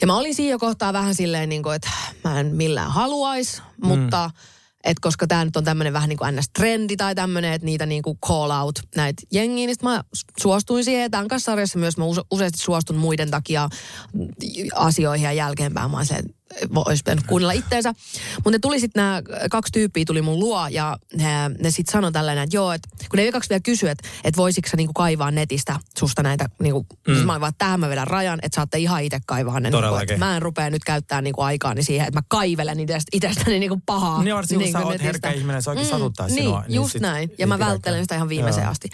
Ja 0.00 0.06
mä 0.06 0.16
olin 0.16 0.34
siinä 0.34 0.50
jo 0.50 0.58
kohtaa 0.58 0.92
vähän 0.92 1.14
silleen, 1.14 1.48
niin 1.48 1.62
kuin, 1.62 1.76
että 1.76 1.90
mä 2.24 2.40
en 2.40 2.46
millään 2.46 2.90
haluaisi, 2.90 3.62
mutta 3.82 4.30
että 4.86 5.00
koska 5.00 5.26
tämä 5.26 5.44
nyt 5.44 5.56
on 5.56 5.64
tämmöinen 5.64 5.92
vähän 5.92 6.08
niin 6.08 6.18
kuin 6.18 6.36
NS-trendi 6.36 6.96
tai 6.96 7.14
tämmöinen, 7.14 7.52
että 7.52 7.64
niitä 7.64 7.86
niin 7.86 8.02
kuin 8.02 8.18
call 8.26 8.50
out 8.50 8.78
näitä 8.96 9.22
jengiä, 9.32 9.66
niin 9.66 9.76
mä 9.82 10.04
suostuin 10.40 10.84
siihen. 10.84 11.02
Ja 11.02 11.10
Tämän 11.10 11.28
kanssa 11.28 11.52
sarjassa 11.52 11.78
myös 11.78 11.96
mä 11.96 12.04
use- 12.04 12.26
useasti 12.30 12.58
suostun 12.58 12.96
muiden 12.96 13.30
takia 13.30 13.68
asioihin 14.74 15.24
ja 15.24 15.32
jälkeenpäin. 15.32 15.90
Mä 15.90 15.96
oon 15.96 16.06
silleen, 16.06 16.24
että 16.26 16.45
olisi 16.74 17.02
pitänyt 17.04 17.26
kuunnella 17.26 17.52
itteensä. 17.52 17.94
Mutta 18.34 18.50
ne 18.50 18.58
tuli 18.58 18.80
sitten 18.80 19.02
nämä 19.02 19.22
kaksi 19.50 19.72
tyyppiä 19.72 20.04
tuli 20.04 20.22
mun 20.22 20.38
luo 20.38 20.68
ja 20.68 20.96
ne, 21.16 21.48
ne 21.48 21.70
sitten 21.70 21.92
sanoi 21.92 22.12
tällainen, 22.12 22.44
että 22.44 22.56
joo, 22.56 22.72
että 22.72 22.88
kun 23.10 23.16
ne 23.16 23.32
kaksi 23.32 23.50
vielä 23.50 23.60
kysyi, 23.60 23.88
että, 23.88 24.08
että 24.24 24.36
voisitko 24.36 24.70
sä 24.70 24.76
niinku 24.76 24.92
kaivaa 24.92 25.30
netistä 25.30 25.80
susta 25.98 26.22
näitä, 26.22 26.48
niinku, 26.62 26.86
mm. 27.08 27.14
mä 27.14 27.32
olin 27.32 27.40
vaan, 27.40 27.50
että 27.50 27.64
tähän 27.64 27.80
mä 27.80 27.88
vedän 27.88 28.06
rajan, 28.06 28.38
että 28.42 28.56
saatte 28.56 28.78
ihan 28.78 29.02
itse 29.02 29.18
kaivaa 29.26 29.60
ne. 29.60 29.70
Niinku, 29.70 29.96
että 29.96 30.16
mä 30.16 30.36
en 30.36 30.42
rupea 30.42 30.70
nyt 30.70 30.84
käyttämään 30.84 31.24
niinku 31.24 31.42
aikaani 31.42 31.82
siihen, 31.82 32.06
että 32.08 32.18
mä 32.18 32.22
kaivelen 32.28 32.80
itsestä, 32.80 33.08
itsestäni 33.12 33.58
niinku 33.58 33.82
pahaa. 33.86 34.22
Niin 34.22 34.36
varsinkin, 34.36 34.72
kun 34.72 34.80
sä 34.82 34.86
oot 34.86 35.02
herkkä 35.02 35.30
ihminen, 35.30 35.62
se 35.62 35.70
oikein 35.70 35.88
satuttaa 35.88 36.28
sinua, 36.28 36.60
Niin, 36.60 36.68
niin 36.68 36.74
just 36.74 36.92
sit 36.92 37.02
näin. 37.02 37.30
Ja 37.38 37.46
mä 37.46 37.58
välttelen 37.58 38.04
sitä 38.04 38.14
ihan 38.14 38.28
viimeiseen 38.28 38.64
Joo. 38.64 38.70
asti. 38.70 38.88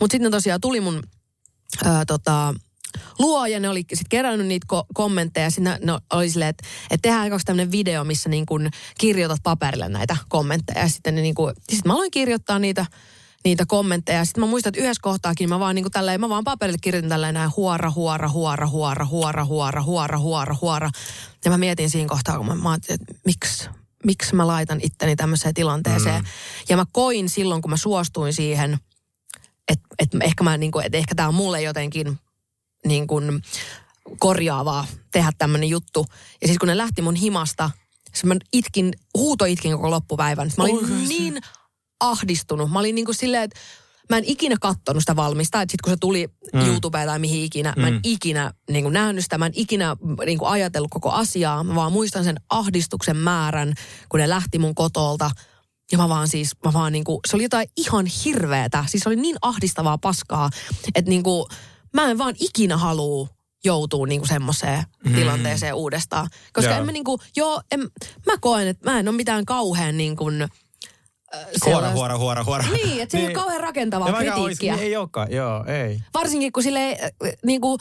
Mutta 0.00 0.14
sitten 0.14 0.30
tosiaan 0.30 0.60
tuli 0.60 0.80
mun 0.80 1.02
ää, 1.84 2.04
tota, 2.04 2.54
luo 3.18 3.46
ja 3.46 3.60
ne 3.60 3.68
oli 3.68 3.80
sitten 3.80 4.08
kerännyt 4.08 4.46
niitä 4.46 4.66
ko- 4.72 4.86
kommentteja. 4.94 5.50
Sitten 5.50 5.78
ne 5.82 5.92
oli 6.12 6.30
silleen, 6.30 6.48
että, 6.48 6.68
että 6.90 7.02
tehdään 7.02 7.22
aikaksi 7.22 7.44
tämmöinen 7.44 7.72
video, 7.72 8.04
missä 8.04 8.28
niin 8.28 8.46
kun 8.46 8.70
kirjoitat 8.98 9.40
paperille 9.42 9.88
näitä 9.88 10.16
kommentteja. 10.28 10.80
Ja 10.80 10.88
sitten 10.88 11.14
ne 11.14 11.20
niin 11.20 11.34
kun, 11.34 11.52
sit 11.68 11.84
mä 11.84 11.92
aloin 11.92 12.10
kirjoittaa 12.10 12.58
niitä 12.58 12.86
niitä 13.44 13.66
kommentteja. 13.66 14.24
Sitten 14.24 14.44
mä 14.44 14.50
muistan, 14.50 14.70
että 14.70 14.80
yhdessä 14.80 15.02
kohtaakin 15.02 15.48
mä 15.48 15.60
vaan 15.60 15.74
niin 15.74 15.84
kuin 15.84 15.92
tälleen, 15.92 16.20
mä 16.20 16.28
vaan 16.28 16.44
paperille 16.44 16.78
kirjoitin 16.80 17.08
tälleen 17.08 17.34
näin 17.34 17.50
huora, 17.56 17.90
huora, 17.90 18.28
huora, 18.28 18.66
huora, 18.66 19.04
huora, 19.06 19.44
huora, 19.44 19.82
huora, 19.82 20.18
huora, 20.18 20.56
huora. 20.60 20.90
Ja 21.44 21.50
mä 21.50 21.58
mietin 21.58 21.90
siinä 21.90 22.08
kohtaa, 22.08 22.36
kun 22.36 22.46
mä, 22.46 22.54
mä 22.54 22.74
että 22.88 23.14
miksi, 23.26 23.68
miksi 24.04 24.34
mä 24.34 24.46
laitan 24.46 24.80
itteni 24.82 25.16
tämmöiseen 25.16 25.54
tilanteeseen. 25.54 26.22
Mm. 26.22 26.28
Ja 26.68 26.76
mä 26.76 26.84
koin 26.92 27.28
silloin, 27.28 27.62
kun 27.62 27.70
mä 27.70 27.76
suostuin 27.76 28.32
siihen, 28.32 28.78
että, 29.68 29.86
että 29.98 30.18
ehkä, 30.22 30.44
mä, 30.44 30.56
niin 30.56 30.72
kuin, 30.72 30.86
että 30.86 30.98
ehkä 30.98 31.14
tämä 31.14 31.28
on 31.28 31.34
mulle 31.34 31.62
jotenkin 31.62 32.18
niin 32.86 33.06
kuin 33.06 33.42
korjaavaa 34.18 34.86
tehdä 35.12 35.32
tämmöinen 35.38 35.68
juttu. 35.68 36.06
Ja 36.40 36.46
siis 36.46 36.58
kun 36.58 36.68
ne 36.68 36.76
lähti 36.76 37.02
mun 37.02 37.14
himasta, 37.14 37.70
siis 38.12 38.24
mä 38.24 38.34
itkin, 38.52 38.92
huuto 39.18 39.44
itkin 39.44 39.72
koko 39.72 39.90
loppupäivän. 39.90 40.50
Mä 40.58 40.64
olin 40.64 40.74
Oikeesti? 40.76 41.08
niin 41.08 41.40
ahdistunut. 42.00 42.70
Mä 42.70 42.78
olin 42.78 42.94
niin 42.94 43.04
kuin 43.04 43.14
silleen, 43.14 43.42
että 43.42 43.60
mä 44.10 44.18
en 44.18 44.24
ikinä 44.26 44.56
kattonut 44.60 45.02
sitä 45.02 45.16
valmista. 45.16 45.62
Että 45.62 45.72
sit 45.72 45.80
kun 45.80 45.92
se 45.92 45.96
tuli 46.00 46.28
mm. 46.52 46.60
YouTubeen 46.66 47.06
tai 47.06 47.18
mihin 47.18 47.44
ikinä, 47.44 47.74
mä 47.76 47.86
en 47.88 47.94
Mm. 47.94 48.00
ikinä 48.04 48.52
niin 48.70 48.84
kuin 48.84 48.92
nähnyt 48.92 49.24
sitä. 49.24 49.38
Mä 49.38 49.46
en 49.46 49.52
ikinä 49.54 49.96
niin 50.26 50.38
kuin 50.38 50.48
ajatellut 50.48 50.90
koko 50.90 51.10
asiaa. 51.10 51.64
Mä 51.64 51.74
vaan 51.74 51.92
muistan 51.92 52.24
sen 52.24 52.36
ahdistuksen 52.50 53.16
määrän, 53.16 53.74
kun 54.08 54.20
ne 54.20 54.28
lähti 54.28 54.58
mun 54.58 54.74
kotolta. 54.74 55.30
Ja 55.92 55.98
mä 55.98 56.08
vaan 56.08 56.28
siis, 56.28 56.50
mä 56.64 56.72
vaan 56.72 56.92
niinku, 56.92 57.20
se 57.28 57.36
oli 57.36 57.42
jotain 57.42 57.68
ihan 57.76 58.06
hirveetä. 58.06 58.84
Siis 58.88 59.02
se 59.02 59.08
oli 59.08 59.16
niin 59.16 59.36
ahdistavaa 59.42 59.98
paskaa, 59.98 60.50
että 60.94 61.08
niinku, 61.08 61.48
mä 61.92 62.10
en 62.10 62.18
vaan 62.18 62.34
ikinä 62.40 62.76
halua 62.76 63.28
joutuu 63.64 64.04
niinku 64.04 64.26
semmoiseen 64.26 64.84
mm. 65.04 65.14
tilanteeseen 65.14 65.74
uudestaan. 65.74 66.28
Koska 66.52 66.70
Joo. 66.70 66.80
en 66.80 66.86
mä 66.86 66.92
niinku, 66.92 67.18
joo, 67.36 67.62
en, 67.72 67.80
mä 68.26 68.32
koen, 68.40 68.68
että 68.68 68.90
mä 68.90 68.98
en 68.98 69.08
ole 69.08 69.16
mitään 69.16 69.44
kauhean 69.44 69.96
niinku, 69.96 70.24
Huora, 71.66 71.90
huora, 71.90 72.18
huora, 72.18 72.44
huora. 72.44 72.64
Niin, 72.72 73.02
että 73.02 73.12
se 73.12 73.18
ei 73.18 73.26
ole 73.26 73.34
kauhean 73.34 73.60
rakentavaa 73.60 74.08
Ja 74.08 74.14
kritiikkiä. 74.14 74.42
Olisi, 74.42 74.66
niin 74.66 74.78
ei 74.78 74.96
olekaan, 74.96 75.32
joo, 75.32 75.64
ei. 75.64 76.00
Varsinkin 76.14 76.52
kun 76.52 76.62
sille 76.62 76.98
niinku, 77.46 77.78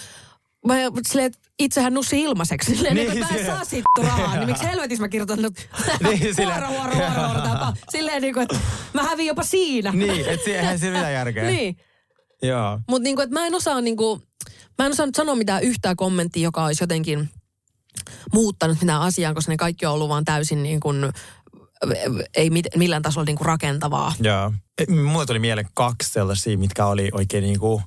mä 0.67 0.75
silleen, 1.07 1.25
että 1.25 1.39
itsehän 1.59 1.93
nussi 1.93 2.21
ilmaiseksi. 2.21 2.75
Silleen, 2.75 2.95
Niin, 2.95 3.09
niin, 3.09 3.21
että 3.23 3.33
mä 3.33 3.39
en 3.39 3.45
saa 3.45 3.65
siitä 3.65 3.89
rahaa. 4.03 4.35
Niin 4.35 4.45
miksi 4.45 4.63
helvetissä 4.71 5.03
mä 5.03 5.09
kirjoitan 5.09 5.41
nyt 5.41 5.69
Niin, 6.03 6.19
huora, 6.37 6.67
huora, 6.67 6.95
huora, 6.95 7.29
huora. 7.29 7.73
Silleen 7.89 8.21
niin 8.21 8.33
kuin, 8.33 8.43
että 8.43 8.57
mä 8.93 9.03
hävin 9.03 9.27
jopa 9.27 9.43
siinä. 9.43 9.91
Niin, 9.91 10.29
että 10.29 10.51
eihän 10.51 10.79
siinä 10.79 10.95
mitään 10.95 11.13
järkeä. 11.13 11.43
niin. 11.43 11.77
Mutta 12.87 13.03
niinku, 13.03 13.21
että 13.21 13.33
mä 13.33 13.47
en 13.47 13.55
osaa 13.55 13.81
niinku, 13.81 14.21
mä 14.77 14.85
en 14.85 14.91
osaa 14.91 15.05
nyt 15.05 15.15
sanoa 15.15 15.35
mitään 15.35 15.63
yhtään 15.63 15.95
kommenttia, 15.95 16.43
joka 16.43 16.65
olisi 16.65 16.83
jotenkin 16.83 17.29
muuttanut 18.33 18.81
mitään 18.81 19.01
asiaa, 19.01 19.33
koska 19.33 19.51
ne 19.51 19.57
kaikki 19.57 19.85
on 19.85 19.93
ollut 19.93 20.09
vaan 20.09 20.25
täysin 20.25 20.63
niin 20.63 20.79
kuin, 20.79 21.11
ei 22.35 22.49
mit, 22.49 22.65
millään 22.75 23.01
tasolla 23.01 23.25
niin 23.25 23.37
kuin 23.37 23.45
rakentavaa. 23.45 24.13
Joo. 24.19 24.53
Mulle 24.89 25.25
tuli 25.25 25.39
mieleen 25.39 25.69
kaksi 25.73 26.11
sellaisia, 26.11 26.57
mitkä 26.57 26.85
oli 26.85 27.09
oikein 27.13 27.43
niinku, 27.43 27.81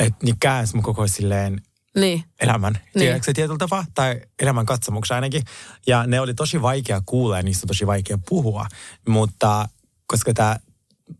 että 0.00 0.24
niin 0.26 0.38
käänsi 0.40 0.74
mun 0.74 0.82
koko 0.82 1.06
silleen 1.06 1.60
Niin. 1.96 2.24
elämän, 2.40 2.72
Niin. 2.72 2.82
tiedätkö 2.98 3.32
tietyllä 3.32 3.58
tapaa, 3.58 3.84
tai 3.94 4.20
elämän 4.42 4.66
katsomuksen 4.66 5.14
ainakin. 5.14 5.42
Ja 5.86 6.06
ne 6.06 6.20
oli 6.20 6.34
tosi 6.34 6.62
vaikea 6.62 7.02
kuulla 7.06 7.36
ja 7.36 7.42
niistä 7.42 7.64
on 7.64 7.68
tosi 7.68 7.86
vaikea 7.86 8.18
puhua. 8.28 8.66
Mutta 9.08 9.68
koska 10.06 10.34
tämä 10.34 10.56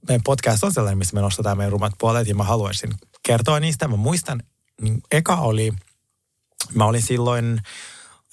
meidän 0.09 0.23
podcast 0.23 0.65
on 0.65 0.73
sellainen, 0.73 0.99
missä 0.99 1.15
me 1.15 1.21
nostetaan 1.21 1.57
meidän 1.57 1.73
rumat 1.73 1.93
puolet 1.99 2.29
ja 2.29 2.35
mä 2.35 2.45
haluaisin 2.45 2.95
kertoa 3.23 3.61
niistä. 3.61 3.89
Mä 3.89 3.97
muistan, 3.97 4.43
niin 4.81 5.01
eka 5.13 5.37
oli, 5.37 5.73
mä 6.75 6.85
olin 6.85 7.03
silloin 7.03 7.61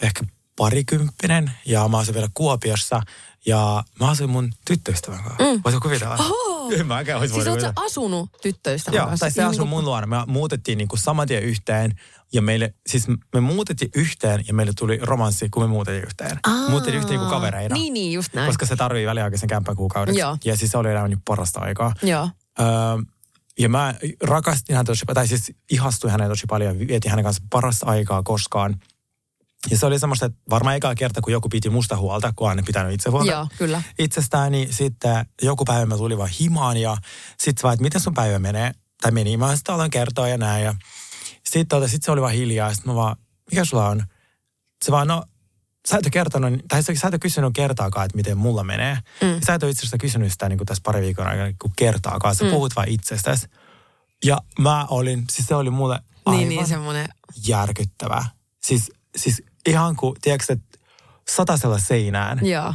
ehkä 0.02 0.24
parikymppinen 0.56 1.52
ja 1.66 1.88
mä 1.88 1.98
asuin 1.98 2.16
vielä 2.16 2.30
Kuopiossa 2.34 3.02
ja 3.46 3.84
mä 4.00 4.10
asuin 4.10 4.30
mun 4.30 4.54
tyttöystävän 4.66 5.24
kanssa. 5.24 5.44
Mm. 5.44 5.62
Voisiko 5.66 5.88
kuvitella? 5.88 6.16
Oho! 6.16 6.51
En 6.80 6.88
mäkään 6.88 7.20
olisi 7.20 7.34
Siis 7.34 7.46
voinut 7.46 7.64
kuvitella. 7.64 7.86
asunut 7.86 8.30
tyttöystävän 8.42 8.98
Joo, 8.98 9.06
kanssa? 9.08 9.24
tai 9.24 9.32
se 9.32 9.42
Ihan 9.42 9.52
asui 9.52 9.66
mun 9.66 9.86
luona. 9.86 10.08
Me 10.08 10.16
muutettiin 10.28 10.78
niinku 10.78 10.98
saman 10.98 11.28
tien 11.28 11.44
yhteen 11.44 12.00
ja 12.34 12.42
meille, 12.42 12.74
siis 12.88 13.08
me 13.34 13.40
muutettiin 13.40 13.92
yhteen 13.96 14.44
ja 14.48 14.54
meille 14.54 14.74
tuli 14.78 15.00
romanssi, 15.02 15.50
kun 15.50 15.64
me 15.64 15.68
muutettiin 15.68 16.04
yhteen. 16.06 16.40
Aa. 16.48 16.70
Muutettiin 16.70 16.98
yhteen 16.98 17.20
niinku 17.20 17.30
kavereina. 17.34 17.76
Niin, 17.76 17.94
niin, 17.94 18.14
just 18.14 18.34
näin. 18.34 18.48
Koska 18.48 18.66
se 18.66 18.76
tarvii 18.76 19.06
väliaikaisen 19.06 19.50
kämpän 19.50 19.76
kuukaudeksi. 19.76 20.20
Joo. 20.20 20.38
Ja 20.46 20.58
siis 20.58 20.72
se 20.72 20.78
oli 20.78 20.92
elämäni 20.92 21.18
parasta 21.28 21.60
aikaa. 21.60 21.94
Joo. 22.04 22.30
Öö, 22.60 22.66
ja 23.60 23.70
mä 23.70 23.96
rakastin 24.24 24.76
häntä 24.76 24.92
tosi 24.92 25.06
tai 25.14 25.28
siis 25.28 25.52
ihastuin 25.72 26.12
häneen 26.12 26.30
tosi 26.30 26.46
paljon 26.50 26.80
ja 26.80 26.88
vietin 26.88 27.12
hänen 27.12 27.26
kanssa 27.26 27.44
parasta 27.50 27.86
aikaa 27.86 28.24
koskaan. 28.24 28.76
Ja 29.70 29.78
se 29.78 29.86
oli 29.86 30.00
semmoista, 30.00 30.26
että 30.26 30.40
varmaan 30.50 30.76
eka 30.76 30.96
kerta, 30.96 31.22
kun 31.22 31.34
joku 31.34 31.50
piti 31.50 31.70
musta 31.70 31.98
huolta, 31.98 32.34
kun 32.36 32.50
aina 32.50 32.64
pitänyt 32.66 32.94
itse 32.94 33.10
huolta 33.10 33.32
Joo, 33.32 33.48
kyllä. 33.58 33.82
itsestään, 34.00 34.52
niin 34.52 34.74
sitten 34.74 35.26
joku 35.42 35.66
päivä 35.66 35.86
mä 35.86 35.98
tulin 35.98 36.18
vaan 36.18 36.30
himaan 36.40 36.78
ja 36.78 36.98
sitten 37.40 37.64
vaan, 37.64 37.74
että 37.74 37.84
miten 37.84 38.02
sun 38.02 38.14
päivä 38.14 38.40
menee? 38.40 38.72
Tai 39.02 39.12
meni, 39.12 39.38
mä 39.38 39.56
sitten 39.56 39.76
aloin 39.76 39.92
kertoa 39.92 40.28
ja 40.28 40.38
näin. 40.38 40.64
Ja 40.66 40.76
sitten 41.44 41.68
tota, 41.68 41.88
sit 41.88 42.04
se 42.04 42.12
oli 42.12 42.22
vaan 42.22 42.34
hiljaa 42.34 42.70
ja 42.70 42.74
sitten 42.74 42.92
mä 42.92 42.96
vaan, 42.96 43.16
mikä 43.52 43.66
sulla 43.66 43.88
on? 43.88 44.04
Se 44.86 44.92
vaan, 44.92 45.08
no 45.08 45.24
sä 45.88 45.98
et 45.98 46.06
ole 46.06 46.12
kertonut, 46.12 46.54
tai 46.68 46.84
sä, 46.84 46.92
et 46.94 47.04
ole 47.14 47.20
kysynyt 47.20 47.54
kertaakaan, 47.54 48.06
että 48.06 48.16
miten 48.16 48.38
mulla 48.38 48.64
menee. 48.64 48.98
Mm. 49.22 49.42
Sä 49.48 49.54
et 49.54 49.64
ole 49.64 49.72
itse 49.72 49.82
asiassa 49.82 49.98
kysynyt 49.98 50.32
sitä 50.32 50.50
niin 50.50 50.58
kuin 50.58 50.66
tässä 50.66 50.82
pari 50.86 51.02
viikon 51.02 51.28
aikana 51.28 51.46
niin 51.46 51.56
kertaakaan. 51.76 52.36
Sä 52.36 52.44
mm. 52.44 52.52
puhut 52.52 52.76
vaan 52.76 52.88
itsestäsi. 52.90 53.48
Ja 54.26 54.38
mä 54.60 54.86
olin, 54.90 55.24
siis 55.32 55.48
se 55.48 55.56
oli 55.56 55.70
mulle 55.70 56.00
aivan 56.26 56.40
Niin, 56.40 56.50
niin, 56.50 56.68
semmoinen. 56.68 57.10
järkyttävä. 57.48 58.26
Siis, 58.64 58.92
siis 59.16 59.44
ihan 59.66 59.96
kuin, 59.96 60.16
tiedätkö, 60.22 60.54
että 60.54 60.78
satasella 61.32 61.80
seinään 61.80 62.46
Joo. 62.46 62.74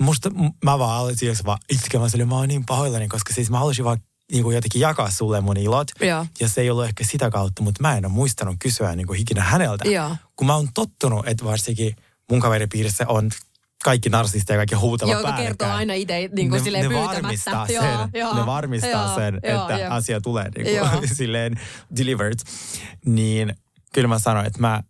musta 0.00 0.30
mä 0.64 0.78
vaan 0.78 0.98
aloin 1.00 1.16
siis 1.18 1.44
vaan 1.44 1.58
itkemään 1.72 2.10
sille, 2.10 2.24
mä 2.24 2.34
oon 2.34 2.48
niin 2.48 2.66
pahoillani, 2.66 3.08
koska 3.08 3.34
siis 3.34 3.50
mä 3.50 3.58
halusin 3.58 3.84
vaan 3.84 3.98
niin 4.32 4.42
kuin 4.42 4.54
jotenkin 4.54 4.80
jakaa 4.80 5.10
sulle 5.10 5.40
mun 5.40 5.56
ilot. 5.56 5.88
Joo. 6.00 6.26
Ja 6.40 6.48
se 6.48 6.60
ei 6.60 6.70
ollut 6.70 6.84
ehkä 6.84 7.04
sitä 7.04 7.30
kautta, 7.30 7.62
mutta 7.62 7.82
mä 7.82 7.96
en 7.96 8.04
ole 8.06 8.12
muistanut 8.12 8.56
kysyä 8.58 8.96
niin 8.96 9.06
kuin 9.06 9.20
ikinä 9.20 9.42
häneltä. 9.42 9.88
Joo. 9.88 10.16
Kun 10.36 10.46
mä 10.46 10.54
oon 10.54 10.68
tottunut, 10.74 11.28
että 11.28 11.44
varsinkin 11.44 11.96
mun 12.30 12.40
kaveripiirissä 12.40 13.04
on 13.08 13.30
kaikki 13.84 14.08
narsisteja 14.08 14.54
ja 14.54 14.58
kaikki 14.58 14.74
huutava 14.74 15.10
Joka 15.10 15.22
kertoo 15.22 15.36
päällekkäin. 15.36 15.72
aina 15.72 15.94
itse 15.94 16.14
niin 16.36 16.48
kuin 16.50 16.58
ne, 16.58 16.64
silleen 16.64 16.82
ne 16.84 16.88
pyytämättä. 16.88 17.22
varmistaa 17.22 17.66
sen, 17.66 17.74
Joo, 17.74 18.08
joo, 18.14 18.34
ne 18.34 18.46
varmistaa 18.46 18.90
joo, 19.06 19.14
sen 19.14 19.40
joo, 19.48 19.60
että 19.62 19.78
jep. 19.78 19.92
asia 19.92 20.20
tulee 20.20 20.50
niin 20.56 20.76
Joo. 20.76 20.88
kuin, 20.88 21.16
silleen 21.16 21.60
delivered. 21.96 22.38
Niin 23.06 23.54
kyllä 23.94 24.08
mä 24.08 24.18
sanoin, 24.18 24.46
että 24.46 24.60
mä 24.60 24.82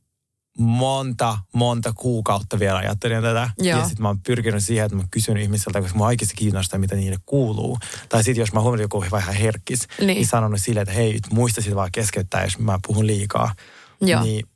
monta, 0.59 1.39
monta 1.55 1.93
kuukautta 1.93 2.59
vielä 2.59 2.79
ajattelin 2.79 3.23
tätä. 3.23 3.51
Joo. 3.59 3.79
Ja 3.79 3.85
sitten 3.85 4.03
mä 4.03 4.09
oon 4.09 4.21
pyrkinyt 4.21 4.65
siihen, 4.65 4.85
että 4.85 4.97
mä 4.97 5.03
kysyn 5.11 5.37
ihmisiltä, 5.37 5.81
koska 5.83 5.99
mä 5.99 6.05
oikeasti 6.05 6.35
kiinnostaa, 6.37 6.79
mitä 6.79 6.97
niille 6.97 7.17
kuuluu. 7.27 7.79
Tai 8.09 8.25
sitten 8.25 8.43
jos 8.43 8.53
mä 8.53 8.61
huomaan, 8.61 8.75
että 8.81 8.85
joku 8.85 8.99
on 8.99 9.07
vähän 9.11 9.35
herkkis, 9.35 9.89
Niin. 9.99 10.07
niin, 10.07 10.27
sanonut 10.27 10.61
silleen, 10.63 10.83
että 10.83 10.95
hei, 10.95 11.19
muistaisit 11.33 11.75
vaan 11.75 11.93
keskeyttää, 11.93 12.45
jos 12.45 12.59
mä 12.59 12.79
puhun 12.87 13.07
liikaa. 13.07 13.55
Joo. 14.01 14.23
Niin, 14.23 14.47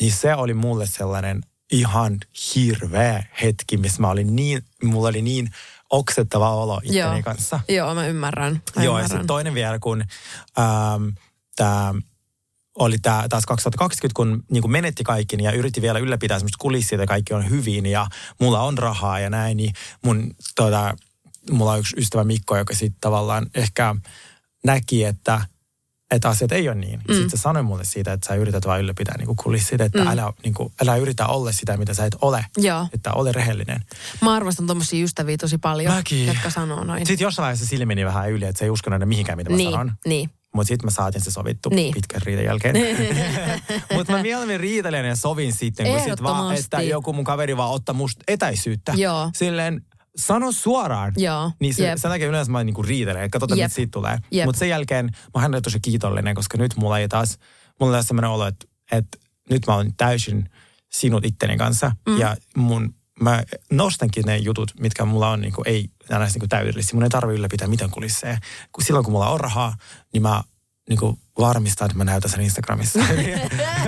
niin 0.00 0.12
se 0.12 0.34
oli 0.34 0.54
mulle 0.54 0.86
sellainen 0.86 1.40
ihan 1.72 2.18
hirveä 2.54 3.24
hetki, 3.42 3.76
missä 3.76 4.00
mä 4.02 4.08
olin 4.10 4.36
niin, 4.36 4.62
mulla 4.84 5.08
oli 5.08 5.22
niin 5.22 5.50
oksettava 5.90 6.54
olo 6.54 6.80
itteni 6.84 6.98
Joo. 6.98 7.22
kanssa. 7.24 7.60
Joo, 7.68 7.94
mä 7.94 8.06
ymmärrän. 8.06 8.62
Mä 8.76 8.84
Joo, 8.84 8.84
ja 8.84 8.88
ymmärrän. 8.88 9.08
sitten 9.08 9.26
toinen 9.26 9.54
vielä, 9.54 9.78
kun 9.78 10.04
ähm, 10.58 11.08
tämä 11.56 11.94
oli 12.78 12.98
tää, 12.98 13.28
taas 13.28 13.46
2020, 13.46 14.16
kun 14.16 14.44
niin 14.50 14.62
kuin 14.62 14.72
menetti 14.72 15.04
kaikki 15.04 15.36
ja 15.42 15.52
yritti 15.52 15.82
vielä 15.82 15.98
ylläpitää 15.98 16.38
semmoista 16.38 16.58
kulissia, 16.60 16.96
että 16.96 17.06
kaikki 17.06 17.34
on 17.34 17.50
hyvin 17.50 17.86
ja 17.86 18.06
mulla 18.40 18.62
on 18.62 18.78
rahaa 18.78 19.20
ja 19.20 19.30
näin, 19.30 19.56
niin 19.56 19.72
mun, 20.04 20.34
tota, 20.54 20.96
mulla 21.50 21.72
on 21.72 21.78
yksi 21.78 21.96
ystävä 21.98 22.24
Mikko, 22.24 22.56
joka 22.56 22.74
sitten 22.74 23.00
tavallaan 23.00 23.46
ehkä 23.54 23.94
näki, 24.64 25.04
että 25.04 25.40
että 26.10 26.28
asiat 26.28 26.52
ei 26.52 26.68
ole 26.68 26.76
niin. 26.76 27.00
Mm. 27.08 27.14
Sitten 27.14 27.30
se 27.30 27.36
sanoi 27.36 27.62
mulle 27.62 27.84
siitä, 27.84 28.12
että 28.12 28.28
sä 28.28 28.34
yrität 28.34 28.66
vaan 28.66 28.80
ylläpitää 28.80 29.16
niin 29.18 29.36
kulissit, 29.36 29.80
että 29.80 30.04
mm. 30.04 30.06
älä, 30.06 30.32
niin 30.42 30.54
kuin, 30.54 30.72
älä 30.82 30.96
yritä 30.96 31.26
olla 31.26 31.52
sitä, 31.52 31.76
mitä 31.76 31.94
sä 31.94 32.04
et 32.04 32.16
ole. 32.22 32.44
Joo. 32.56 32.86
Että 32.92 33.12
ole 33.12 33.32
rehellinen. 33.32 33.84
Mä 34.22 34.34
arvostan 34.34 34.66
tommosia 34.66 35.04
ystäviä 35.04 35.36
tosi 35.36 35.58
paljon, 35.58 35.94
Mäkin. 35.94 36.26
jotka 36.26 36.50
sanoo 36.50 36.84
noin. 36.84 37.06
Sitten 37.06 37.24
jossain 37.24 37.44
vaiheessa 37.44 37.66
silmini 37.66 38.04
vähän 38.04 38.30
yli, 38.30 38.44
että 38.44 38.58
se 38.58 38.64
ei 38.64 38.70
uskonut 38.70 38.94
enää 38.94 39.06
mihinkään, 39.06 39.38
mitä 39.38 39.50
mä 39.50 39.56
niin, 39.56 39.70
sanon. 39.70 39.92
niin. 40.06 40.30
Mutta 40.56 40.68
sitten 40.68 40.86
mä 40.86 40.90
saatiin 40.90 41.22
se 41.22 41.30
sovittu 41.30 41.68
Niin. 41.68 41.94
pitkän 41.94 42.22
riidan 42.22 42.44
jälkeen. 42.44 42.74
Mutta 43.94 44.12
mä 44.12 44.22
mieluummin 44.22 44.60
riitelen 44.60 45.04
ja 45.04 45.16
sovin 45.16 45.52
sitten, 45.52 45.86
kun 45.86 46.00
sit 46.00 46.22
vaan, 46.22 46.54
että 46.56 46.82
joku 46.82 47.12
mun 47.12 47.24
kaveri 47.24 47.56
vaan 47.56 47.70
ottaa 47.70 47.94
musta 47.94 48.24
etäisyyttä. 48.28 48.92
Joo. 48.96 49.30
Silleen, 49.34 49.82
sano 50.16 50.52
suoraan. 50.52 51.12
Joo, 51.16 51.50
Niin 51.60 51.74
se, 51.74 51.92
sen 51.96 52.10
takia 52.10 52.28
yleensä 52.28 52.52
mä 52.52 52.64
niinku 52.64 52.82
riitelen, 52.82 53.22
että 53.22 53.32
katsotaan, 53.32 53.58
mitä 53.58 53.74
siitä 53.74 53.90
tulee. 53.90 54.18
Mutta 54.44 54.58
sen 54.58 54.68
jälkeen 54.68 55.10
mä 55.34 55.42
oon 55.42 55.62
tosi 55.62 55.80
kiitollinen, 55.80 56.34
koska 56.34 56.58
nyt 56.58 56.76
mulla 56.76 56.98
ei 56.98 57.08
taas, 57.08 57.38
mulla 57.80 57.96
on 57.96 58.04
sellainen 58.04 58.30
olo, 58.30 58.46
että, 58.46 58.66
että 58.92 59.18
nyt 59.50 59.66
mä 59.66 59.74
oon 59.74 59.90
täysin 59.96 60.50
sinut 60.92 61.24
itteni 61.24 61.56
kanssa. 61.56 61.92
Mm. 62.08 62.18
Ja 62.18 62.36
mun, 62.56 62.94
mä 63.20 63.42
nostankin 63.72 64.24
ne 64.26 64.36
jutut, 64.36 64.72
mitkä 64.80 65.04
mulla 65.04 65.30
on, 65.30 65.40
niinku, 65.40 65.62
ei 65.66 65.90
enää 66.10 66.26
niinku 66.26 66.48
täydellisiä. 66.48 66.94
Mun 66.94 67.02
ei 67.02 67.08
tarvi 67.08 67.34
ylläpitää 67.34 67.68
mitään 67.68 67.90
kulisseja. 67.90 68.38
Kun 68.72 68.84
silloin 68.84 69.04
kun 69.04 69.12
mulla 69.12 69.30
on 69.30 69.40
rahaa, 69.40 69.76
niin 70.12 70.22
mä 70.22 70.42
niinku 70.88 71.18
varmistan, 71.38 71.86
että 71.86 71.98
mä 71.98 72.04
näytän 72.04 72.30
sen 72.30 72.40
Instagramissa. 72.40 73.00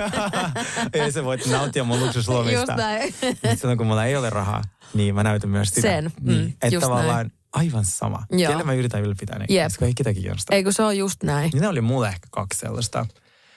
ei 0.93 1.11
se 1.11 1.23
voit 1.23 1.45
nauttia 1.45 1.83
mun 1.83 1.99
luksuslomista. 1.99 2.59
Just 2.59 2.75
näin. 2.77 3.13
Silloin 3.55 3.77
kun 3.77 3.87
mulla 3.87 4.05
ei 4.05 4.15
ole 4.15 4.29
rahaa, 4.29 4.61
niin 4.93 5.15
mä 5.15 5.23
näytän 5.23 5.49
myös 5.49 5.69
sitä. 5.69 5.81
Sen, 5.81 6.11
mm, 6.21 6.31
niin, 6.31 6.57
että 6.61 6.79
tavallaan 6.79 7.31
aivan 7.53 7.85
sama. 7.85 8.23
Joo. 8.31 8.51
Kelle 8.51 8.63
mä 8.63 8.73
yritän 8.73 9.01
ylpitää, 9.01 9.39
niin 9.39 9.55
Jep. 9.55 9.65
koska 9.65 9.85
ei 9.85 9.93
ketäkin 9.93 10.21
kiinnostaa. 10.23 10.55
Ei 10.55 10.63
kun 10.63 10.73
se 10.73 10.83
on 10.83 10.97
just 10.97 11.23
näin. 11.23 11.49
Niin 11.53 11.61
ne 11.61 11.67
oli 11.67 11.81
mulle 11.81 12.07
ehkä 12.07 12.27
kaksi 12.31 12.59
sellaista. 12.59 13.05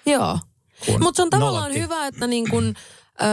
Joo. 0.06 0.38
Mutta 1.00 1.16
se 1.16 1.22
on 1.22 1.30
tavallaan 1.30 1.62
nolotti. 1.62 1.80
hyvä, 1.80 2.06
että 2.06 2.26
niin 2.26 2.50
kun, 2.50 2.74
ö, 3.20 3.24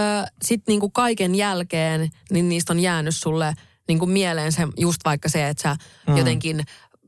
sit 0.42 0.62
niin 0.68 0.80
kun 0.80 0.92
kaiken 0.92 1.36
jälkeen 1.36 2.10
niin 2.32 2.50
niistä 2.50 2.74
on 2.74 2.80
jäänyt 2.80 3.16
sulle 3.16 3.54
niin 3.88 4.00
kun 4.00 4.10
mieleen 4.10 4.52
se, 4.52 4.68
just 4.78 5.02
vaikka 5.06 5.30
se, 5.30 5.48
että 5.48 5.64
sä 5.64 5.76
mm. 6.08 6.18
jotenkin 6.18 6.64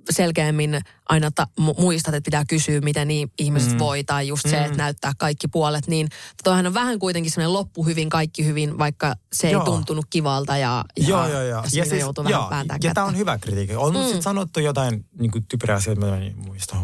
selkeämmin 0.09 0.81
aina 1.09 1.31
ta- 1.31 1.47
mu- 1.61 1.81
muistat, 1.81 2.13
että 2.13 2.27
pitää 2.27 2.45
kysyä, 2.45 2.81
miten 2.81 3.07
niin 3.07 3.31
ihmiset 3.39 3.71
mm. 3.71 3.79
voi, 3.79 4.03
tai 4.03 4.27
just 4.27 4.49
se, 4.49 4.65
että 4.65 4.77
näyttää 4.77 5.11
kaikki 5.17 5.47
puolet, 5.47 5.87
niin 5.87 6.07
toihan 6.43 6.67
on 6.67 6.73
vähän 6.73 6.99
kuitenkin 6.99 7.31
sellainen 7.31 7.53
loppu 7.53 7.85
hyvin, 7.85 8.09
kaikki 8.09 8.45
hyvin, 8.45 8.77
vaikka 8.77 9.15
se 9.33 9.47
ei 9.47 9.53
Joo. 9.53 9.65
tuntunut 9.65 10.05
kivalta 10.09 10.57
ja, 10.57 10.85
ja, 10.97 11.07
Joo, 11.07 11.27
joo, 11.27 11.41
joo. 11.41 11.63
ja 11.71 11.85
siis, 11.85 11.99
joutuu 11.99 12.23
vähän 12.23 12.49
pääntää 12.49 12.75
ja 12.75 12.79
kättä. 12.79 12.93
tämä 12.93 13.07
on 13.07 13.17
hyvä 13.17 13.37
kritiikki. 13.37 13.75
On 13.75 13.93
mm. 13.93 14.03
sitten 14.03 14.21
sanottu 14.21 14.59
jotain 14.59 15.05
niin 15.19 15.31
kuin 15.31 15.45
typerää 15.49 15.77
asioita, 15.77 16.05
mitä 16.05 16.17
en 16.17 16.33
muista. 16.45 16.77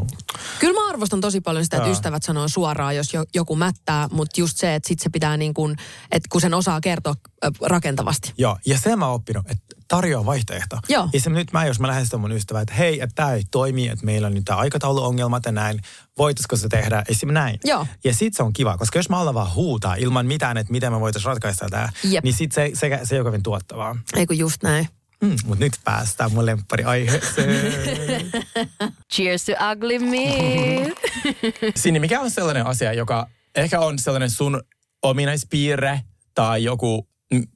Kyllä 0.60 0.82
mä 0.82 0.90
arvostan 0.90 1.22
tosi 1.22 1.42
paljon 1.42 1.64
sitä, 1.64 1.78
että 1.78 1.88
Joo. 1.88 1.94
ystävät 1.94 2.24
sanoo 2.24 2.48
suoraan, 2.48 2.96
jos 2.96 3.14
jo, 3.14 3.24
joku 3.36 3.56
mättää, 3.56 4.08
mutta 4.12 4.42
just 4.42 4.58
se, 4.58 4.76
että 4.76 4.88
sit 4.88 5.00
se 5.00 5.10
pitää 5.10 5.38
niin 5.38 5.54
kuin, 5.54 5.76
että 6.12 6.28
kun 6.32 6.42
sen 6.42 6.54
osaa 6.54 6.82
kertoa 6.82 7.14
ö, 7.46 7.52
rakentavasti. 7.62 8.34
Joo, 8.38 8.58
ja 8.66 8.78
sen 8.80 9.00
mä 9.00 9.06
oon 9.06 9.16
oppinut, 9.16 9.46
että 9.52 9.77
tarjoa 9.88 10.26
vaihtoehto. 10.26 10.80
Joo. 10.90 11.10
Ja 11.14 11.20
se 11.22 11.30
nyt 11.30 11.52
mä, 11.52 11.66
jos 11.66 11.80
mä 11.80 11.88
lähestyn 11.88 12.20
mun 12.20 12.32
ystävää, 12.32 12.62
että 12.62 12.74
hei, 12.74 13.02
että 13.02 13.16
tämä 13.16 13.34
ei 13.34 13.44
toimi, 13.52 13.88
että 13.88 14.06
meillä 14.06 14.28
on 14.28 14.34
nyt 14.34 14.46
tämä 14.46 14.60
aikatauluongelmat 14.60 15.46
ja 15.46 15.52
näin, 15.52 15.82
voitaisiko 16.18 16.56
se 16.56 16.68
tehdä 16.70 17.04
esim. 17.10 17.34
näin. 17.34 17.60
Joo. 17.64 17.88
Ja 18.04 18.14
sit 18.14 18.34
se 18.36 18.44
on 18.44 18.54
kiva, 18.54 18.78
koska 18.78 19.00
jos 19.00 19.10
mä 19.10 19.20
alla 19.20 19.34
vaan 19.34 19.54
huutaa 19.56 19.96
ilman 19.96 20.26
mitään, 20.26 20.58
että 20.58 20.72
miten 20.72 20.92
me 20.94 21.00
voitaisiin 21.00 21.30
ratkaista 21.30 21.68
tämä, 21.70 21.90
Jep. 22.04 22.24
niin 22.24 22.34
sit 22.34 22.52
se, 22.52 22.72
se, 22.74 23.00
se 23.04 23.16
ei 23.16 23.20
ole 23.20 23.28
kovin 23.28 23.44
tuottavaa. 23.44 23.96
Ei 24.16 24.26
kun 24.26 24.38
just 24.38 24.64
näin. 24.64 24.88
Mm, 25.22 25.36
Mutta 25.46 25.66
nyt 25.66 25.74
päästään 25.84 26.32
mun 26.32 26.46
lemppari 26.46 26.84
aiheeseen. 26.84 28.32
Cheers 29.14 29.46
to 29.46 29.52
ugly 29.72 30.00
me. 30.00 30.96
Sini, 31.76 32.00
mikä 32.00 32.22
on 32.22 32.32
sellainen 32.32 32.66
asia, 32.66 32.94
joka 32.94 33.28
ehkä 33.56 33.80
on 33.80 34.00
sellainen 34.00 34.30
sun 34.30 34.62
ominaispiirre 35.04 36.02
tai 36.34 36.64
joku, 36.64 37.08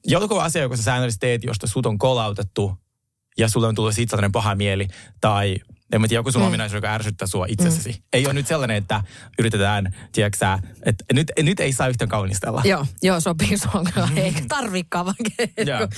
joku 0.06 0.38
asia, 0.38 0.62
joka 0.62 0.76
sä 0.76 0.82
säännöllisesti 0.82 1.26
teet, 1.26 1.44
josta 1.44 1.66
sut 1.66 1.86
on 1.86 1.98
kolautettu 1.98 2.78
ja 3.38 3.48
sulle 3.48 3.66
on 3.66 3.74
tullut 3.74 3.94
siitä 3.94 4.30
paha 4.32 4.54
mieli 4.54 4.88
tai 5.20 5.56
en 5.92 6.00
mä 6.00 6.08
tiedä, 6.08 6.18
joku 6.18 6.32
sun 6.32 6.42
mm. 6.42 6.48
ominaisuus, 6.48 6.74
joka 6.74 6.94
ärsyttää 6.94 7.28
sua 7.28 7.46
itsessäsi. 7.48 7.90
Mm. 7.92 8.02
Ei 8.12 8.26
ole 8.26 8.34
nyt 8.34 8.46
sellainen, 8.46 8.76
että 8.76 9.02
yritetään, 9.38 9.94
tiedätkö 10.12 10.58
että 10.86 11.04
nyt, 11.12 11.32
nyt 11.42 11.60
ei 11.60 11.72
saa 11.72 11.88
yhtään 11.88 12.08
kaunistella. 12.08 12.62
joo, 12.64 12.86
joo, 13.02 13.20
sopii 13.20 13.58
sulla. 13.58 14.08
Eikä 14.16 14.40
tarvikaan 14.48 15.06
vaan. 15.06 15.16
Joo. 15.66 15.88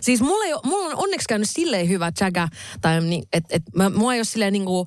Siis 0.00 0.20
mulla, 0.20 0.44
ei, 0.44 0.52
mulla 0.64 0.86
on 0.86 0.96
onneksi 0.96 1.28
käynyt 1.28 1.50
silleen 1.50 1.88
hyvä 1.88 2.12
tsäkä, 2.12 2.48
tai 2.80 3.00
niin, 3.00 3.24
että 3.32 3.56
et, 3.56 3.62
mä- 3.76 3.90
mua 3.90 4.14
ei 4.14 4.18
ole 4.18 4.24
silleen 4.24 4.52
niinku 4.52 4.86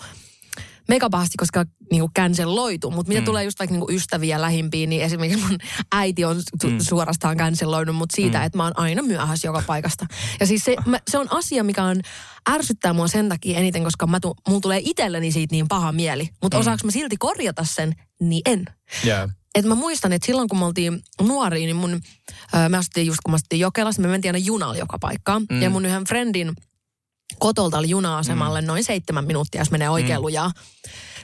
mega 0.88 1.09
pahasti, 1.09 1.38
koska 1.38 1.65
niinku 1.91 2.09
canceloitu, 2.19 2.91
mutta 2.91 3.09
mitä 3.09 3.21
mm. 3.21 3.25
tulee 3.25 3.43
just 3.43 3.59
vaikka 3.59 3.73
niinku 3.73 3.91
ystäviä 3.91 4.41
lähimpiin, 4.41 4.89
niin 4.89 5.01
esimerkiksi 5.01 5.45
mun 5.47 5.57
äiti 5.91 6.25
on 6.25 6.38
su- 6.38 6.69
mm. 6.69 6.79
suorastaan 6.79 7.38
canceloinut 7.38 7.95
mut 7.95 8.11
siitä, 8.11 8.38
mm. 8.38 8.45
että 8.45 8.57
mä 8.57 8.63
oon 8.63 8.79
aina 8.79 9.01
myöhässä 9.01 9.47
joka 9.47 9.63
paikasta. 9.67 10.05
Ja 10.39 10.47
siis 10.47 10.63
se, 10.63 10.75
mä, 10.86 10.99
se 11.07 11.17
on 11.17 11.27
asia, 11.31 11.63
mikä 11.63 11.84
on 11.84 12.01
ärsyttää 12.49 12.93
mua 12.93 13.07
sen 13.07 13.29
takia 13.29 13.59
eniten, 13.59 13.84
koska 13.84 14.07
mä 14.07 14.19
tu, 14.19 14.36
mulla 14.47 14.61
tulee 14.61 14.81
itselleni 14.84 15.31
siitä 15.31 15.55
niin 15.55 15.67
paha 15.67 15.91
mieli. 15.91 16.29
Mutta 16.41 16.57
mm. 16.57 16.61
osaanko 16.61 16.86
mä 16.86 16.91
silti 16.91 17.17
korjata 17.17 17.63
sen, 17.63 17.93
niin 18.19 18.41
en. 18.45 18.65
Yeah. 19.05 19.29
Et 19.55 19.65
mä 19.65 19.75
muistan, 19.75 20.13
että 20.13 20.25
silloin 20.25 20.49
kun 20.49 20.59
me 20.59 20.65
oltiin 20.65 21.01
nuoria, 21.21 21.65
niin 21.65 21.75
mun, 21.75 22.01
ö, 22.55 22.69
me 22.69 22.77
asuttiin 22.77 23.07
just 23.07 23.19
kun 23.23 23.31
mä 23.31 23.36
asuttiin 23.36 23.59
Jokelassa, 23.59 24.01
me 24.01 24.07
mentiin 24.07 24.36
aina 24.36 24.45
junalla 24.45 24.77
joka 24.77 24.99
paikkaan. 24.99 25.45
Mm. 25.51 25.61
Ja 25.61 25.69
mun 25.69 25.86
yhden 25.86 26.03
friendin 26.03 26.53
kotolta 27.39 27.77
oli 27.77 27.89
juna-asemalle 27.89 28.61
mm. 28.61 28.67
noin 28.67 28.84
seitsemän 28.84 29.25
minuuttia, 29.25 29.61
jos 29.61 29.71
menee 29.71 29.89
oikein 29.89 30.19
mm. 30.19 30.21
lujaa. 30.21 30.51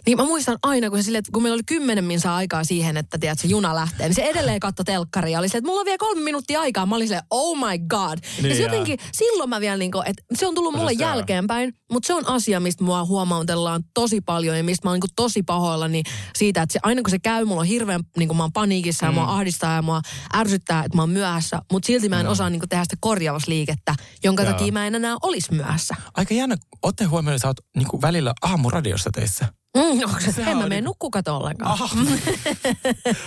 Niin 0.06 0.18
mä 0.18 0.24
muistan 0.24 0.58
aina, 0.64 0.90
kun, 0.90 1.00
se 1.00 1.04
silleen, 1.04 1.20
että 1.20 1.32
kun 1.32 1.44
meillä 1.44 1.56
oli 1.56 1.64
kymmenen 1.68 2.04
minsaa 2.04 2.36
aikaa 2.36 2.64
siihen, 2.64 2.98
että 2.98 3.18
tiedät, 3.18 3.40
se 3.40 3.48
juna 3.48 3.76
lähtee, 3.76 4.08
niin 4.08 4.16
se 4.16 4.22
edelleen 4.24 4.60
katsoi 4.60 4.86
telkkaria 4.86 5.32
ja 5.34 5.40
oli 5.40 5.48
silleen, 5.50 5.60
että 5.60 5.70
mulla 5.70 5.80
on 5.80 5.86
vielä 5.86 5.98
kolme 5.98 6.22
minuuttia 6.22 6.62
aikaa. 6.62 6.86
Mä 6.86 6.96
olin 6.96 7.08
silleen, 7.08 7.24
oh 7.30 7.58
my 7.58 7.80
god. 7.90 8.20
Niin 8.42 8.50
ja 8.50 8.56
se 8.56 8.62
joo. 8.62 8.72
jotenkin, 8.72 9.00
silloin 9.12 9.50
mä 9.50 9.60
vielä 9.60 9.78
niin 9.78 9.92
kuin, 9.92 10.08
että 10.08 10.24
se 10.36 10.48
on 10.48 10.56
tullut 10.56 10.74
mulle 10.76 10.94
se 10.94 11.04
jälkeenpäin, 11.04 11.74
mutta 11.92 12.08
se 12.08 12.14
on 12.14 12.28
asia, 12.28 12.60
mistä 12.60 12.84
mua 12.84 13.06
huomautellaan 13.06 13.84
tosi 13.94 14.22
paljon 14.22 14.58
ja 14.58 14.64
mistä 14.64 14.88
mä 14.88 14.90
oon 14.90 14.96
niin 14.96 15.02
kuin 15.02 15.12
tosi 15.16 15.44
pahoillani 15.44 16.04
siitä, 16.36 16.62
että 16.62 16.74
se, 16.74 16.80
aina 16.84 17.02
kun 17.02 17.10
se 17.10 17.20
käy, 17.20 17.46
mulla 17.46 17.62
on 17.62 17.68
hirveän, 17.68 18.02
niin 18.18 18.28
kuin 18.30 18.38
mä 18.38 18.44
oon 18.44 18.54
paniikissa 18.54 19.06
ja 19.06 19.12
mua 19.12 19.24
Mm. 19.24 19.30
ahdistaa 19.30 19.76
ja 19.76 19.82
mua 19.82 20.02
ärsyttää, 20.36 20.84
että 20.84 20.96
mä 20.98 21.02
oon 21.02 21.10
myöhässä, 21.10 21.62
mutta 21.72 21.88
silti 21.88 22.10
mä 22.10 22.20
en 22.20 22.28
osaa 22.28 22.50
niin 22.50 22.60
kuin 22.60 22.70
tehdä 22.70 22.84
sitä 22.84 22.96
korjausliikettä, 23.00 23.96
jonka 24.24 24.44
Joo. 24.44 24.52
takia 24.52 24.72
mä 24.74 24.88
en 24.88 24.96
enää 24.96 25.16
olisi 25.22 25.54
myöhässä. 25.54 25.96
Aika 26.14 26.34
jännä, 26.34 26.56
otte 26.84 27.04
huomioon, 27.06 27.36
että 27.36 27.42
sä 27.42 27.48
oot 27.48 27.58
niinku 27.78 28.02
välillä 28.02 28.34
aamuradiossa 28.42 29.10
teissä. 29.14 29.46
Mm, 29.78 30.04
onko 30.04 30.20
se, 30.20 30.32
Sehän 30.32 30.52
en 30.52 30.58
mä 30.58 30.64
mene 30.64 30.76
niinku- 30.76 30.90
nukkukato 30.90 31.38
ollenkaan. 31.38 31.72
Aha. 31.72 31.90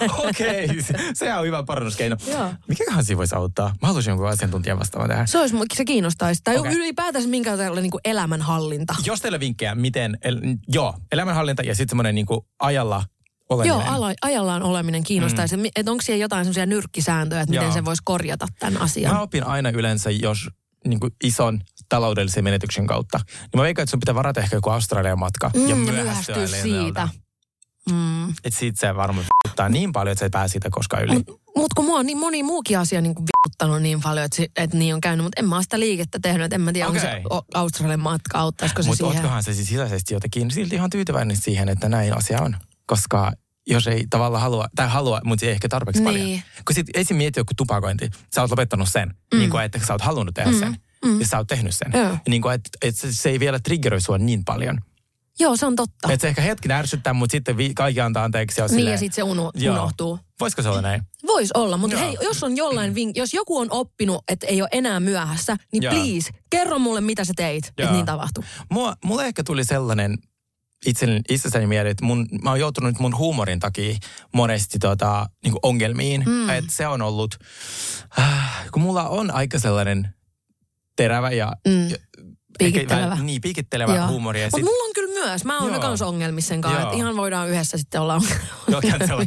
Okei, 0.29 0.65
okay. 0.65 0.83
se, 0.83 0.95
sehän 1.15 1.41
on 1.41 1.47
hyvä 1.47 1.63
parannuskeino. 1.63 2.17
Joo. 2.27 2.55
Mikäköhän 2.69 3.05
siinä 3.05 3.19
voisi 3.19 3.35
auttaa? 3.35 3.69
Mä 3.83 3.89
haluaisin 3.89 4.11
jonkun 4.11 4.29
asiantuntijan 4.29 4.79
vastaamaan 4.79 5.11
tähän. 5.11 5.29
Se, 5.29 5.39
olisi, 5.39 5.57
se 5.75 5.85
kiinnostaisi. 5.85 6.41
Tai 6.45 6.59
okay. 6.59 6.73
ylipäätänsä 6.73 7.29
minkälainen 7.29 7.83
niin 7.83 7.93
elämänhallinta. 8.05 8.95
Jos 9.05 9.21
teillä 9.21 9.41
vinkkejä, 9.41 9.75
miten, 9.75 10.19
el, 10.23 10.41
joo, 10.69 10.95
elämänhallinta 11.13 11.63
ja 11.63 11.75
sitten 11.75 11.91
semmoinen 11.91 12.15
niinku 12.15 12.47
ajalla 12.59 13.05
oleminen. 13.49 13.79
Joo, 13.79 13.95
ala, 13.95 14.13
ajallaan 14.23 14.63
oleminen 14.63 15.05
kiinnostaisi. 15.05 15.57
Mm. 15.57 15.65
Että 15.77 15.91
onko 15.91 16.03
siellä 16.03 16.23
jotain 16.23 16.45
semmoisia 16.45 16.67
nyrkkisääntöjä, 16.67 17.41
että 17.41 17.51
miten 17.51 17.65
Joo. 17.65 17.75
se 17.75 17.85
voisi 17.85 18.03
korjata 18.05 18.47
tämän 18.59 18.83
asian? 18.83 19.15
Mä 19.15 19.21
opin 19.21 19.47
aina 19.47 19.71
yleensä, 19.71 20.11
jos 20.11 20.51
niin 20.87 21.01
kuin 21.01 21.13
ison 21.25 21.61
taloudellisen 21.89 22.45
menetyksen 22.45 22.87
kautta. 22.87 23.19
Niin 23.19 23.51
mä 23.57 23.63
veikkaan, 23.63 23.83
että 23.83 23.91
sun 23.91 24.01
pitää 24.01 24.15
varata 24.15 24.41
ehkä 24.41 24.57
joku 24.57 24.71
Australian 24.71 25.19
matka 25.19 25.51
Mm, 25.55 25.69
ja 25.69 25.77
myöhästyä 25.77 26.47
siitä. 26.47 27.09
Mm. 27.91 28.31
Että 28.31 28.59
sit 28.59 28.79
se 28.79 28.97
varmaan 28.97 29.27
vituttaa 29.45 29.69
niin 29.69 29.93
paljon, 29.93 30.13
että 30.13 30.21
sä 30.21 30.27
et 30.27 30.33
pääse 30.33 30.53
siitä 30.53 30.69
koskaan 30.71 31.03
yli. 31.03 31.15
Mutta 31.15 31.33
mut 31.57 31.75
kun 31.75 31.85
mua 31.85 31.99
on 31.99 32.07
niin 32.07 32.19
moni 32.19 32.43
muukin 32.43 32.79
asia 32.79 33.01
niin 33.01 33.15
kuin 33.15 33.25
vituttanut 33.25 33.83
niin 33.83 34.01
paljon, 34.01 34.25
että, 34.25 34.37
si- 34.37 34.51
että 34.57 34.77
niin 34.77 34.95
on 34.95 35.01
käynyt, 35.01 35.25
mutta 35.25 35.41
en 35.41 35.49
mä 35.49 35.63
sitä 35.63 35.81
liikettä 35.81 36.19
tehnyt. 36.23 36.45
Et 36.45 36.53
en 36.53 36.61
mä 36.61 36.73
tiedä, 36.73 36.89
okay. 36.89 37.01
onko 37.01 37.43
se 37.45 37.45
Australian 37.55 38.01
matka, 38.01 38.39
auttaisiko 38.39 38.83
se 38.83 38.89
Mutta 38.89 39.05
siihen. 39.05 39.17
ootkohan 39.17 39.43
se 39.43 39.55
siis 39.55 39.69
sisäisesti 39.69 40.15
jotenkin 40.15 40.51
silti 40.51 40.75
ihan 40.75 40.91
tyytyväinen 40.91 41.37
siihen, 41.37 41.69
että 41.69 41.89
näin 41.89 42.17
asia 42.17 42.43
on. 42.43 42.57
Koska 42.87 43.33
jos 43.67 43.87
ei 43.87 44.07
tavallaan 44.11 44.43
halua, 44.43 44.67
tai 44.77 44.89
halua, 44.89 45.21
mutta 45.25 45.47
ei 45.47 45.53
ehkä 45.53 45.69
tarpeeksi 45.69 46.03
Niin. 46.03 46.15
paljon. 46.15 46.41
Kun 46.67 46.75
sit 46.75 46.87
esim. 46.95 47.17
mieti 47.17 47.41
joku 47.41 47.53
tupakointi, 47.57 48.11
sä 48.35 48.41
oot 48.41 48.51
lopettanut 48.51 48.89
sen, 48.89 49.09
mm. 49.35 49.39
niin 49.39 49.51
kuin, 49.51 49.65
että 49.65 49.81
sä 49.87 49.93
oot 49.93 50.03
halunnut 50.03 50.35
tehdä 50.35 50.51
mm. 50.51 50.59
sen. 50.59 50.77
Mm. 51.05 51.21
Ja 51.21 51.27
sä 51.27 51.39
oot 51.39 51.47
tehnyt 51.47 51.75
sen. 51.75 51.93
Joo. 51.95 52.17
Niin 52.29 52.43
kuin, 52.43 52.55
että, 52.55 52.71
että 52.83 53.01
se, 53.01 53.13
se 53.13 53.31
ei 53.31 53.41
vielä 53.41 53.61
triggeroi 53.61 54.01
sua 54.01 54.19
niin 54.19 54.45
paljon. 54.45 54.79
Joo, 55.41 55.57
se 55.57 55.67
on 55.67 55.77
totta. 55.77 56.13
Että 56.13 56.23
se 56.23 56.29
ehkä 56.29 56.43
hetken 56.43 56.71
ärsyttää, 56.71 57.13
mutta 57.13 57.33
sitten 57.33 57.57
vi, 57.57 57.75
kaikki 57.75 58.01
antaa 58.01 58.25
anteeksi. 58.25 58.61
Ja 58.61 58.67
niin 58.67 58.75
silleen- 58.77 58.93
ja 58.93 58.99
sitten 58.99 59.15
se 59.17 59.23
uno, 59.23 59.51
Joo. 59.55 59.75
unohtuu. 59.75 60.19
Voisiko 60.41 60.63
se 60.63 60.69
olla 60.69 60.83
näin? 60.83 61.03
Voisi 61.27 61.51
olla, 61.55 61.77
mutta 61.77 61.97
Joo. 61.97 62.07
hei, 62.07 62.17
jos 62.23 62.43
on 62.43 62.57
jollain 62.57 62.95
vink, 62.95 63.17
jos 63.17 63.35
joku 63.35 63.59
on 63.59 63.69
oppinut, 63.71 64.25
että 64.29 64.47
ei 64.47 64.63
ole 64.63 64.69
enää 64.73 65.01
myöhässä, 65.01 65.57
niin 65.73 65.83
Joo. 65.83 65.95
please, 65.95 66.31
kerro 66.51 66.79
mulle, 66.79 67.01
mitä 67.01 67.25
sä 67.25 67.33
teit, 67.37 67.67
että 67.79 67.93
niin 67.93 68.07
tapahtui. 68.07 68.45
Mua, 68.71 68.97
mulle 69.05 69.27
ehkä 69.27 69.45
tuli 69.45 69.65
sellainen 69.65 70.19
itselleni, 70.87 71.21
itsessäni 71.29 71.67
mieleen, 71.67 71.91
että 71.91 72.05
mun, 72.05 72.29
mä 72.43 72.51
oon 72.51 72.61
joutunut 72.61 72.99
mun 72.99 73.17
huumorin 73.19 73.61
takia 73.61 73.97
monesti 74.35 74.79
tota, 74.79 75.27
niin 75.45 75.55
ongelmiin. 75.63 76.23
Mm. 76.27 76.51
Että 76.51 76.73
se 76.73 76.87
on 76.87 77.03
ollut, 77.03 77.39
äh, 78.19 78.71
kun 78.73 78.83
mulla 78.83 79.09
on 79.09 79.31
aika 79.31 79.59
sellainen 79.59 80.15
terävä 81.03 81.31
ja... 81.31 81.53
Mm. 81.69 81.89
Piikittelevä. 82.59 83.13
Ehkä, 83.13 83.25
niin, 83.25 83.41
piikittelevä 83.41 83.97
Joo. 83.97 84.09
huumori. 84.09 84.41
Mutta 84.45 84.59
mulla 84.59 84.85
on 84.85 84.93
kyllä 84.95 85.02
myös. 85.25 85.45
Mä 85.45 85.59
oon 85.61 85.81
myös 85.81 86.03
ongelmissa 86.03 86.49
sen 86.49 86.61
kanssa. 86.61 86.83
Että 86.83 86.97
ihan 86.97 87.17
voidaan 87.17 87.49
yhdessä 87.49 87.79
sitten 87.79 88.01
olla 88.01 88.15
Joo, 88.71 88.81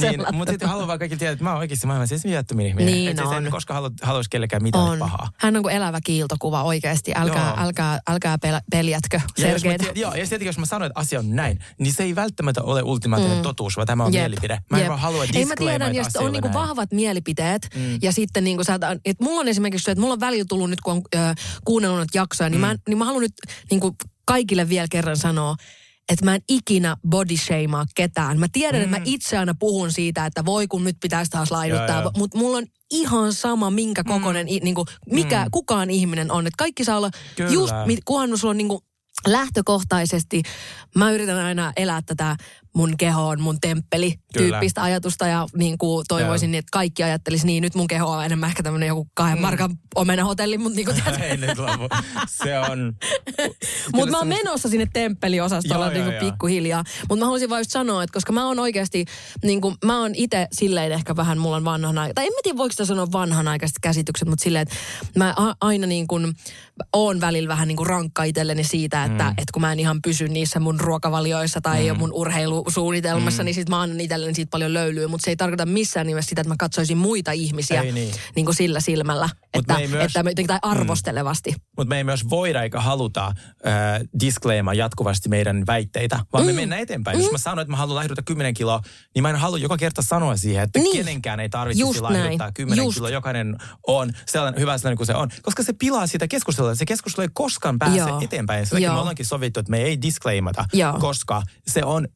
niin, 0.00 0.24
mutta 0.32 0.52
sitten 0.52 0.68
haluan 0.68 0.86
vaan 0.88 0.98
kaikki 0.98 1.16
tietää, 1.16 1.32
että 1.32 1.44
mä 1.44 1.50
oon 1.50 1.58
oikeasti 1.58 1.86
maailman 1.86 2.08
siis 2.08 2.24
viattomin 2.24 2.66
ihminen. 2.66 2.94
Niin 2.94 3.10
että 3.10 3.22
siis 3.22 3.36
on. 3.36 3.44
en 3.46 3.50
koskaan 3.50 3.82
halu, 3.82 3.94
haluaisi 4.02 4.30
kellekään 4.30 4.62
mitään 4.62 4.84
on. 4.84 4.98
pahaa. 4.98 5.30
Hän 5.36 5.56
on 5.56 5.62
kuin 5.62 5.74
elävä 5.74 5.98
kiiltokuva 6.04 6.62
oikeasti. 6.62 7.12
Älkää, 7.16 7.46
Joo. 7.56 7.66
älkää, 7.66 8.00
älkää 8.08 8.36
pel- 8.46 8.60
peljätkö 8.70 9.20
tiedän- 9.34 9.78
joo, 9.94 10.14
ja 10.14 10.26
sitten 10.26 10.46
jos 10.46 10.58
mä 10.58 10.66
sanon, 10.66 10.86
että 10.86 11.00
asia 11.00 11.18
on 11.18 11.36
näin, 11.36 11.58
niin 11.78 11.92
se 11.94 12.02
ei 12.02 12.14
välttämättä 12.14 12.62
ole 12.62 12.82
ultimaattinen 12.82 13.36
mm. 13.38 13.42
totuus, 13.42 13.76
vaan 13.76 13.86
tämä 13.86 14.04
on 14.04 14.12
Jep, 14.14 14.20
mielipide. 14.22 14.58
Mä 14.70 14.76
en 14.76 14.80
jep. 14.80 14.88
vaan 14.88 15.00
halua 15.00 15.24
Ei 15.34 15.44
mä 15.44 15.54
tiedän, 15.56 15.94
jos 15.94 16.16
on 16.16 16.32
niinku 16.32 16.52
vahvat 16.52 16.92
mielipiteet 16.92 17.68
mm. 17.74 17.98
ja 18.02 18.12
sitten 18.12 18.44
niinku 18.44 18.64
sä, 18.64 18.74
että 19.04 19.24
mulla 19.24 19.40
on 19.40 19.48
esimerkiksi 19.48 19.84
se, 19.84 19.90
että 19.90 20.00
mulla 20.00 20.14
on 20.14 20.20
välillä 20.20 20.44
tullut 20.48 20.70
nyt, 20.70 20.80
kun 20.80 20.92
on 20.94 21.02
ö, 21.14 21.34
kuunnellut 21.64 22.08
jaksoja, 22.14 22.50
niin, 22.50 22.60
Mm. 22.60 22.66
mä, 22.66 22.76
niin 22.88 22.98
mä 22.98 23.04
haluan 23.04 23.22
nyt 23.22 23.32
niinku 23.70 23.96
kaikille 24.28 24.68
vielä 24.68 24.86
kerran 24.90 25.16
sanoa, 25.16 25.56
että 26.08 26.24
mä 26.24 26.34
en 26.34 26.40
ikinä 26.48 26.96
body 27.08 27.36
shameaa 27.36 27.86
ketään. 27.94 28.38
Mä 28.38 28.46
tiedän, 28.52 28.80
mm. 28.80 28.84
että 28.84 28.96
mä 28.98 29.02
itse 29.04 29.38
aina 29.38 29.54
puhun 29.58 29.92
siitä, 29.92 30.26
että 30.26 30.44
voi 30.44 30.66
kun 30.66 30.84
nyt 30.84 30.96
pitäisi 31.00 31.30
taas 31.30 31.50
laiduttaa, 31.50 32.10
mutta 32.16 32.38
mulla 32.38 32.58
on 32.58 32.66
ihan 32.90 33.32
sama, 33.32 33.70
minkä 33.70 34.04
kokoinen, 34.04 34.46
mm. 34.46 34.64
niinku, 34.64 34.86
mikä 35.12 35.44
Mm. 35.44 35.50
kukaan 35.50 35.90
ihminen 35.90 36.32
on. 36.32 36.46
Että 36.46 36.58
kaikki 36.58 36.84
saa 36.84 36.96
olla 36.96 37.10
Kyllä. 37.36 37.50
just, 37.50 37.74
kunhan 38.04 38.38
sulla 38.38 38.50
on 38.50 38.56
niinku 38.58 38.84
lähtökohtaisesti, 39.26 40.42
mä 40.94 41.10
yritän 41.10 41.38
aina 41.38 41.72
elää 41.76 42.02
tätä 42.06 42.36
mun 42.78 42.94
keho 42.98 43.28
on 43.28 43.40
mun 43.40 43.60
temppeli 43.60 44.10
Kyllä. 44.10 44.50
tyyppistä 44.50 44.82
ajatusta 44.82 45.26
ja 45.26 45.46
niin 45.56 45.78
kuin 45.78 46.04
toivoisin, 46.08 46.54
että 46.54 46.68
kaikki 46.72 47.02
ajattelisi 47.02 47.46
niin. 47.46 47.62
Nyt 47.62 47.74
mun 47.74 47.86
keho 47.86 48.10
on 48.10 48.24
enemmän 48.24 48.48
ehkä 48.48 48.62
tämmöinen 48.62 48.86
joku 48.86 49.06
kahden 49.14 49.38
mm. 49.38 49.42
markan 49.42 49.70
omenahotelli, 49.94 50.58
mutta 50.58 50.76
niin 50.76 50.86
kuin 50.86 51.02
Ei 51.22 51.36
nyt 51.36 51.58
lopu. 51.58 51.88
Se 52.26 52.58
on... 52.58 52.94
Mutta 53.94 54.10
mä 54.10 54.18
oon 54.18 54.28
menossa 54.28 54.68
sinne 54.68 54.86
temppeliosastolla 54.92 55.84
Joo, 55.84 55.92
niin 55.92 56.02
joo, 56.02 56.10
kuin 56.10 56.14
joo. 56.14 56.30
pikkuhiljaa. 56.30 56.84
Mutta 57.08 57.20
mä 57.20 57.24
haluaisin 57.24 57.50
vaan 57.50 57.60
just 57.60 57.70
sanoa, 57.70 58.02
että 58.02 58.12
koska 58.12 58.32
mä 58.32 58.46
oon 58.46 58.58
oikeasti, 58.58 59.04
niin 59.42 59.60
kuin, 59.60 59.74
mä 59.84 60.00
oon 60.00 60.14
itse 60.14 60.46
silleen 60.52 60.92
ehkä 60.92 61.16
vähän, 61.16 61.38
mulla 61.38 61.56
on 61.56 61.64
vanhana, 61.64 62.08
tai 62.14 62.26
en 62.26 62.32
mä 62.32 62.38
tiedä 62.42 62.58
voiko 62.58 62.72
sitä 62.72 62.84
sanoa 62.84 63.12
vanhanaikaiset 63.12 63.76
käsitykset, 63.82 64.28
mutta 64.28 64.42
silleen, 64.42 64.62
että 64.62 64.74
mä 65.16 65.34
aina 65.60 65.86
niin 65.86 66.06
kuin, 66.06 66.34
oon 66.92 67.20
välillä 67.20 67.48
vähän 67.48 67.68
niin 67.68 67.76
kuin 67.76 67.86
rankka 67.86 68.24
itselleni 68.24 68.64
siitä, 68.64 69.04
että, 69.04 69.24
mm. 69.24 69.30
että 69.30 69.52
kun 69.52 69.62
mä 69.62 69.72
en 69.72 69.80
ihan 69.80 70.02
pysy 70.02 70.28
niissä 70.28 70.60
mun 70.60 70.80
ruokavalioissa 70.80 71.60
tai 71.60 71.92
mm. 71.92 71.98
mun 71.98 72.12
urheilusuunnitelmassa, 72.68 73.42
mm. 73.42 73.44
niin 73.44 73.54
sit 73.54 73.68
mä 73.68 73.80
annan 73.80 74.00
itselleni 74.00 74.34
siitä 74.34 74.50
paljon 74.50 74.74
löylyä, 74.74 75.08
mutta 75.08 75.24
se 75.24 75.30
ei 75.30 75.36
tarkoita 75.36 75.66
missään 75.66 76.06
nimessä 76.06 76.28
sitä, 76.28 76.40
että 76.40 76.48
mä 76.48 76.56
katsoisin 76.58 76.98
muita 76.98 77.32
ihmisiä 77.32 77.82
Ei 77.82 77.92
niin. 77.92 78.14
niin 78.36 78.44
kuin 78.46 78.54
sillä 78.54 78.80
silmällä, 78.80 79.28
että, 79.54 79.74
me 79.74 79.86
myös- 79.86 80.04
että, 80.16 80.30
että, 80.30 80.42
tai 80.46 80.58
arvostelevasti. 80.62 81.54
Mutta 81.76 81.88
me 81.88 81.96
ei 81.96 82.04
myös 82.04 82.30
voida 82.30 82.62
eikä 82.62 82.80
haluta 82.80 83.26
äh, 83.26 83.34
disclaimaa 84.20 84.74
jatkuvasti 84.74 85.28
meidän 85.28 85.66
väitteitä, 85.66 86.18
vaan 86.32 86.44
mm. 86.44 86.46
me 86.46 86.52
mennään 86.52 86.82
eteenpäin. 86.82 87.16
Mm. 87.18 87.22
Jos 87.22 87.32
mä 87.32 87.38
sanon, 87.38 87.58
että 87.58 87.70
mä 87.70 87.76
haluan 87.76 87.96
laihduta 87.96 88.22
10 88.22 88.54
kiloa, 88.54 88.80
niin 89.14 89.22
mä 89.22 89.30
en 89.30 89.36
halua 89.36 89.58
joka 89.58 89.76
kerta 89.76 90.02
sanoa 90.02 90.36
siihen, 90.36 90.64
että 90.64 90.78
Niin. 90.78 90.96
kenenkään 90.96 91.40
ei 91.40 91.48
tarvitsisi 91.48 92.00
laihduttaa 92.00 92.46
näin. 92.46 92.54
10 92.54 92.84
Just. 92.84 92.94
kiloa. 92.94 93.10
Jokainen 93.10 93.56
on 93.86 94.12
sellainen, 94.26 94.60
hyvä 94.60 94.78
sellainen 94.78 94.96
kuin 94.96 95.06
se 95.06 95.14
on. 95.14 95.28
Koska 95.42 95.62
se 95.62 95.72
pilaa 95.72 96.06
sitä 96.06 96.28
keskustelua. 96.28 96.74
Se 96.74 96.86
keskustelu 96.86 97.22
ei 97.22 97.30
koskaan 97.32 97.78
pääse 97.78 97.96
Joo. 97.96 98.20
eteenpäin. 98.20 98.66
Sen 98.66 98.76
takia 98.76 98.92
me 98.92 98.98
ollaankin 98.98 99.26
sovittu, 99.26 99.60
että 99.60 99.70
me 99.70 99.78
ei 99.78 100.02
disclaimata, 100.02 100.64
Joo. 100.72 100.98
koska 101.00 101.42
se 101.66 101.84
on 101.84 102.08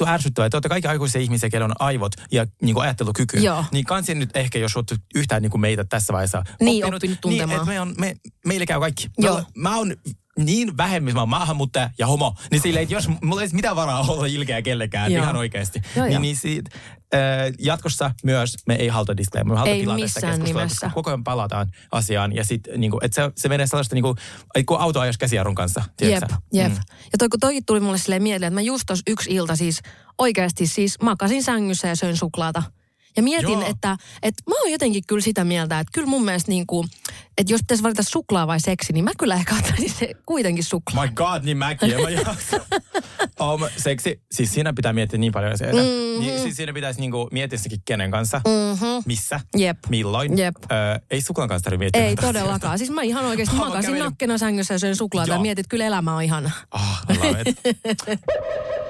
vittu 0.00 0.12
ärsyttävää. 0.12 0.50
Te 0.50 0.56
olette 0.56 0.68
kaikki 0.68 0.88
aikuisia 0.88 1.20
ihmisiä, 1.20 1.50
keillä 1.50 1.64
on 1.64 1.74
aivot 1.78 2.12
ja 2.32 2.46
niin 2.62 2.74
kuin 2.74 2.82
ajattelukyky. 2.82 3.38
Joo. 3.38 3.64
Niin 3.72 3.84
kansi 3.84 4.14
nyt 4.14 4.36
ehkä, 4.36 4.58
jos 4.58 4.76
olette 4.76 4.96
yhtään 5.14 5.42
niin 5.42 5.50
kuin 5.50 5.60
meitä 5.60 5.84
tässä 5.84 6.12
vaiheessa 6.12 6.42
Niin, 6.60 6.94
oppinut 6.94 7.20
tuntemaan. 7.20 7.48
Niin, 7.48 7.60
että 7.60 7.72
me 7.72 7.80
on, 7.80 7.94
me, 7.98 8.16
meille 8.46 8.66
käy 8.66 8.80
kaikki. 8.80 9.10
Joo. 9.18 9.36
Mä, 9.36 9.44
mä 9.54 9.76
oon 9.76 9.96
niin 10.46 10.76
vähemmistö, 10.76 11.20
mä 11.20 11.26
maahanmuuttaja 11.26 11.90
ja 11.98 12.06
homo, 12.06 12.34
niin 12.50 12.60
silleen, 12.60 12.82
että 12.82 12.94
jos 12.94 13.08
mulla 13.22 13.42
ei 13.42 13.48
mitään 13.52 13.76
varaa 13.76 14.00
olla 14.08 14.26
ilkeä 14.26 14.62
kellekään, 14.62 15.12
Joo. 15.12 15.22
ihan 15.22 15.36
oikeasti. 15.36 15.82
Joo, 15.96 16.04
niin, 16.04 16.12
joo. 16.12 16.22
niin 16.22 16.36
siitä, 16.36 16.70
äh, 17.14 17.20
jatkossa 17.58 18.10
myös 18.24 18.56
me 18.66 18.74
ei 18.74 18.88
haluta 18.88 19.16
disclaimer, 19.16 19.52
me 19.52 19.58
halutaan 19.58 19.98
Ei 19.98 20.02
missään 20.02 20.32
keskustelua, 20.32 20.60
nimessä. 20.60 20.86
koska 20.86 20.94
koko 20.94 21.10
ajan 21.10 21.24
palataan 21.24 21.70
asiaan 21.92 22.34
ja 22.34 22.44
sit, 22.44 22.68
niinku, 22.76 22.98
että 23.02 23.14
se, 23.14 23.32
se 23.36 23.48
menee 23.48 23.66
sellaista 23.66 23.94
niinku, 23.94 24.16
kuin 24.66 24.80
auto 24.80 25.00
ajaisi 25.00 25.18
käsijarrun 25.18 25.54
kanssa, 25.54 25.80
Jep, 25.80 25.96
tiedätkö 25.96 26.34
sä? 26.34 26.40
jep. 26.52 26.72
Mm. 26.72 26.78
Ja 27.12 27.18
toi, 27.18 27.28
kun 27.28 27.40
toikin 27.40 27.64
tuli 27.64 27.80
mulle 27.80 27.98
silleen 27.98 28.22
mieleen, 28.22 28.48
että 28.48 28.54
mä 28.54 28.60
just 28.60 28.84
tos 28.86 29.02
yksi 29.06 29.30
ilta 29.34 29.56
siis 29.56 29.80
oikeasti 30.18 30.66
siis 30.66 31.00
makasin 31.02 31.42
sängyssä 31.42 31.88
ja 31.88 31.96
söin 31.96 32.16
suklaata. 32.16 32.62
Ja 33.16 33.22
mietin, 33.22 33.60
Joo. 33.60 33.66
että, 33.70 33.96
että 34.22 34.42
mä 34.46 34.54
oon 34.60 34.70
jotenkin 34.70 35.02
kyllä 35.06 35.22
sitä 35.22 35.44
mieltä, 35.44 35.80
että 35.80 35.90
kyllä 35.94 36.06
mun 36.08 36.24
mielestä 36.24 36.50
niin 36.50 36.66
kuin, 36.66 36.88
että 37.38 37.52
jos 37.52 37.60
pitäisi 37.60 37.82
valita 37.82 38.02
suklaa 38.02 38.46
vai 38.46 38.60
seksi, 38.60 38.92
niin 38.92 39.04
mä 39.04 39.10
kyllä 39.18 39.34
ehkä 39.34 39.54
ottaisin 39.54 39.90
se 39.90 40.14
kuitenkin 40.26 40.64
suklaa. 40.64 41.06
My 41.06 41.12
god, 41.14 41.44
niin 41.44 41.56
mäkin, 41.56 41.92
en 41.92 42.00
mä 42.00 42.08
um, 43.54 43.60
seksi, 43.76 44.22
siis 44.32 44.54
siinä 44.54 44.72
pitää 44.72 44.92
miettiä 44.92 45.18
niin 45.18 45.32
paljon 45.32 45.52
asioita. 45.52 45.78
Mm-hmm. 45.78 46.20
Niin, 46.20 46.40
siis 46.40 46.56
siinä 46.56 46.72
pitäisi 46.72 47.00
niinku 47.00 47.28
miettiä 47.32 47.58
sekin 47.58 47.82
kenen 47.84 48.10
kanssa, 48.10 48.40
mm-hmm. 48.46 49.02
missä, 49.06 49.40
Jep. 49.56 49.78
milloin. 49.88 50.38
Jep. 50.38 50.56
Ö, 50.64 51.00
ei 51.10 51.20
suklaan 51.20 51.48
kanssa 51.48 51.64
tarvitse 51.64 51.78
miettiä. 51.78 52.04
Ei 52.04 52.16
todellakaan. 52.16 52.54
asioita. 52.54 52.78
Siis 52.78 52.90
mä 52.90 53.02
ihan 53.02 53.24
oikeasti 53.24 53.56
oon 53.56 53.68
makasin 53.68 53.94
kävellyt- 53.94 54.04
nakkena 54.04 54.38
sängyssä 54.38 54.74
ja 54.74 54.78
söin 54.78 54.96
suklaata 54.96 55.34
ja 55.44 55.50
että 55.50 55.62
kyllä 55.68 55.84
elämä 55.84 56.16
on 56.16 56.22
ihana. 56.22 56.50
Ah, 56.70 57.02
I 57.10 57.18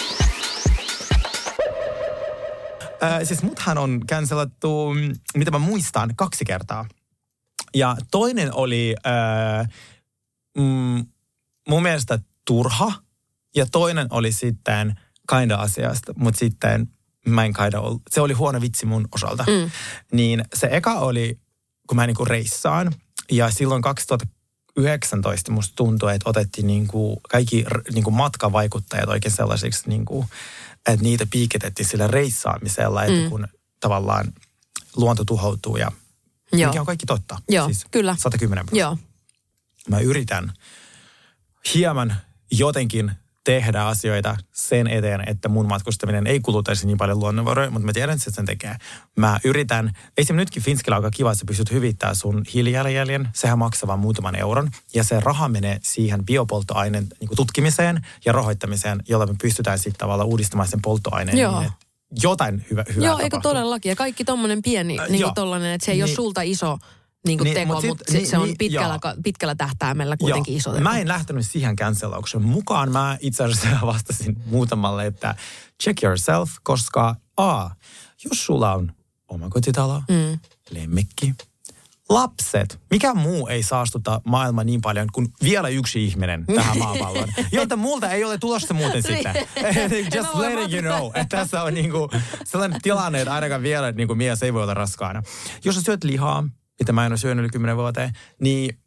Ö, 3.03 3.25
siis 3.25 3.43
muthan 3.43 3.77
on 3.77 4.01
cancelattu, 4.09 4.93
mm, 4.93 5.13
mitä 5.37 5.51
mä 5.51 5.59
muistan, 5.59 6.15
kaksi 6.15 6.45
kertaa. 6.45 6.85
Ja 7.75 7.95
toinen 8.11 8.53
oli 8.53 8.95
äh, 9.07 9.67
mm, 10.57 11.05
mun 11.69 11.83
mielestä 11.83 12.19
turha. 12.45 12.93
Ja 13.55 13.65
toinen 13.71 14.07
oli 14.09 14.31
sitten 14.31 14.99
kinda 15.29 15.55
asiasta, 15.55 16.13
mutta 16.15 16.39
sitten 16.39 16.87
mä 17.25 17.45
en 17.45 17.53
kinda 17.53 17.79
ollut. 17.79 18.01
Se 18.09 18.21
oli 18.21 18.33
huono 18.33 18.61
vitsi 18.61 18.85
mun 18.85 19.07
osalta. 19.11 19.45
Mm. 19.47 19.71
Niin 20.11 20.43
se 20.53 20.67
eka 20.71 20.93
oli, 20.93 21.39
kun 21.87 21.95
mä 21.95 22.07
niinku 22.07 22.25
reissaan. 22.25 22.93
Ja 23.31 23.51
silloin 23.51 23.81
2019 23.81 25.51
musta 25.51 25.75
tuntui, 25.75 26.15
että 26.15 26.29
otettiin 26.29 26.67
niinku 26.67 27.21
kaikki 27.29 27.65
niinku 27.93 28.11
matkavaikuttajat 28.11 29.09
oikein 29.09 29.35
sellaisiksi, 29.35 29.89
niinku, 29.89 30.25
että 30.87 31.03
niitä 31.03 31.25
piiketettiin 31.31 31.87
sillä 31.87 32.07
reissaamisella, 32.07 33.03
että 33.03 33.23
Mm. 33.23 33.29
kun 33.29 33.47
tavallaan 33.79 34.33
luonto 34.95 35.25
tuhoutuu 35.25 35.77
ja 35.77 35.91
Joo. 36.53 36.69
mikä 36.69 36.79
on 36.79 36.85
kaikki 36.85 37.05
totta. 37.05 37.37
Joo, 37.49 37.65
siis 37.65 37.85
kyllä. 37.91 38.15
110 38.19 38.65
prosenttia 38.65 38.81
Joo. 38.85 38.97
mä 39.89 39.99
yritän 39.99 40.53
hieman 41.73 42.15
jotenkin 42.51 43.11
tehdä 43.43 43.83
asioita 43.85 44.37
sen 44.51 44.87
eteen, 44.87 45.23
että 45.29 45.49
mun 45.49 45.67
matkustaminen 45.67 46.27
ei 46.27 46.39
kulutaisi 46.39 46.87
niin 46.87 46.97
paljon 46.97 47.19
luonnonvaroja, 47.19 47.71
mutta 47.71 47.85
mä 47.85 47.93
tiedän, 47.93 48.13
että 48.13 48.23
se 48.23 48.31
sen 48.35 48.45
tekee. 48.45 48.75
Mä 49.17 49.39
yritän, 49.43 49.85
esimerkiksi 50.17 50.33
nytkin 50.33 50.63
Finskillä 50.63 50.97
on 50.97 51.03
aika 51.03 51.15
kiva, 51.17 51.31
että 51.31 51.39
sä 51.39 51.45
pystyt 51.47 51.71
hyvittämään 51.71 52.15
sun 52.15 52.43
hiilijalanjäljen, 52.53 53.29
sehän 53.33 53.59
maksaa 53.59 53.87
vain 53.87 53.99
muutaman 53.99 54.35
euron, 54.35 54.69
ja 54.93 55.03
se 55.03 55.19
raha 55.19 55.47
menee 55.49 55.79
siihen 55.83 56.25
biopolttoaineen 56.25 57.07
niin 57.19 57.29
tutkimiseen 57.35 58.05
ja 58.25 58.31
rahoittamiseen, 58.33 58.99
jolla 59.07 59.25
me 59.25 59.35
pystytään 59.41 59.79
sitten 59.79 59.99
tavallaan 59.99 60.29
uudistamaan 60.29 60.67
sen 60.67 60.81
polttoaineen 60.81 61.37
Joo. 61.37 61.59
niin, 61.59 61.71
jotain 62.23 62.65
hyvä, 62.71 62.83
hyvää 62.95 63.07
Joo, 63.07 63.17
eikö 63.17 63.29
tapahtuu. 63.29 63.51
todellakin. 63.51 63.89
Ja 63.89 63.95
kaikki 63.95 64.25
tommonen 64.25 64.61
pieni, 64.61 64.99
Äh, 64.99 65.09
niin 65.09 65.23
kuin 65.23 65.33
tollanen, 65.35 65.73
että 65.73 65.85
se 65.85 65.91
ei 65.91 65.95
niin, 65.95 66.03
ole 66.03 66.07
Niin. 66.07 66.15
sulta 66.15 66.41
iso 66.41 66.77
niin 67.27 67.37
kuin 67.37 67.45
Niin, 67.45 67.53
teko, 67.53 67.73
mut 67.73 67.81
sit- 67.81 67.89
mutta 67.89 68.11
sit 68.11 68.25
se 68.27 68.37
on 68.37 68.45
niin, 68.45 68.57
pitkällä, 68.57 68.99
ka- 68.99 69.15
pitkällä 69.23 69.55
tähtäimellä 69.55 70.17
kuitenkin 70.17 70.53
Joo. 70.53 70.57
iso 70.57 70.71
teko. 70.71 70.83
Mä 70.83 70.97
en 70.97 71.07
lähtenyt 71.07 71.47
siihen 71.47 71.75
cancelaukseen 71.75 72.43
mukaan. 72.43 72.91
Mä 72.91 73.17
itse 73.19 73.43
asiassa 73.43 73.85
vastasin 73.85 74.37
muutamalle, 74.45 75.05
että 75.05 75.35
check 75.83 76.03
yourself, 76.03 76.51
koska 76.63 77.15
A, 77.37 77.69
jos 78.29 78.45
sulla 78.45 78.73
on 78.73 78.91
omakotitalo, 79.27 80.03
mm. 80.09 80.39
lemmikki, 80.69 81.33
lapset, 82.09 82.79
mikä 82.89 83.13
muu 83.13 83.47
ei 83.47 83.63
saastuta 83.63 84.21
maailmaa 84.25 84.63
niin 84.63 84.81
paljon 84.81 85.07
kuin 85.13 85.33
vielä 85.43 85.67
yksi 85.69 86.05
ihminen 86.05 86.45
tähän 86.55 86.77
maapalloon, 86.77 87.29
jotta 87.51 87.75
multa 87.75 88.11
ei 88.11 88.23
ole 88.23 88.37
tulosta 88.37 88.73
muuten 88.73 89.03
sitten. 89.03 89.35
Just 90.15 90.35
letting 90.35 90.73
you 90.73 90.81
know, 90.81 91.07
että 91.15 91.37
tässä 91.37 91.63
on 91.63 91.73
niinku 91.73 92.09
sellainen 92.43 92.81
tilanne, 92.81 93.21
että 93.21 93.33
ainakaan 93.33 93.61
vielä 93.63 93.91
niinku 93.91 94.15
mies 94.15 94.43
ei 94.43 94.53
voi 94.53 94.63
olla 94.63 94.73
raskaana. 94.73 95.23
Jos 95.63 95.75
sä 95.75 95.81
syöt 95.81 96.03
lihaa, 96.03 96.43
mitä 96.81 96.93
mä 96.93 97.05
en 97.05 97.11
ole 97.11 97.17
syönyt 97.17 97.43
yli 97.43 97.49
10 97.49 97.77
vuoteen, 97.77 98.13
niin 98.39 98.77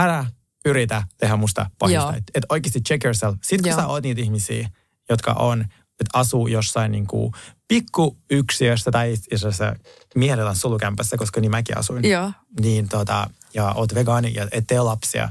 älä 0.00 0.26
yritä 0.64 1.02
tehdä 1.18 1.36
musta 1.36 1.70
pahista. 1.78 2.14
Että 2.16 2.32
et 2.34 2.44
oikeasti 2.48 2.80
check 2.80 3.04
yourself. 3.04 3.36
Sitten 3.42 3.62
kun 3.62 3.70
Joo. 3.70 3.80
sä 3.80 3.86
oot 3.86 4.02
niitä 4.02 4.20
ihmisiä, 4.20 4.68
jotka 5.08 5.32
on, 5.32 5.60
että 6.00 6.18
asuu 6.18 6.46
jossain 6.46 6.92
niin 6.92 7.06
kuin 7.06 7.32
pikku 7.68 8.18
yksiössä 8.30 8.90
tai 8.90 9.14
asiassa 9.34 9.76
mielellään 10.14 10.56
sulukämpässä, 10.56 11.16
koska 11.16 11.40
niin 11.40 11.50
mäkin 11.50 11.78
asuin. 11.78 12.10
Joo, 12.10 12.32
Niin 12.60 12.88
tota, 12.88 13.30
ja 13.54 13.72
oot 13.72 13.94
vegaani 13.94 14.34
ja 14.34 14.48
et 14.52 14.64
tee 14.66 14.80
lapsia, 14.80 15.28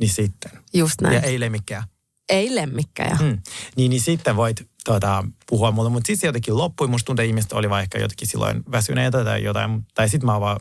niin 0.00 0.10
sitten. 0.10 0.52
just 0.74 1.00
näin. 1.00 1.14
Ja 1.14 1.20
ei 1.20 1.40
lemmikkejä. 1.40 1.84
Ei 2.28 2.54
lemmikkejä. 2.54 3.16
Mm. 3.20 3.38
Niin, 3.76 3.90
niin 3.90 4.00
sitten 4.00 4.36
voit 4.36 4.68
tota, 4.84 5.24
puhua 5.46 5.70
mulle. 5.70 5.90
Mutta 5.90 6.06
sitten 6.06 6.20
se 6.20 6.26
jotenkin 6.26 6.58
loppui. 6.58 6.88
Musta 6.88 7.06
tuntuu, 7.06 7.22
että 7.22 7.28
ihmiset 7.28 7.52
oli 7.52 7.66
ehkä 7.82 7.98
jotenkin 7.98 8.28
silloin 8.28 8.62
väsyneitä 8.70 9.24
tai 9.24 9.44
jotain. 9.44 9.86
Tai 9.94 10.08
sitten 10.08 10.26
mä 10.26 10.40
vaan, 10.40 10.60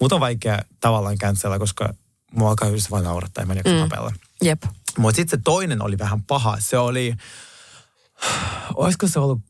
mut 0.00 0.12
on 0.12 0.20
vaikea 0.20 0.58
tavallaan 0.80 1.18
cancella, 1.18 1.58
koska 1.58 1.94
mua 2.32 2.48
alkaa 2.50 2.68
yhdessä 2.68 2.90
vaan 2.90 3.04
naurattaa 3.04 3.42
ja 3.42 3.46
mä 3.46 3.52
en 3.52 3.62
Mm. 3.64 3.88
tapella. 3.88 4.12
Jep. 4.42 4.62
Mutta 4.98 5.16
sitten 5.16 5.38
se 5.38 5.42
toinen 5.44 5.82
oli 5.82 5.98
vähän 5.98 6.22
paha. 6.22 6.56
Se 6.60 6.78
oli, 6.78 7.14
olisiko 8.74 9.08
se 9.08 9.18
ollut 9.18 9.40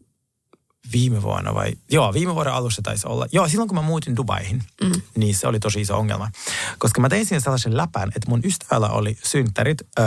viime 0.92 1.22
vuonna 1.22 1.54
vai? 1.54 1.72
Joo, 1.90 2.12
viime 2.12 2.34
vuoden 2.34 2.52
alussa 2.52 2.82
taisi 2.82 3.06
olla. 3.08 3.26
Joo, 3.32 3.48
silloin 3.48 3.68
kun 3.68 3.74
mä 3.76 3.82
muutin 3.82 4.16
Dubaihin, 4.16 4.62
mm. 4.84 4.92
niin 5.16 5.34
se 5.34 5.46
oli 5.46 5.60
tosi 5.60 5.80
iso 5.80 5.98
ongelma. 5.98 6.30
Koska 6.78 7.00
mä 7.00 7.08
tein 7.08 7.26
siinä 7.26 7.40
sellaisen 7.40 7.76
läpän, 7.76 8.08
että 8.08 8.28
mun 8.30 8.40
ystävällä 8.44 8.88
oli 8.88 9.18
synttärit 9.24 9.78
öö, 9.98 10.06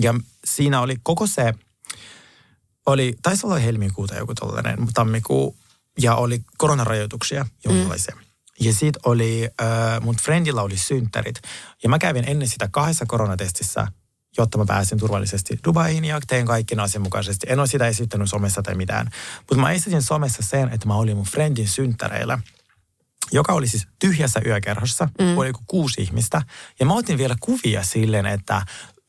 ja 0.00 0.14
siinä 0.44 0.80
oli 0.80 0.96
koko 1.02 1.26
se, 1.26 1.54
oli, 2.86 3.14
taisi 3.22 3.46
olla 3.46 3.58
helmikuuta 3.58 4.14
joku 4.14 4.34
tollainen, 4.34 4.78
tammikuu, 4.94 5.56
ja 6.00 6.14
oli 6.14 6.42
koronarajoituksia 6.58 7.46
jonkinlaisia. 7.64 8.14
Mm. 8.14 8.22
Ja 8.60 8.72
sitten 8.72 9.00
oli, 9.04 9.48
äh, 9.60 10.00
mun 10.00 10.16
friendillä 10.16 10.62
oli 10.62 10.76
synttärit. 10.76 11.36
Ja 11.82 11.88
mä 11.88 11.98
kävin 11.98 12.28
ennen 12.28 12.48
sitä 12.48 12.68
kahdessa 12.70 13.06
koronatestissä, 13.06 13.86
jotta 14.38 14.58
mä 14.58 14.64
pääsin 14.66 14.98
turvallisesti 14.98 15.58
Dubaihin 15.64 16.04
ja 16.04 16.20
tein 16.26 16.46
kaikki 16.46 16.74
asianmukaisesti. 16.74 17.46
En 17.50 17.58
ole 17.58 17.66
sitä 17.66 17.86
esittänyt 17.86 18.28
somessa 18.28 18.62
tai 18.62 18.74
mitään. 18.74 19.10
Mutta 19.38 19.56
mä 19.56 19.70
esitin 19.70 20.02
somessa 20.02 20.42
sen, 20.42 20.68
että 20.68 20.86
mä 20.86 20.94
olin 20.94 21.16
mun 21.16 21.26
friendin 21.26 21.68
synttäreillä 21.68 22.38
joka 23.32 23.52
oli 23.52 23.68
siis 23.68 23.86
tyhjässä 23.98 24.40
yökerhossa, 24.46 25.08
mm. 25.20 25.38
oli 25.38 25.52
kuusi 25.66 26.02
ihmistä. 26.02 26.42
Ja 26.80 26.86
mä 26.86 26.94
otin 26.94 27.18
vielä 27.18 27.36
kuvia 27.40 27.82
silleen, 27.82 28.26
että 28.26 28.62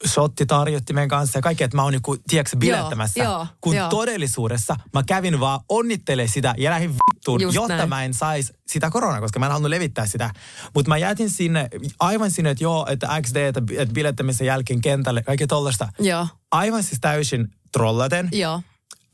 sotti 0.05 0.45
tarjotti 0.45 0.93
meidän 0.93 1.09
kanssa 1.09 1.37
ja 1.37 1.41
kaikki, 1.41 1.63
että 1.63 1.77
mä 1.77 1.83
oon 1.83 1.91
niinku, 1.93 2.17
tiedätkö, 2.29 2.57
bilettämässä. 2.57 3.23
joo, 3.23 3.47
kun 3.61 3.75
joo. 3.75 3.89
todellisuudessa 3.89 4.75
mä 4.93 5.03
kävin 5.03 5.39
vaan 5.39 5.59
onnittele 5.69 6.27
sitä 6.27 6.53
ja 6.57 6.71
lähdin 6.71 6.93
vittuun, 7.15 7.41
Just 7.41 7.55
jotta 7.55 7.77
näin. 7.77 7.89
mä 7.89 8.03
en 8.03 8.13
sais 8.13 8.53
sitä 8.67 8.89
koronaa, 8.89 9.21
koska 9.21 9.39
mä 9.39 9.45
en 9.45 9.51
halunnut 9.51 9.69
levittää 9.69 10.07
sitä. 10.07 10.33
Mutta 10.75 10.89
mä 10.89 10.97
jätin 10.97 11.29
sinne, 11.29 11.69
aivan 11.99 12.31
sinne, 12.31 12.49
että 12.49 12.63
joo, 12.63 12.85
että 12.89 13.07
XD, 13.21 13.35
että, 13.35 13.61
että 13.77 13.93
bilettämisen 13.93 14.47
jälkeen 14.47 14.81
kentälle, 14.81 15.23
kaikki 15.23 15.47
tollasta. 15.47 15.89
Joo, 15.99 16.27
Aivan 16.51 16.83
siis 16.83 16.97
täysin 17.01 17.47
trollaten. 17.71 18.29
joo. 18.31 18.61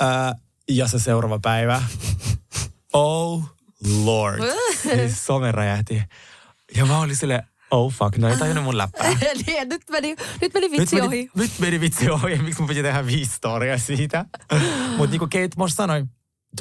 Öö, 0.01 0.07
ja 0.69 0.87
se 0.87 0.99
seuraava 0.99 1.39
päivä. 1.39 1.81
Oh 2.93 3.43
lord. 4.03 4.41
siis 4.81 5.25
some 5.25 5.51
räjähti. 5.51 6.03
Ja 6.75 6.85
mä 6.85 6.99
olin 6.99 7.15
silleen, 7.15 7.43
oh 7.71 7.93
fuck, 7.93 8.17
no 8.17 8.29
ei 8.29 8.37
tajunnut 8.37 8.63
mun 8.63 8.77
läppää. 8.77 9.09
Nyt, 9.65 9.81
meni, 9.91 10.15
nyt 10.41 10.53
meni 10.53 10.67
Nyt 10.67 10.79
vitsi 10.79 10.95
meni, 10.95 11.07
ohi. 11.07 11.29
nyt 11.35 11.51
meni 11.59 11.79
vitsi 11.79 12.09
ohi, 12.09 12.35
miksi 12.35 12.59
mun 12.61 12.67
piti 12.67 12.81
tehdä 12.81 13.05
viisi 13.05 13.33
storia 13.35 13.77
siitä. 13.77 14.25
Mutta 14.97 15.11
niin 15.11 15.19
kuin 15.19 15.29
Kate 15.29 15.49
Moss 15.57 15.75
sanoi, 15.75 16.05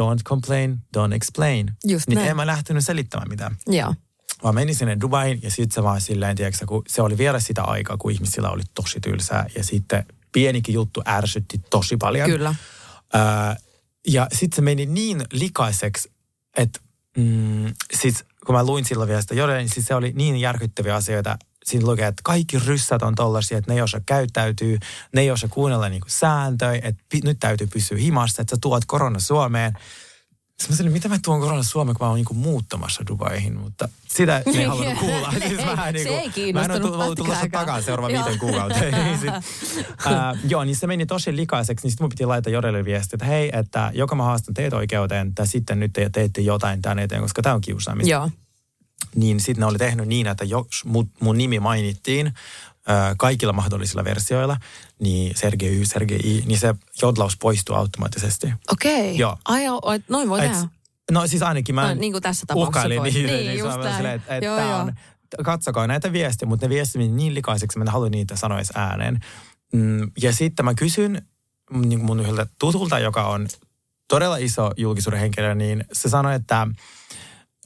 don't 0.01 0.23
complain, 0.25 0.79
don't 0.97 1.15
explain. 1.15 1.71
Just 1.85 2.09
niin 2.09 2.17
näin. 2.17 2.31
en 2.31 2.37
mä 2.37 2.47
lähtenyt 2.47 2.85
selittämään 2.85 3.29
mitään. 3.29 3.57
Joo. 3.67 3.95
Vaan 4.43 4.55
menin 4.55 4.75
sinne 4.75 4.97
Dubaiin 5.01 5.41
ja 5.43 5.51
sitten 5.51 5.75
se 5.75 5.83
vaan 5.83 6.01
silleen, 6.01 6.37
tiedätkö, 6.37 6.67
kun 6.67 6.83
se 6.89 7.03
oli 7.03 7.19
vielä 7.19 7.41
sitä 7.41 7.63
aikaa, 7.63 7.97
kun 7.97 8.11
ihmisillä 8.13 8.51
oli 8.51 8.63
tosi 8.75 9.01
tylsää. 9.01 9.47
Ja 9.57 9.65
sitten 9.65 10.07
pienikin 10.33 10.75
juttu 10.75 11.03
ärsytti 11.09 11.59
tosi 11.71 11.97
paljon. 11.97 12.31
Kyllä. 12.31 12.55
Öö, 13.15 13.21
ja 14.07 14.27
sitten 14.33 14.57
se 14.57 14.63
meni 14.63 14.87
niin 14.87 15.23
likaiseksi, 15.33 16.13
että 16.57 16.81
mm, 17.17 17.75
siis 17.95 18.25
kun 18.47 18.55
mä 18.55 18.65
luin 18.65 18.85
silloin 18.85 19.09
vielä 19.09 19.23
sitä 19.23 19.35
jotain, 19.35 19.59
niin 19.59 19.69
siis 19.69 19.87
se 19.87 19.95
oli 19.95 20.13
niin 20.17 20.37
järkyttäviä 20.37 20.95
asioita. 20.95 21.39
Siinä 21.65 21.87
lukee, 21.87 22.07
että 22.07 22.21
kaikki 22.25 22.59
ryssät 22.59 23.03
on 23.03 23.15
tollaisia, 23.15 23.59
että 23.59 23.71
ne 23.71 23.75
ei 23.75 23.83
osaa 23.83 24.01
käyttäytyy, 24.07 24.79
ne 25.13 25.21
ei 25.21 25.31
osaa 25.31 25.49
kuunnella 25.49 25.89
niinku 25.89 26.07
sääntöjä, 26.11 26.81
että 26.83 27.05
nyt 27.25 27.39
täytyy 27.41 27.67
pysyä 27.67 27.99
himassa, 27.99 28.43
että 28.43 28.57
sä 28.57 28.61
tuot 28.61 28.85
korona 28.85 29.19
Suomeen. 29.21 29.73
Sitten 30.59 30.75
mä 30.75 30.77
sanoin, 30.77 30.93
mitä 30.93 31.09
mä 31.09 31.19
tuon 31.25 31.41
korona 31.41 31.63
Suomeen, 31.63 31.97
kun 31.97 32.05
mä 32.05 32.09
oon 32.09 32.17
niinku 32.17 32.35
muuttamassa 32.35 33.07
Dubaihin, 33.09 33.57
mutta 33.57 33.89
sitä 34.09 34.43
ne 34.47 34.59
ei 34.59 34.65
halunnut 34.65 34.99
kuulla. 34.99 35.33
Siis 35.49 35.65
mä, 35.65 35.77
Se 35.87 35.93
niinku, 35.93 36.13
ei 36.13 36.19
mä 36.19 36.23
en 36.23 36.33
kiinnostanut 36.33 36.95
ole 36.95 37.05
ollut 37.05 37.19
tulossa 37.19 37.83
seuraavan 37.83 38.15
Joo. 38.15 38.25
viiden 38.25 38.41
kuukauteen. 38.41 38.95
Niin 39.05 39.19
sit, 39.19 39.31
ää, 40.07 40.35
joo, 40.49 40.65
niin 40.65 40.77
se 40.77 40.87
meni 40.87 41.07
tosi 41.07 41.37
likaiseksi, 41.37 41.87
niin 41.87 41.91
sitten 41.91 42.05
mun 42.05 42.09
piti 42.09 42.27
laittaa 42.27 42.53
Jodelle 42.53 42.85
viesti, 42.85 43.17
että 43.17 43.27
hei, 43.27 43.51
että 43.53 43.91
joko 43.95 44.15
mä 44.15 44.23
haastan 44.23 44.55
teet 44.55 44.73
oikeuteen, 44.73 45.35
tai 45.35 45.47
sitten 45.47 45.81
nyt 45.81 45.93
te 45.93 46.11
teette 46.11 46.41
jotain 46.41 46.83
tämän 46.83 46.99
eteen, 46.99 47.23
koska 47.23 47.43
tämä 47.43 47.55
on 47.55 47.61
kiusaamista. 47.61 48.11
Joo. 48.11 48.31
Niin 49.15 49.41
sitten 49.41 49.61
ne 49.61 49.67
oli 49.67 49.79
tehnyt 49.79 50.09
niin, 50.09 50.27
että 50.27 50.45
jos 50.45 50.85
mun, 50.85 51.11
mun 51.21 51.39
nimi 51.39 51.61
mainittiin 51.61 52.33
kaikilla 53.17 53.53
mahdollisilla 53.53 54.05
versioilla, 54.05 54.57
niin 55.01 55.33
Sergei 55.37 55.81
Y, 55.81 55.85
Sergei 55.85 56.21
I, 56.25 56.43
niin 56.47 56.59
se 56.59 56.75
jodlaus 57.03 57.37
poistuu 57.37 57.77
automaattisesti. 57.77 58.53
Okei. 58.73 59.25
Ai, 59.45 59.65
joo, 59.65 59.81
ai, 59.85 60.01
noin 60.09 60.29
voi 60.29 60.41
tehdä. 60.41 60.57
No 61.11 61.27
siis 61.27 61.43
ainakin 61.43 61.75
mä 61.75 61.89
No, 61.89 61.95
niin 61.95 62.13
kuin 62.13 62.23
tässä 62.23 62.47
tapauksessa 62.47 62.87
uhkailin 62.87 63.03
niille, 63.03 63.33
Niin, 63.33 63.47
niin, 63.47 63.59
just 63.59 63.79
niin 63.79 63.95
silleen, 63.95 64.15
että, 64.15 64.35
että 64.35 64.47
Joo, 64.47 64.59
joo. 64.61 64.79
on, 64.79 64.93
katsokaa 65.45 65.87
näitä 65.87 66.13
viestiä, 66.13 66.49
mutta 66.49 66.67
ne 66.67 66.71
viestit 66.71 66.97
meni 66.97 67.13
niin 67.13 67.35
likaiseksi, 67.35 67.79
mä 67.79 67.85
en 67.85 67.89
halua 67.89 68.09
niitä 68.09 68.37
sanoa 68.37 68.59
edes 68.59 68.73
ääneen. 68.75 69.21
Mm, 69.73 70.11
ja 70.23 70.33
sitten 70.33 70.65
mä 70.65 70.75
kysyn 70.75 71.23
mm, 71.71 71.89
niin 71.89 72.05
mun 72.05 72.21
yhdeltä 72.21 72.47
tutulta, 72.59 72.99
joka 72.99 73.29
on 73.29 73.49
todella 74.09 74.37
iso 74.37 74.71
julkisuuden 74.77 75.21
henkilö, 75.21 75.55
niin 75.55 75.85
se 75.93 76.09
sanoi, 76.09 76.35
että, 76.35 76.67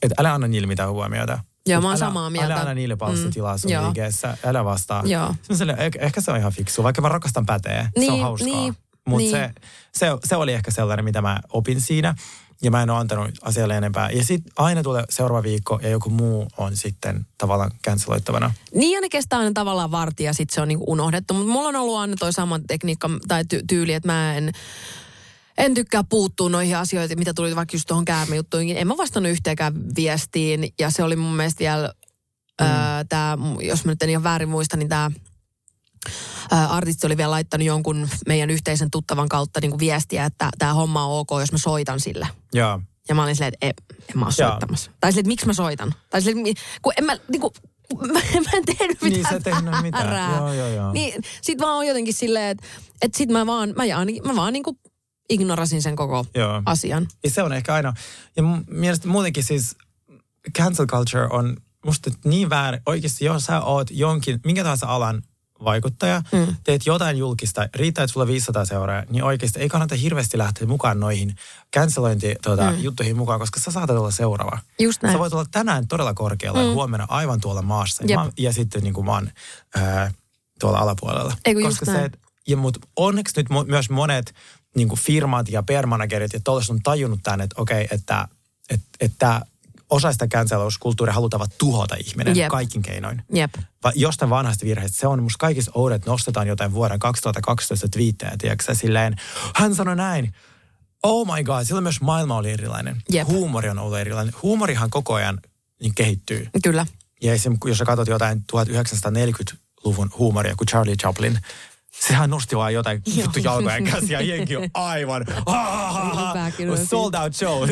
että 0.01 0.15
älä 0.19 0.33
anna 0.33 0.47
niille 0.47 0.67
mitään 0.67 0.89
huomiota. 0.89 1.39
Joo, 1.73 1.81
mä 1.81 1.87
oon 1.87 1.91
älä, 1.91 1.99
samaa 1.99 2.29
mieltä. 2.29 2.53
Älä 2.53 2.61
anna 2.61 2.73
niille 2.73 2.95
palstatilaa 2.95 3.57
sun 3.57 3.71
joo. 3.71 3.85
liikeessä, 3.85 4.37
älä 4.45 4.65
vastaa. 4.65 5.03
Joo. 5.05 5.35
Se 5.41 5.53
on 5.53 5.57
silleen, 5.57 5.79
ehkä, 5.79 5.99
ehkä 6.01 6.21
se 6.21 6.31
on 6.31 6.37
ihan 6.37 6.51
fiksu, 6.51 6.83
vaikka 6.83 7.01
mä 7.01 7.09
rakastan 7.09 7.45
päteä. 7.45 7.81
se 7.83 7.89
on 8.05 8.11
Niin, 8.11 8.21
hauskaa. 8.23 8.47
niin, 8.53 8.75
Mutta 9.07 9.17
niin. 9.21 9.31
se, 9.31 9.51
se, 9.93 10.07
se 10.23 10.35
oli 10.35 10.53
ehkä 10.53 10.71
sellainen, 10.71 11.05
mitä 11.05 11.21
mä 11.21 11.39
opin 11.53 11.81
siinä. 11.81 12.15
ja 12.61 12.71
mä 12.71 12.83
en 12.83 12.89
ole 12.89 12.99
antanut 12.99 13.29
asialle 13.41 13.77
enempää. 13.77 14.09
Ja 14.11 14.23
sitten 14.25 14.53
aina 14.57 14.83
tulee 14.83 15.03
seuraava 15.09 15.43
viikko 15.43 15.79
ja 15.83 15.89
joku 15.89 16.09
muu 16.09 16.47
on 16.57 16.77
sitten 16.77 17.25
tavallaan 17.37 17.71
canceloittavana. 17.87 18.51
Niin 18.75 18.91
ja 18.95 19.01
ne 19.01 19.09
kestää 19.09 19.39
aina 19.39 19.51
tavallaan 19.53 19.91
vartia 19.91 20.29
ja 20.29 20.33
sitten 20.33 20.55
se 20.55 20.61
on 20.61 20.67
niinku 20.67 20.91
unohdettu. 20.91 21.33
Mutta 21.33 21.51
mulla 21.51 21.69
on 21.69 21.75
ollut 21.75 21.97
aina 21.97 22.13
toi 22.19 22.33
sama 22.33 22.59
tekniikka 22.67 23.09
tai 23.27 23.43
ty- 23.43 23.63
tyyli, 23.67 23.93
että 23.93 24.07
mä 24.07 24.33
en, 24.35 24.51
en 25.59 25.73
tykkää 25.73 26.03
puuttua 26.03 26.49
noihin 26.49 26.77
asioihin, 26.77 27.19
mitä 27.19 27.33
tuli 27.33 27.55
vaikka 27.55 27.75
just 27.75 27.87
tuohon 27.87 28.05
käämijuttuihin. 28.05 28.77
En 28.77 28.87
mä 28.87 28.97
vastannut 28.97 29.31
yhteenkään 29.31 29.73
viestiin 29.95 30.73
ja 30.79 30.89
se 30.89 31.03
oli 31.03 31.15
mun 31.15 31.35
mielestä 31.35 31.59
vielä, 31.59 31.93
mm. 32.61 32.67
tää, 33.09 33.37
jos 33.61 33.85
mä 33.85 33.91
nyt 33.91 34.03
en 34.03 34.09
ihan 34.09 34.23
väärin 34.23 34.49
muista, 34.49 34.77
niin 34.77 34.89
tämä 34.89 35.11
artisti 36.69 37.07
oli 37.07 37.17
vielä 37.17 37.31
laittanut 37.31 37.67
jonkun 37.67 38.09
meidän 38.27 38.49
yhteisen 38.49 38.91
tuttavan 38.91 39.29
kautta 39.29 39.61
niin 39.61 39.71
kuin 39.71 39.79
viestiä, 39.79 40.25
että 40.25 40.49
tämä 40.57 40.73
homma 40.73 41.05
on 41.05 41.19
ok, 41.19 41.29
jos 41.39 41.51
mä 41.51 41.57
soitan 41.57 41.99
sille. 41.99 42.27
Joo. 42.53 42.81
Ja 43.09 43.15
mä 43.15 43.23
olin 43.23 43.35
silleen, 43.35 43.53
että 43.61 43.65
en, 43.65 43.73
en 44.09 44.19
mä 44.19 44.25
ole 44.25 44.31
soittamassa. 44.31 44.91
Tai 44.99 45.11
silleen, 45.11 45.21
että 45.21 45.27
miksi 45.27 45.45
mä 45.45 45.53
soitan? 45.53 45.93
Tai 46.09 46.21
silleen, 46.21 46.55
kun 46.81 46.93
en 46.97 47.05
mä, 47.05 47.17
niin 47.31 47.41
kuin, 47.41 47.53
mä, 48.13 48.19
mä 48.19 48.49
en 48.53 48.65
tehnyt 48.65 49.01
Niin, 49.01 49.13
mitään 49.13 49.33
sä 49.33 49.37
et 49.37 49.43
tehnyt 49.43 49.73
mitään. 49.81 50.35
Joo, 50.37 50.53
joo, 50.53 50.67
joo. 50.67 50.93
Niin, 50.93 51.21
sit 51.41 51.59
vaan 51.59 51.77
on 51.77 51.87
jotenkin 51.87 52.13
silleen, 52.13 52.49
että, 52.49 52.67
että 53.01 53.17
sit 53.17 53.29
mä 53.29 53.45
vaan, 53.45 53.73
mä, 53.75 53.85
jaan, 53.85 54.07
mä 54.25 54.35
vaan 54.35 54.53
niin 54.53 54.63
kuin 54.63 54.79
ignorasin 55.29 55.81
sen 55.81 55.95
koko 55.95 56.25
Joo. 56.35 56.61
asian. 56.65 57.07
Ja 57.23 57.29
se 57.29 57.43
on 57.43 57.53
ehkä 57.53 57.73
aina. 57.73 57.93
Ja 58.35 58.43
mun 58.43 58.65
mielestä 58.67 59.07
muutenkin 59.07 59.43
siis 59.43 59.75
cancel 60.57 60.85
culture 60.85 61.27
on 61.29 61.57
musta 61.85 62.11
niin 62.23 62.49
väärin. 62.49 62.81
Oikeasti, 62.85 63.25
jos 63.25 63.45
sä 63.45 63.61
oot 63.61 63.87
jonkin, 63.91 64.39
minkä 64.45 64.63
tahansa 64.63 64.87
alan 64.87 65.23
vaikuttaja, 65.63 66.21
mm. 66.31 66.55
teet 66.63 66.85
jotain 66.85 67.17
julkista, 67.17 67.69
riittää, 67.75 68.03
että 68.03 68.13
sulla 68.13 68.23
on 68.23 68.27
500 68.27 68.65
seuraa, 68.65 69.03
niin 69.09 69.23
oikeasti 69.23 69.59
ei 69.59 69.69
kannata 69.69 69.95
hirveästi 69.95 70.37
lähteä 70.37 70.67
mukaan 70.67 70.99
noihin 70.99 71.35
cancelointi 71.75 72.35
tuota, 72.43 72.71
mm. 72.71 73.17
mukaan, 73.17 73.39
koska 73.39 73.59
sä 73.59 73.71
saatat 73.71 73.97
olla 73.97 74.11
seuraava. 74.11 74.59
Just 74.79 75.01
näin. 75.01 75.13
Sä 75.13 75.19
voit 75.19 75.33
olla 75.33 75.45
tänään 75.51 75.87
todella 75.87 76.13
korkealla 76.13 76.59
mm. 76.59 76.65
ja 76.65 76.73
huomenna 76.73 77.05
aivan 77.09 77.41
tuolla 77.41 77.61
maassa. 77.61 78.03
Jep. 78.07 78.19
Mä, 78.19 78.31
ja 78.37 78.53
sitten 78.53 78.83
niin 78.83 78.93
kuin 78.93 79.05
mä 79.05 79.11
oon 79.11 79.29
ää, 79.75 80.11
tuolla 80.59 80.79
alapuolella. 80.79 81.33
Ei 81.45 81.53
kun 81.53 81.63
koska 81.63 81.85
se, 81.85 82.11
ja 82.47 82.57
mut 82.57 82.77
onneksi 82.95 83.33
nyt 83.37 83.49
mo- 83.49 83.65
myös 83.65 83.89
monet 83.89 84.33
niin 84.75 84.87
kuin 84.87 84.99
firmat 84.99 85.49
ja 85.49 85.63
PR-managerit 85.63 86.33
ja 86.33 86.39
tollaset 86.43 86.69
on 86.69 86.81
tajunnut 86.83 87.19
tämän, 87.23 87.41
että 87.41 87.61
okei, 87.61 87.87
että, 87.91 88.27
että, 88.69 88.87
että 88.99 89.41
osa 89.89 90.11
sitä 90.11 90.27
cancelauskulttuuria 90.27 91.13
halutaan 91.13 91.39
vaan 91.39 91.51
tuhota 91.57 91.95
ihminen 91.95 92.35
Jep. 92.35 92.49
kaikin 92.49 92.81
keinoin. 92.81 93.21
Jep. 93.33 93.53
Va- 93.83 93.91
jostain 93.95 94.29
vanhasta 94.29 94.65
virheestä. 94.65 94.97
Se 94.97 95.07
on 95.07 95.23
musta 95.23 95.37
kaikissa 95.37 95.71
oudet, 95.75 95.95
että 95.95 96.09
nostetaan 96.09 96.47
jotain 96.47 96.73
vuoden 96.73 96.99
2012 96.99 97.87
twiittejä, 97.89 98.31
tiedätkö 98.37 98.75
silleen, 98.75 99.15
hän 99.55 99.75
sanoi 99.75 99.95
näin. 99.95 100.33
Oh 101.03 101.35
my 101.35 101.43
god, 101.43 101.63
silloin 101.63 101.83
myös 101.83 102.01
maailma 102.01 102.37
oli 102.37 102.51
erilainen. 102.51 103.01
Jep. 103.11 103.27
Huumori 103.27 103.69
on 103.69 103.79
ollut 103.79 103.97
erilainen. 103.97 104.33
Huumorihan 104.43 104.89
koko 104.89 105.13
ajan 105.13 105.39
niin 105.81 105.95
kehittyy. 105.95 106.49
Kyllä. 106.63 106.85
Ja 107.21 107.33
esim, 107.33 107.57
jos 107.65 107.77
sä 107.77 107.85
katsot 107.85 108.07
jotain 108.07 108.43
1940-luvun 108.51 110.11
huumoria 110.17 110.55
kuin 110.55 110.67
Charlie 110.67 110.95
Chaplin, 110.95 111.39
sehän 112.07 112.29
nosti 112.29 112.55
vaan 112.55 112.73
jotain 112.73 113.01
vittu 113.15 113.39
jalkojen 113.39 113.83
käsiä. 113.83 114.21
Jenki 114.21 114.57
on 114.57 114.69
aivan 114.73 115.25
oli. 116.69 116.85
sold 116.85 117.13
out 117.13 117.35
show. 117.35 117.69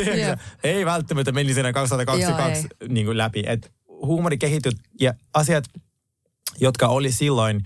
Ei 0.64 0.86
välttämättä 0.86 1.32
meni 1.32 1.54
siinä 1.54 1.74
2022 1.74 2.68
niin 2.90 3.06
kuin 3.06 3.18
läpi. 3.18 3.44
Et 3.48 3.72
huumori 3.88 4.38
kehittyy 4.38 4.72
ja 5.02 5.14
asiat, 5.34 5.64
jotka 6.60 6.88
oli 6.88 7.12
silloin 7.12 7.64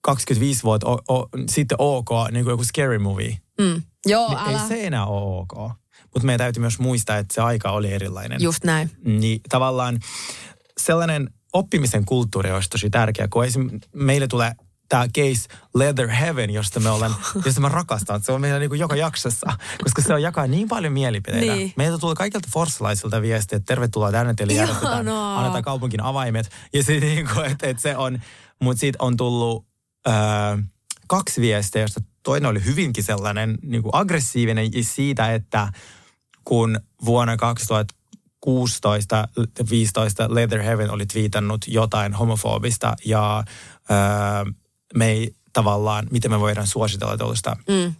25 0.00 0.62
vuotta 0.62 0.86
o, 0.88 0.98
o, 1.08 1.28
sitten 1.50 1.76
ok, 1.80 2.08
niin 2.30 2.44
kuin 2.44 2.52
joku 2.52 2.64
scary 2.64 2.98
movie. 2.98 3.38
Mm. 3.60 3.82
Joo, 4.06 4.28
Niin 4.28 4.38
älä. 4.38 4.62
ei 4.62 4.68
se 4.68 4.86
enää 4.86 5.06
ole 5.06 5.40
ok. 5.40 5.72
Mutta 6.14 6.26
meidän 6.26 6.38
täytyy 6.38 6.60
myös 6.60 6.78
muistaa, 6.78 7.16
että 7.18 7.34
se 7.34 7.40
aika 7.40 7.70
oli 7.70 7.92
erilainen 7.92 8.42
Just 8.42 8.64
näin. 8.64 8.90
niin 9.04 9.40
tavallaan 9.48 9.98
sellainen 10.80 11.30
oppimisen 11.52 12.04
kulttuuri 12.04 12.50
olisi 12.52 12.70
tosi 12.70 12.90
tärkeä, 12.90 13.28
kun 13.30 13.44
esim. 13.44 13.70
meille 13.94 14.26
tulee 14.26 14.52
tämä 14.88 15.08
case 15.08 15.48
Leather 15.74 16.08
Heaven, 16.08 16.50
josta 16.50 16.80
me 16.80 16.90
ollaan, 16.90 17.14
josta 17.44 17.60
mä 17.60 17.68
rakastan. 17.68 18.22
Se 18.22 18.32
on 18.32 18.40
meillä 18.40 18.58
niin 18.58 18.70
kuin 18.70 18.80
joka 18.80 18.96
jaksossa, 18.96 19.52
koska 19.84 20.02
se 20.02 20.14
on 20.14 20.22
jakaa 20.22 20.46
niin 20.46 20.68
paljon 20.68 20.92
mielipiteitä. 20.92 21.54
Niin. 21.54 21.72
Meiltä 21.76 21.98
tulee 21.98 22.14
kaikilta 22.14 22.48
forssalaisilta 22.52 23.22
viestiä, 23.22 23.56
että 23.56 23.66
tervetuloa 23.66 24.12
tänne, 24.12 24.34
teille 24.34 24.52
järjestetään, 24.52 25.08
annetaan 25.08 25.64
kaupunkin 25.64 26.02
avaimet. 26.02 26.50
Ja 26.72 26.82
se, 26.82 27.00
niin 27.00 27.28
kuin, 27.34 27.46
että, 27.46 27.66
että 27.66 27.82
se 27.82 27.96
on, 27.96 28.18
mutta 28.62 28.80
siitä 28.80 28.98
on 29.00 29.16
tullut 29.16 29.66
öö, 30.08 30.14
kaksi 31.06 31.40
viestiä, 31.40 31.82
josta 31.82 32.00
toinen 32.22 32.50
oli 32.50 32.64
hyvinkin 32.64 33.04
sellainen 33.04 33.58
niin 33.62 33.82
kuin 33.82 33.94
aggressiivinen 33.94 34.72
ja 34.72 34.84
siitä, 34.84 35.34
että 35.34 35.72
kun 36.44 36.80
vuonna 37.04 37.36
2016 37.36 39.28
15 39.70 40.34
Leather 40.34 40.62
Heaven 40.62 40.90
oli 40.90 41.06
twiitannut 41.06 41.64
jotain 41.68 42.14
homofobista 42.14 42.96
ja 43.04 43.44
öö, 43.90 44.52
me 44.94 45.06
ei 45.06 45.34
tavallaan, 45.52 46.06
miten 46.10 46.30
me 46.30 46.40
voidaan 46.40 46.66
suositella 46.66 47.16
tuollaista 47.16 47.56
Mm. 47.68 47.94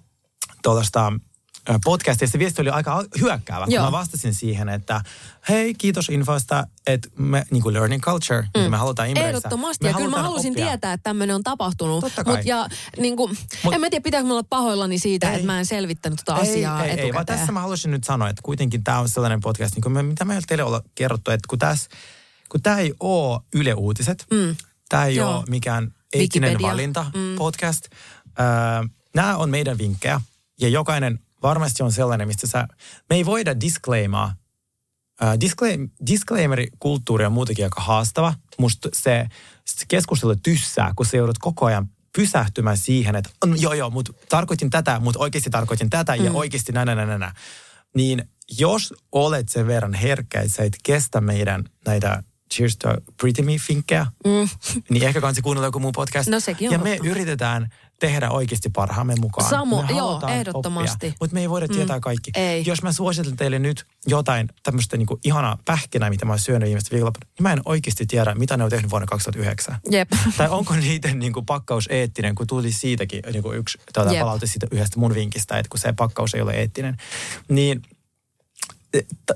tuollaista. 0.62 1.12
Se 2.26 2.38
viesti 2.38 2.62
oli 2.62 2.70
aika 2.70 3.04
hyökkäävä. 3.20 3.64
kun 3.64 3.74
Joo. 3.74 3.84
Mä 3.84 3.92
vastasin 3.92 4.34
siihen, 4.34 4.68
että 4.68 5.00
hei, 5.48 5.74
kiitos 5.74 6.08
infosta, 6.08 6.66
että 6.86 7.08
me, 7.18 7.46
niin 7.50 7.62
kuin 7.62 7.72
learning 7.74 8.02
culture, 8.02 8.40
mm. 8.42 8.48
mitä 8.56 8.68
me 8.70 8.76
halutaan 8.76 9.08
Imreissä. 9.08 9.28
Ehdottomasti. 9.28 9.84
Me 9.84 9.90
ja 9.90 9.96
kyllä 9.96 10.10
mä 10.10 10.22
halusin 10.22 10.52
oppia. 10.52 10.66
tietää, 10.66 10.92
että 10.92 11.02
tämmöinen 11.02 11.36
on 11.36 11.42
tapahtunut. 11.42 12.00
Totta 12.00 12.24
kai. 12.24 12.36
Mut 12.36 12.44
ja 12.46 12.68
niin 12.98 13.16
kuin, 13.16 13.38
Mut- 13.64 13.74
en 13.74 13.80
mä 13.80 13.90
tiedä, 13.90 14.02
pitääkö 14.02 14.26
mä 14.26 14.32
olla 14.32 14.46
pahoillani 14.50 14.98
siitä, 14.98 15.28
Ei. 15.30 15.34
että 15.34 15.46
mä 15.46 15.58
en 15.58 15.66
selvittänyt 15.66 16.20
tota 16.24 16.40
asiaa 16.40 16.84
ei, 16.84 16.90
ei, 16.90 17.00
ei, 17.00 17.14
vaan 17.14 17.26
tässä 17.26 17.52
mä 17.52 17.60
haluaisin 17.60 17.90
nyt 17.90 18.04
sanoa, 18.04 18.28
että 18.28 18.42
kuitenkin 18.42 18.84
tämä 18.84 18.98
on 18.98 19.08
sellainen 19.08 19.40
podcast, 19.40 19.74
niin 19.74 19.82
kuin 19.82 19.92
me, 19.92 20.02
mitä 20.02 20.24
me 20.24 20.34
ei 20.34 20.40
teille 20.46 20.64
olla 20.64 20.82
kerrottu, 20.94 21.30
että 21.30 21.46
kun, 21.48 21.58
tässä, 21.58 21.90
kun 22.48 22.62
tämä 22.62 22.78
ei 22.78 22.94
ole 23.00 23.40
Yle 23.54 23.74
Uutiset, 23.74 24.26
mm. 24.30 24.56
tämä 24.88 25.04
ei 25.04 25.16
Joo. 25.16 25.36
ole 25.36 25.44
mikään 25.48 25.94
eettinen 26.12 26.50
Wikipedia. 26.50 26.72
valinta 26.72 27.06
mm. 27.14 27.36
podcast, 27.36 27.88
öö, 28.40 28.46
nämä 29.14 29.36
on 29.36 29.50
meidän 29.50 29.78
vinkkejä 29.78 30.20
ja 30.60 30.68
jokainen 30.68 31.18
varmasti 31.42 31.82
on 31.82 31.92
sellainen, 31.92 32.26
mistä 32.26 32.46
sä, 32.46 32.68
me 33.10 33.16
ei 33.16 33.26
voida 33.26 33.60
disclaimaa 33.60 34.34
Uh, 35.22 35.40
disclaim, 35.40 35.90
disclaimeri-kulttuuri 36.06 37.24
on 37.24 37.32
muutenkin 37.32 37.64
aika 37.64 37.80
haastava. 37.80 38.34
Musta 38.58 38.88
se, 38.92 39.28
se 39.64 39.84
keskustelu 39.88 40.36
tyssää, 40.36 40.92
kun 40.96 41.06
sä 41.06 41.16
joudut 41.16 41.38
koko 41.38 41.66
ajan 41.66 41.88
pysähtymään 42.16 42.76
siihen, 42.76 43.16
että 43.16 43.30
on, 43.42 43.60
joo 43.62 43.72
joo, 43.72 43.90
mutta 43.90 44.12
tarkoitin 44.28 44.70
tätä, 44.70 45.00
mutta 45.00 45.20
oikeasti 45.20 45.50
tarkoitin 45.50 45.90
tätä 45.90 46.16
mm. 46.16 46.24
ja 46.24 46.32
oikeasti 46.32 46.72
näin, 46.72 46.86
näin, 46.86 47.08
näin, 47.08 47.20
näin. 47.20 47.32
Niin 47.94 48.28
jos 48.58 48.94
olet 49.12 49.48
sen 49.48 49.66
verran 49.66 49.94
herkkä, 49.94 50.40
että 50.40 50.56
sä 50.56 50.62
et 50.62 50.76
kestä 50.82 51.20
meidän 51.20 51.64
näitä 51.86 52.22
Cheers 52.54 52.76
to 52.76 52.88
Pretty 53.20 53.42
Me-finkkejä, 53.42 54.06
mm. 54.24 54.48
niin 54.90 55.02
ehkä 55.02 55.20
kansi 55.20 55.42
kuunnella 55.42 55.66
joku 55.66 55.80
muu 55.80 55.92
podcast. 55.92 56.28
No 56.28 56.40
sekin 56.40 56.68
on 56.68 56.72
Ja 56.72 56.78
me 56.78 56.96
totta. 56.96 57.10
yritetään 57.10 57.68
tehdä 58.00 58.30
oikeasti 58.30 58.70
parhaamme 58.70 59.14
mukaan. 59.20 59.50
Samo- 59.50 59.82
me 59.82 59.98
joo, 59.98 60.22
ehdottomasti. 60.28 61.14
Mutta 61.20 61.34
me 61.34 61.40
ei 61.40 61.50
voida 61.50 61.68
tietää 61.68 62.00
kaikki. 62.00 62.30
Ei. 62.34 62.62
Jos 62.66 62.82
mä 62.82 62.92
suosittelen 62.92 63.36
teille 63.36 63.58
nyt 63.58 63.86
jotain 64.06 64.48
tämmöistä 64.62 64.96
niinku 64.96 65.18
ihanaa 65.24 65.58
pähkinää, 65.64 66.10
mitä 66.10 66.24
mä 66.24 66.32
oon 66.32 66.38
syönyt 66.38 66.66
viimeistä 66.66 66.90
viikolla, 66.90 67.12
niin 67.20 67.42
mä 67.42 67.52
en 67.52 67.60
oikeasti 67.64 68.06
tiedä, 68.06 68.34
mitä 68.34 68.56
ne 68.56 68.64
on 68.64 68.70
tehnyt 68.70 68.90
vuonna 68.90 69.06
2009. 69.06 69.76
Jep. 69.90 70.08
Tai 70.36 70.48
onko 70.48 70.76
niiden 70.76 71.18
niinku 71.18 71.42
pakkaus 71.42 71.86
eettinen, 71.90 72.34
kun 72.34 72.46
tuli 72.46 72.72
siitäkin 72.72 73.22
niinku 73.32 73.52
yksi 73.52 73.78
tuota, 73.94 74.10
palaute 74.20 74.46
siitä 74.46 74.66
yhdestä 74.70 75.00
mun 75.00 75.14
vinkistä, 75.14 75.58
että 75.58 75.70
kun 75.70 75.80
se 75.80 75.92
pakkaus 75.92 76.34
ei 76.34 76.40
ole 76.40 76.52
eettinen. 76.52 76.96
Niin 77.48 77.82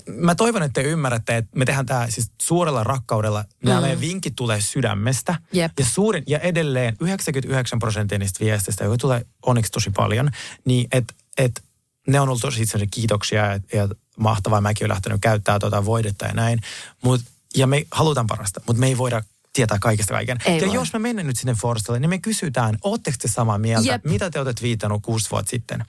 mä 0.06 0.34
toivon, 0.34 0.62
että 0.62 0.82
te 0.82 0.88
ymmärrätte, 0.88 1.36
että 1.36 1.58
me 1.58 1.64
tehdään 1.64 1.86
tämä 1.86 2.06
siis 2.10 2.30
suurella 2.42 2.84
rakkaudella. 2.84 3.44
Nämä 3.64 3.78
mm. 3.78 3.82
meidän 3.82 4.00
vinkit 4.00 4.36
tulee 4.36 4.60
sydämestä. 4.60 5.34
Jep. 5.52 5.72
Ja, 5.78 5.84
suurin, 5.84 6.24
ja 6.26 6.38
edelleen 6.38 6.96
99 7.00 7.78
prosenttia 7.78 8.18
niistä 8.18 8.44
viesteistä, 8.44 8.84
joita 8.84 9.00
tulee 9.00 9.26
onneksi 9.46 9.72
tosi 9.72 9.90
paljon, 9.90 10.30
niin 10.64 10.88
että 10.92 11.14
et, 11.38 11.62
ne 12.06 12.20
on 12.20 12.28
ollut 12.28 12.42
tosi 12.42 12.62
itse 12.62 12.86
kiitoksia 12.90 13.46
ja, 13.46 13.60
ja 13.72 13.88
mahtavaa. 14.18 14.60
Mäkin 14.60 14.84
olen 14.84 14.94
lähtenyt 14.94 15.20
käyttää 15.20 15.58
tuota 15.58 15.84
voidetta 15.84 16.26
ja 16.26 16.32
näin. 16.32 16.60
Mut, 17.04 17.20
ja 17.56 17.66
me 17.66 17.86
halutaan 17.90 18.26
parasta, 18.26 18.60
mutta 18.66 18.80
me 18.80 18.86
ei 18.86 18.98
voida 18.98 19.22
tietää 19.52 19.78
kaikesta 19.80 20.14
kaiken. 20.14 20.38
Ei 20.44 20.60
ja 20.60 20.66
voi. 20.66 20.74
jos 20.74 20.92
me 20.92 20.98
mennään 20.98 21.26
nyt 21.26 21.38
sinne 21.38 21.54
Forstalle, 21.54 22.00
niin 22.00 22.10
me 22.10 22.18
kysytään, 22.18 22.78
ootteko 22.82 23.16
te 23.20 23.28
samaa 23.28 23.58
mieltä? 23.58 23.88
Jep. 23.88 24.04
Mitä 24.04 24.30
te 24.30 24.40
olette 24.40 24.62
viitannut 24.62 25.02
kuusi 25.02 25.30
vuotta 25.30 25.50
sitten? 25.50 25.84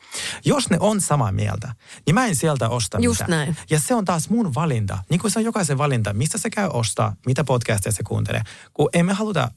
Jos 0.45 0.69
ne 0.69 0.77
on 0.79 1.01
samaa 1.01 1.31
mieltä, 1.31 1.73
niin 2.05 2.13
mä 2.13 2.25
en 2.25 2.35
sieltä 2.35 2.69
osta 2.69 2.99
Just 3.01 3.21
mitään. 3.21 3.39
näin. 3.39 3.57
Ja 3.69 3.79
se 3.79 3.95
on 3.95 4.05
taas 4.05 4.29
mun 4.29 4.55
valinta. 4.55 4.97
Niin 5.09 5.19
kuin 5.19 5.31
se 5.31 5.39
on 5.39 5.45
jokaisen 5.45 5.77
valinta, 5.77 6.13
mistä 6.13 6.37
se 6.37 6.49
käy 6.49 6.69
ostaa, 6.73 7.15
mitä 7.25 7.43
podcastia 7.43 7.91
se 7.91 8.03
kuuntelee. 8.03 8.41
Kun 8.73 8.89
ei 8.93 9.03
me 9.03 9.13
haluta... 9.13 9.51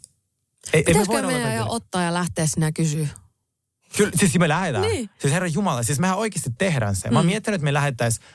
Ei, 0.73 0.81
me 0.81 0.85
Pitäisikö 0.85 1.13
voida 1.13 1.27
meidän 1.27 1.57
jo 1.57 1.67
ottaa 1.69 2.03
ja 2.03 2.15
lähteä 2.15 2.47
sinä 2.47 2.73
kysyä? 2.73 3.09
Kyllä, 3.97 4.13
siis 4.17 4.39
me 4.39 4.49
lähdetään. 4.49 4.83
Niin. 4.83 5.11
Siis 5.19 5.33
herra 5.33 5.49
Jumala, 5.49 5.83
siis 5.83 5.99
mehän 5.99 6.17
oikeasti 6.17 6.51
tehdään 6.59 6.97
se. 6.97 7.11
Mä 7.11 7.19
oon 7.19 7.27
miettinyt, 7.27 7.55
että 7.55 7.65
me 7.65 7.73
lähettäisiin 7.73 8.27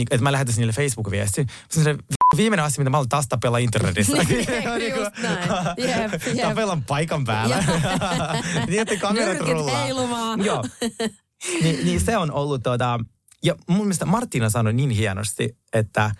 että 0.00 0.22
mä 0.22 0.32
lähettäisin 0.32 0.60
niille 0.60 0.72
Facebook-viesti. 0.72 1.46
Viimeinen 2.36 2.64
asia, 2.66 2.80
mitä 2.80 2.90
mä 2.90 2.96
haluan 2.96 3.08
taas 3.08 3.28
tapella 3.28 3.58
internetissä. 3.58 4.16
Just 4.96 5.18
näin. 5.22 5.48
Jep, 5.76 6.22
jep. 6.34 6.48
Tapellaan 6.48 6.84
paikan 6.84 7.24
päällä. 7.24 7.64
niin, 8.68 8.80
että 8.80 8.96
kamerat 8.96 9.40
rullaa. 9.40 9.82
heilumaan. 9.84 10.44
Joo. 10.44 10.64
Ni, 11.62 11.72
niin 11.84 12.00
se 12.00 12.16
on 12.16 12.32
ollut 12.32 12.62
tuota, 12.62 13.00
ja 13.44 13.54
mun 13.68 13.80
mielestä 13.80 14.06
Martina 14.06 14.50
sanoi 14.50 14.72
niin 14.72 14.90
hienosti, 14.90 15.56
että, 15.72 16.10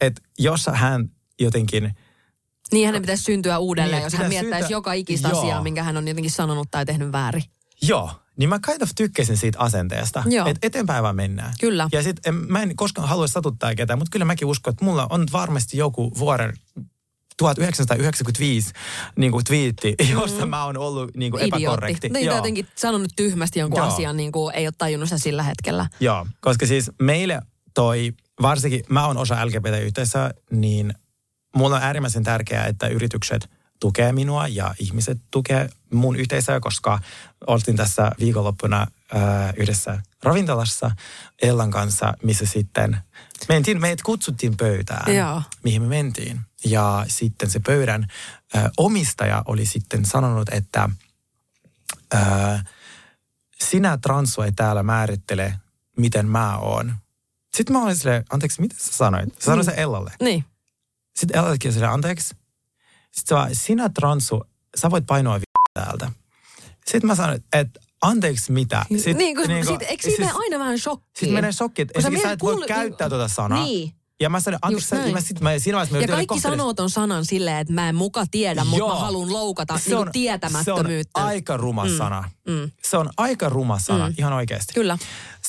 että 0.00 0.22
jos 0.38 0.66
hän 0.72 1.08
jotenkin, 1.40 1.94
Niin 2.72 2.86
hänen 2.86 3.02
pitäisi 3.02 3.22
syntyä 3.22 3.58
uudelleen, 3.58 3.96
Niin, 3.98 4.04
jos 4.04 4.14
hän 4.14 4.28
miettäisi 4.28 4.58
syntyä- 4.58 4.76
joka 4.76 4.92
ikistä 4.92 5.28
Joo. 5.28 5.38
asiaa, 5.40 5.62
minkä 5.62 5.82
hän 5.82 5.96
on 5.96 6.08
jotenkin 6.08 6.30
sanonut 6.30 6.68
tai 6.70 6.86
tehnyt 6.86 7.12
väärin. 7.12 7.42
Joo, 7.82 8.10
niin 8.36 8.48
mä 8.48 8.58
kind 8.66 8.82
of 8.82 8.90
tykkäsin 8.96 9.36
siitä 9.36 9.58
asenteesta, 9.58 10.22
Joo. 10.26 10.46
että 10.46 10.66
eteenpäin 10.66 11.02
vaan 11.02 11.16
mennään. 11.16 11.54
Kyllä. 11.60 11.88
Ja 11.92 12.02
sit 12.02 12.26
en, 12.26 12.34
mä 12.34 12.62
en 12.62 12.76
koskaan 12.76 13.08
halua 13.08 13.26
satuttaa 13.26 13.74
ketään, 13.74 13.98
mutta 13.98 14.10
kyllä 14.10 14.24
mäkin 14.24 14.48
uskon, 14.48 14.72
että 14.72 14.84
mulla 14.84 15.06
on 15.10 15.26
varmasti 15.32 15.76
joku 15.76 16.12
vuoden 16.18 16.52
1995 17.36 18.72
niin 19.16 19.32
kuin 19.32 19.44
twiitti, 19.44 19.94
josta 20.12 20.46
mä 20.46 20.64
oon 20.64 20.76
ollut 20.76 21.16
niin 21.16 21.32
kuin 21.32 21.42
epäkorrekti. 21.42 22.08
Niin, 22.08 22.28
tai 22.28 22.36
jotenkin 22.36 22.68
sanonut 22.74 23.10
tyhmästi 23.16 23.58
jonkun 23.58 23.78
Joo. 23.78 23.86
asian, 23.86 24.16
niin 24.16 24.32
kuin 24.32 24.54
ei 24.54 24.66
ole 24.66 24.74
tajunnut 24.78 25.08
sitä 25.08 25.18
sillä 25.18 25.42
hetkellä. 25.42 25.86
Joo, 26.00 26.26
koska 26.40 26.66
siis 26.66 26.90
meille 27.02 27.40
toi, 27.74 28.12
varsinkin 28.42 28.82
mä 28.88 29.06
oon 29.06 29.16
osa 29.16 29.46
LGBT-yhteisöä, 29.46 30.30
niin 30.50 30.94
mulla 31.56 31.76
on 31.76 31.82
äärimmäisen 31.82 32.24
tärkeää, 32.24 32.66
että 32.66 32.88
yritykset 32.88 33.50
tukee 33.80 34.12
minua 34.12 34.48
ja 34.48 34.74
ihmiset 34.78 35.18
tukee 35.30 35.68
mun 35.92 36.16
yhteisöä, 36.16 36.60
koska 36.60 37.00
oltiin 37.46 37.76
tässä 37.76 38.12
viikonloppuna 38.20 38.86
äh, 39.14 39.54
yhdessä 39.56 40.02
ravintolassa 40.22 40.90
Ellan 41.42 41.70
kanssa, 41.70 42.14
missä 42.22 42.46
sitten 42.46 42.98
mentiin, 43.48 43.80
meidät 43.80 44.02
kutsuttiin 44.02 44.56
pöytään, 44.56 45.16
Joo. 45.16 45.42
mihin 45.64 45.82
me 45.82 45.88
mentiin. 45.88 46.40
Ja 46.64 47.04
sitten 47.08 47.50
se 47.50 47.60
pöydän 47.60 48.06
äh, 48.56 48.64
omistaja 48.76 49.42
oli 49.46 49.66
sitten 49.66 50.04
sanonut, 50.04 50.48
että 50.48 50.88
äh, 52.14 52.64
sinä 53.60 53.98
transu 53.98 54.42
ei 54.42 54.52
täällä 54.52 54.82
määrittele, 54.82 55.54
miten 55.96 56.28
mä 56.28 56.58
oon. 56.58 56.96
Sitten 57.56 57.76
mä 57.76 57.82
olin 57.82 57.96
silleen, 57.96 58.24
anteeksi, 58.30 58.60
mitä 58.60 58.74
sä 58.78 58.92
sanoit? 58.92 59.34
Sä 59.34 59.44
sanoit 59.44 59.64
sen 59.64 59.78
Ellalle. 59.78 60.12
Niin. 60.20 60.44
Sitten 61.16 61.38
Ellallekin 61.38 61.72
silleen, 61.72 61.92
anteeksi. 61.92 62.36
Sitten 63.16 63.36
vaan, 63.38 63.54
sinä 63.54 63.88
transu, 63.88 64.44
sä 64.76 64.90
voit 64.90 65.06
painoa 65.06 65.40
vi- 65.40 65.44
täältä. 65.74 66.12
Sitten 66.86 67.06
mä 67.06 67.14
sanoin, 67.14 67.44
että 67.52 67.80
anteeksi 68.02 68.52
mitä? 68.52 68.86
Sitten, 68.96 69.16
niin, 69.18 69.36
kun, 69.36 69.44
sit, 69.66 69.82
eikö 69.82 70.02
siinä 70.02 70.26
mene 70.26 70.38
aina 70.38 70.58
vähän 70.58 70.78
shokkiin? 70.78 71.10
Sitten 71.14 71.34
menee 71.34 71.52
shokki, 71.52 71.82
että 71.82 71.94
Kun 72.02 72.18
sä 72.22 72.32
et 72.32 72.42
voi 72.42 72.52
kuule- 72.54 72.66
käyttää 72.66 73.08
tuota 73.08 73.28
sanaa. 73.28 73.64
Niin. 73.64 73.92
Ja 74.20 74.30
mä 74.30 74.40
sanoin, 74.40 74.58
anteeksi, 74.62 74.88
sä, 74.88 74.96
mä, 75.12 75.20
sit, 75.20 75.40
mä, 75.40 75.58
siinä 75.58 75.76
vaiheessa 75.76 75.96
mä 75.96 76.02
Ja 76.02 76.08
kaikki 76.08 76.40
sanoo 76.40 76.74
ton 76.74 76.90
sanan 76.90 77.24
silleen, 77.24 77.56
että 77.56 77.72
mä 77.72 77.88
en 77.88 77.94
muka 77.94 78.24
tiedä, 78.30 78.64
mutta 78.64 78.78
Joo. 78.78 78.88
mä 78.94 79.00
haluan 79.00 79.32
loukata 79.32 79.78
Se 79.78 79.90
niin 79.90 79.98
on- 79.98 80.12
tietämättömyyttä. 80.12 81.20
Se 81.20 81.22
on 81.22 81.28
aika 81.28 81.56
ruma 81.56 81.84
Mm. 81.84 81.96
sana. 81.98 82.30
Mm. 82.48 82.70
Se 82.84 82.96
on 82.96 83.10
aika 83.16 83.48
ruma 83.48 83.78
sana, 83.78 84.12
ihan 84.18 84.32
oikeasti. 84.32 84.74
Kyllä. 84.74 84.98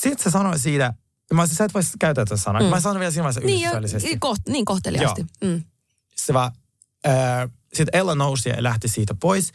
Sitten 0.00 0.24
se 0.24 0.30
sanoi 0.30 0.58
siitä, 0.58 0.94
mä 1.32 1.42
olisin, 1.42 1.56
sä 1.56 1.64
et 1.64 1.74
voisi 1.74 1.92
käyttää 1.98 2.24
tätä 2.24 2.36
sanaa. 2.36 2.62
Mm. 2.62 2.68
Mä 2.68 2.80
sanoin 2.80 3.00
vielä 3.00 3.10
siinä 3.10 3.22
vaiheessa 3.24 3.46
Niin, 3.46 3.64
ystävällisesti. 3.64 4.08
niin, 4.08 4.20
koht, 4.20 4.42
niin 4.48 4.64
kohteliaasti. 4.64 5.26
Mm. 5.44 5.62
Se 6.16 6.34
vaan, 6.34 6.52
äh, 7.06 7.14
sitten 7.74 8.00
Ella 8.00 8.14
nousi 8.14 8.48
ja 8.48 8.62
lähti 8.62 8.88
siitä 8.88 9.14
pois. 9.20 9.52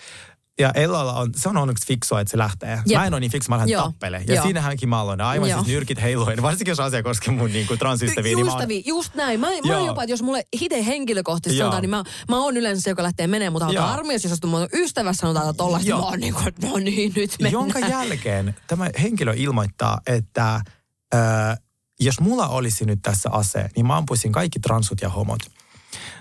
Ja 0.60 0.72
Ellalla 0.76 1.14
on, 1.14 1.32
se 1.36 1.50
on 1.50 1.58
onneksi 1.58 1.88
fiksua, 1.88 2.22
että 2.22 2.32
se 2.32 2.38
lähtee. 2.38 2.80
Jep. 2.86 2.98
Mä 3.00 3.06
en 3.06 3.14
ole 3.14 3.20
niin 3.20 3.32
fiksu, 3.32 3.50
mä 3.50 3.58
lähden 3.58 3.78
tappele. 3.78 4.24
Ja 4.28 4.36
Joo. 4.36 4.44
siinähänkin 4.44 4.90
mä 4.90 5.00
aloin 5.00 5.22
aivan 5.22 5.50
Joo. 5.50 5.60
siis 5.60 5.74
nyrkit 5.74 6.02
heiluen. 6.02 6.42
Varsinkin 6.42 6.72
jos 6.72 6.80
asia 6.80 7.04
koskee 7.04 7.34
mun 7.34 7.52
niin 7.52 7.68
kuin 7.68 7.80
transystäviä. 7.80 8.36
niin 8.36 8.46
mä 8.46 8.54
oon- 8.54 8.86
just 8.86 9.16
näin. 9.16 9.40
Mä, 9.40 9.48
mä 9.48 9.54
Joo. 9.64 9.78
oon 9.78 9.88
jopa, 9.88 10.04
että 10.04 10.14
jos 10.14 10.22
mulle 10.24 10.48
itse 10.62 10.86
henkilökohtaisesti 10.86 11.58
sanotaan, 11.60 11.82
niin 11.82 11.90
mä, 11.90 12.04
mä 12.30 12.44
oon 12.44 12.58
yleensä 12.58 12.82
se, 12.82 12.90
joka 12.90 13.04
lähtee 13.04 13.28
menemään, 13.28 13.52
mutta 13.54 13.66
auto 13.66 13.84
armias, 13.84 14.24
jos 14.24 14.44
mun 14.46 14.68
ystävässä 14.74 15.22
sanotaan, 15.22 15.50
että 15.50 15.58
tollaista, 15.58 15.90
Joo. 15.90 16.00
mä 16.00 16.06
oon 16.06 16.20
niin 16.20 16.34
kuin, 16.34 16.54
no 16.62 16.78
niin, 16.78 17.14
nyt 17.16 17.32
mennään. 17.32 17.52
Jonka 17.52 17.80
jälkeen 17.80 18.56
tämä 18.68 18.90
henkilö 19.02 19.34
ilmoittaa, 19.38 20.02
että 20.08 20.56
äh, 20.56 21.58
jos 22.00 22.20
mulla 22.20 22.48
olisi 22.48 22.86
nyt 22.86 23.00
tässä 23.02 23.30
ase, 23.32 23.70
niin 23.76 23.88
mä 23.88 23.98
ampuisin 23.98 24.32
kaikki 24.32 24.60
transut 24.60 25.02
ja 25.02 25.10
homot. 25.10 25.40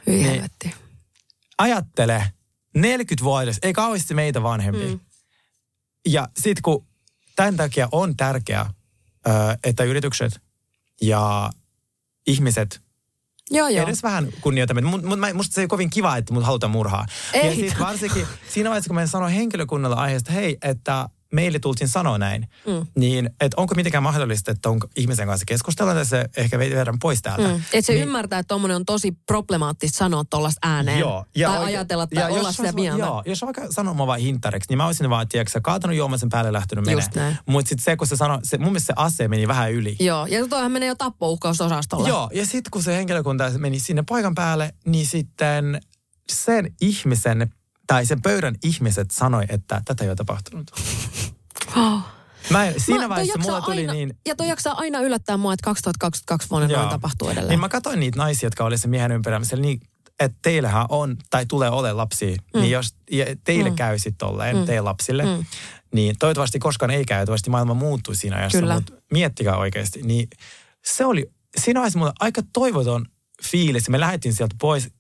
Hyi 0.07 0.17
Niin. 0.17 0.31
helvetti. 0.31 0.75
Ajattele, 1.59 2.33
40-vuotias, 2.79 3.59
ei 3.63 3.73
kauheasti 3.73 4.15
meitä 4.15 4.43
vanhempi. 4.43 4.87
Mm. 4.89 5.01
Ja 6.09 6.29
sitten 6.39 6.63
kun 6.63 6.87
tämän 7.37 7.57
takia 7.57 7.89
on 7.93 8.17
tärkeää, 8.17 8.71
että 9.65 9.85
yritykset 9.85 10.41
ja 11.01 11.51
ihmiset 12.27 12.83
Joo, 13.51 13.69
joo. 13.69 13.87
edes 13.87 14.03
vähän 14.03 14.29
kunnioitamme. 14.41 14.81
Mut, 14.81 15.03
mut, 15.03 15.19
mä- 15.19 15.33
musta 15.35 15.55
se 15.55 15.61
ei 15.61 15.67
kovin 15.69 15.91
kiva, 15.91 16.17
että 16.17 16.35
mut 16.35 16.45
halutaan 16.45 16.71
murhaa. 16.71 17.07
Ei. 17.33 17.47
Ja 17.47 17.55
sitten 17.55 17.79
varsinkin 17.79 18.27
siinä 18.49 18.71
vaiheessa, 18.71 18.89
kun 18.89 18.95
mä 18.95 19.07
sanoin 19.07 19.35
henkilökunnalle 19.35 19.97
aiheesta, 19.97 20.33
hei, 20.33 20.59
että 20.63 21.09
meille 21.33 21.59
tultiin 21.59 21.89
sanoa 21.89 22.19
näin, 22.19 22.49
Mm. 22.67 22.87
niin 22.97 23.31
että 23.41 23.61
onko 23.61 23.75
mitenkään 23.75 24.03
mahdollista, 24.03 24.51
että 24.51 24.69
onko 24.69 24.89
ihmisen 24.97 25.27
kanssa 25.27 25.45
keskustella 25.47 25.95
ja 25.95 26.05
se 26.05 26.29
ehkä 26.37 26.59
viedään 26.59 26.99
pois 26.99 27.23
täältä. 27.23 27.49
Mm. 27.49 27.55
Että 27.55 27.81
se 27.83 27.93
niin. 27.93 28.03
ymmärtää, 28.03 28.39
että 28.39 28.49
tommonen 28.49 28.77
on 28.77 28.85
tosi 28.85 29.13
problemaattista 29.27 29.99
sanoa 29.99 30.25
tollasta 30.31 30.69
ääneen. 30.69 30.99
Joo. 30.99 31.25
tai 31.43 31.59
oike- 31.59 31.65
ajatella 31.65 32.07
tai 32.07 32.33
olla 32.33 32.49
jos 32.49 32.57
sitä 32.57 32.73
mieltä. 32.73 32.99
Joo, 33.05 33.23
jos 33.27 33.43
on 33.43 33.47
vaikka 33.47 33.73
sanoo 33.73 33.95
mua 33.95 34.07
vaan 34.07 34.21
hintariksi, 34.21 34.67
niin 34.71 34.77
mä 34.77 34.87
olisin 34.87 35.11
vaan, 35.11 35.29
tiedätkö, 35.29 35.61
kaatanut 35.63 35.97
juoman 35.97 36.19
sen 36.19 36.29
päälle 36.29 36.49
ja 36.49 36.53
lähtenyt 36.53 36.85
näin. 37.15 37.37
Mutta 37.47 37.69
sitten 37.69 37.85
se, 37.85 37.97
kun 37.97 38.07
se 38.07 38.17
sanoi, 38.17 38.39
se, 38.43 38.59
mun 38.59 38.69
mielestä 38.69 38.87
se 38.87 38.93
ase 38.97 39.29
meni 39.29 39.49
vähän 39.49 39.73
yli. 39.73 39.97
Joo, 40.01 40.27
ja 40.27 40.47
toihan 40.49 40.73
menee 40.73 40.89
jo 40.89 40.95
tappouhkausosastolle. 40.95 42.09
Joo, 42.09 42.31
ja 42.35 42.47
sitten 42.47 42.71
kun 42.71 42.83
se 42.83 42.97
henkilökunta 42.97 43.51
meni 43.59 43.79
sinne 43.81 44.05
paikan 44.09 44.35
päälle, 44.35 44.75
niin 44.87 45.07
sitten 45.07 45.81
sen 46.33 46.75
ihmisen, 46.81 47.53
tai 47.87 48.07
sen 48.07 48.23
pöydän 48.23 48.55
ihmiset 48.65 49.11
sanoi, 49.11 49.45
että 49.49 49.83
tätä 49.85 50.05
ei 50.05 50.11
ole 50.11 50.17
tapahtunut. 50.17 50.71
Oh. 51.77 52.01
Mä, 52.51 52.73
siinä 52.77 53.01
toi 53.01 53.09
vaiheessa 53.09 53.39
mulla 53.39 53.61
tuli 53.61 53.81
aina, 53.81 53.93
niin... 53.93 54.19
Ja 54.27 54.37
toi 54.37 54.49
jaksaa 54.49 54.75
aina 54.75 55.01
yllättää 55.01 55.37
mua, 55.37 55.53
että 55.53 55.65
2022 55.65 56.51
vuonna 56.51 56.69
Joo. 56.69 56.79
noin 56.79 56.91
tapahtuu 56.91 57.29
edelleen. 57.29 57.49
Niin 57.49 57.61
mä 57.61 57.69
katsoin 57.69 58.01
niitä 58.01 58.19
naisia, 58.19 58.47
jotka 58.47 58.65
oli 58.65 58.79
sen 58.79 58.91
miehen 58.91 59.13
ympärillä, 59.13 59.45
siellä 59.45 59.63
niin, 59.63 59.81
että 60.21 60.39
teillähän 60.43 60.87
on, 60.89 61.17
tai 61.31 61.47
tulee 61.47 61.71
ole 61.71 61.93
lapsia, 61.93 62.37
mm. 62.55 62.61
niin 62.61 62.71
jos 62.71 62.95
teille 63.45 63.71
mm. 63.71 63.77
käy 63.77 63.99
sitten 63.99 64.29
tolleen, 64.29 64.57
mm. 64.57 64.65
teidän 64.65 64.85
lapsille, 64.85 65.25
mm. 65.25 65.45
niin 65.95 66.17
toivottavasti 66.19 66.59
koskaan 66.59 66.91
ei 66.91 67.05
käy, 67.05 67.19
toivottavasti 67.19 67.51
maailma 67.51 67.75
muuttuu 67.75 68.15
siinä 68.15 68.37
ajassa, 68.37 68.59
Kyllä. 68.59 68.75
mutta 68.75 68.93
miettikää 69.13 69.57
oikeasti. 69.57 70.03
Niin 70.03 70.29
se 70.85 71.05
oli, 71.05 71.31
siinä 71.61 71.81
vaiheessa 71.81 71.99
mulla 71.99 72.13
aika 72.21 72.43
toivoton 72.53 73.07
fiilis, 73.45 73.89
me 73.89 74.01
lähdettiin 74.01 74.35
sieltä 74.35 74.55
pois, 74.61 74.91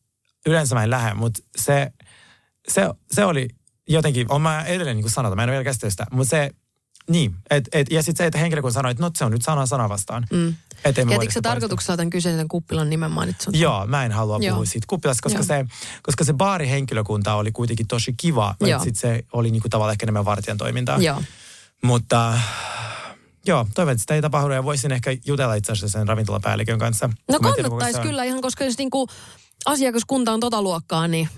yleensä 0.47 0.75
mä 0.75 0.85
en 0.85 0.91
lähde, 0.91 1.15
mutta 1.15 1.43
se, 1.57 1.93
se, 2.69 2.83
se 3.13 3.25
oli 3.25 3.49
jotenkin, 3.89 4.27
on 4.31 4.43
mä 4.43 4.63
edelleen 4.63 4.97
niin 4.97 5.05
kuin 5.05 5.13
sanotaan, 5.13 5.37
mä 5.37 5.43
en 5.43 5.49
ole 5.49 5.53
vielä 5.53 5.65
käsitellyt 5.65 5.93
sitä, 5.93 6.07
mutta 6.11 6.31
se, 6.31 6.51
niin, 7.11 7.35
et, 7.51 7.69
et, 7.73 7.91
ja 7.91 8.03
sitten 8.03 8.25
se, 8.25 8.27
että 8.27 8.39
henkilökunta 8.39 8.75
sanoi, 8.75 8.91
että 8.91 9.03
no 9.03 9.11
se 9.15 9.25
on 9.25 9.33
nyt 9.33 9.43
sana 9.43 9.67
sana 9.67 9.89
vastaan. 9.89 10.27
Mm. 10.31 10.55
Jätitkö 10.85 11.33
sä 11.33 11.41
tarkoituksella 11.43 11.97
tämän 11.97 12.11
kyseisen 12.11 12.49
kuppilan 12.49 12.91
nimen 12.91 13.11
mainitsun? 13.11 13.59
Joo, 13.59 13.87
mä 13.87 14.05
en 14.05 14.13
halua 14.13 14.39
Joo. 14.41 14.55
puhua 14.55 14.67
siitä 14.67 14.87
kuppilasta, 14.89 15.23
koska 15.23 15.39
Joo. 15.39 15.45
se, 15.45 15.65
koska 16.03 16.25
se 16.25 16.33
baarihenkilökunta 16.33 17.35
oli 17.35 17.53
kuitenkin 17.53 17.87
tosi 17.87 18.15
kiva. 18.17 18.55
Sitten 18.61 18.95
se 18.95 19.25
oli 19.33 19.51
niinku 19.51 19.69
tavallaan 19.69 19.93
ehkä 19.93 20.05
enemmän 20.05 20.25
vartijan 20.25 20.59
toimintaa. 20.59 20.99
Joo. 20.99 21.23
Mutta 21.83 22.39
joo, 23.47 23.67
toivon, 23.75 23.93
että 23.93 24.01
sitä 24.01 24.15
ei 24.15 24.23
tapahdu 24.23 24.53
ja 24.53 24.65
voisin 24.65 24.93
ehkä 24.93 25.17
jutella 25.27 25.55
itse 25.55 25.73
asiassa 25.73 25.99
sen 25.99 26.09
ravintolapäällikön 26.09 26.79
kanssa. 26.79 27.11
No 27.29 27.39
kun 27.39 27.55
tiedä, 27.55 27.69
kannattaisi 27.69 28.09
kyllä 28.09 28.25
ihan, 28.25 28.41
koska 28.41 28.65
jos 28.65 28.79
niinku 28.79 29.09
asiakaskunta 29.67 30.33
on 30.33 30.41
tota 30.41 30.63
luokkaa, 30.63 31.09
niin 31.09 31.29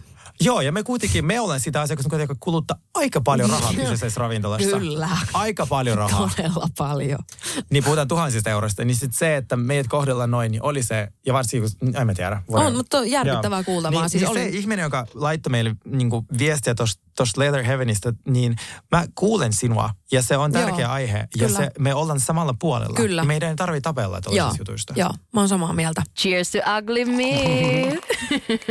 Joo, 0.41 0.61
ja 0.61 0.72
me 0.72 0.82
kuitenkin, 0.82 1.24
me 1.24 1.41
ollaan 1.41 1.61
sitä 1.61 1.80
asiakasta, 1.80 2.18
joka 2.18 2.35
kuluttaa 2.41 2.76
aika 2.95 3.20
paljon 3.20 3.51
rahaa 3.51 3.74
kyseisessä 3.74 4.20
ravintolassa. 4.20 4.78
Kyllä. 4.78 5.09
Aika 5.35 5.66
paljon 5.66 5.99
rahaa. 5.99 6.30
todella 6.37 6.66
paljon. 6.78 7.18
niin 7.70 7.85
puhutaan 7.85 8.09
tuhansista 8.09 8.51
euroista. 8.51 8.85
Niin 8.85 8.97
sitten 8.97 9.18
se, 9.18 9.37
että 9.37 9.57
meidät 9.57 9.89
kohdellaan 9.89 10.30
noin, 10.30 10.53
niin 10.53 10.62
oli 10.62 10.82
se, 10.82 11.09
ja 11.26 11.32
varsinkin, 11.35 11.70
kun, 11.80 11.97
en 11.97 12.07
mä 12.07 12.14
tiedä. 12.14 12.43
On, 12.49 12.76
mutta 12.76 12.99
on 12.99 13.11
järkyttävää 13.11 13.59
Joo. 13.59 13.64
kuultavaa. 13.64 14.01
Niin, 14.01 14.11
Siis 14.11 14.22
niin 14.22 14.30
oli- 14.30 14.39
se 14.41 14.49
ihminen, 14.49 14.82
joka 14.82 15.07
laittoi 15.14 15.51
meille 15.51 15.76
niin 15.85 16.11
viestiä 16.39 16.74
tuosta 16.74 17.41
Leather 17.41 17.62
Heavenistä, 17.62 18.12
niin 18.28 18.57
mä 18.93 19.07
kuulen 19.14 19.53
sinua, 19.53 19.91
ja 20.12 20.22
se 20.22 20.37
on 20.37 20.53
tärkeä 20.53 20.85
Joo, 20.85 20.91
aihe, 20.93 21.18
ja 21.18 21.26
kyllä. 21.47 21.59
se, 21.59 21.70
me 21.78 21.95
ollaan 21.95 22.20
samalla 22.20 22.55
puolella. 22.59 22.95
Kyllä. 22.97 23.22
Ja 23.22 23.26
meidän 23.26 23.49
ei 23.51 23.57
tarvitse 23.57 23.80
tapella 23.80 24.16
Joo, 24.16 24.20
tuollaisista 24.22 24.61
jutuista. 24.61 24.93
joo, 24.97 25.11
mä 25.35 25.41
oon 25.41 25.49
samaa 25.49 25.72
mieltä. 25.72 26.03
Cheers 26.18 26.51
to 26.51 26.59
ugly 26.78 27.05
me. 27.05 27.99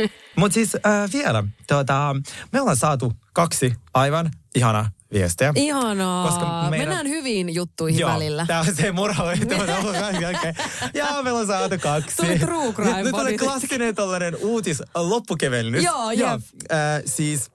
Mutta 0.36 0.54
siis 0.54 0.74
äh, 0.74 1.12
vielä, 1.12 1.44
tuota, 1.68 2.16
me 2.52 2.60
ollaan 2.60 2.76
saatu 2.76 3.12
kaksi 3.32 3.74
aivan 3.94 4.30
ihana 4.54 4.90
viestiä. 5.12 5.52
Ihanaa. 5.54 6.28
Koska 6.28 6.66
meidän- 6.70 6.88
Mennään 6.88 7.08
hyviin 7.08 7.54
juttuihin 7.54 8.00
Joo, 8.00 8.10
välillä. 8.10 8.46
Tää 8.46 8.60
on 8.60 8.74
se 8.74 8.92
murha. 8.92 9.24
ja 10.94 11.22
meillä 11.22 11.40
on 11.40 11.46
saatu 11.46 11.74
kaksi. 11.82 12.16
Tuli 12.16 12.38
true 12.38 12.72
crime 12.72 12.92
Nyt, 12.96 13.04
nyt 13.04 13.12
body. 13.12 13.38
klassinen 13.38 13.94
tollainen 13.94 14.36
uutis 14.36 14.82
loppukevennys. 14.94 15.84
Joo, 15.84 16.10
jep. 16.10 16.28
Äh, 16.28 17.02
siis 17.06 17.50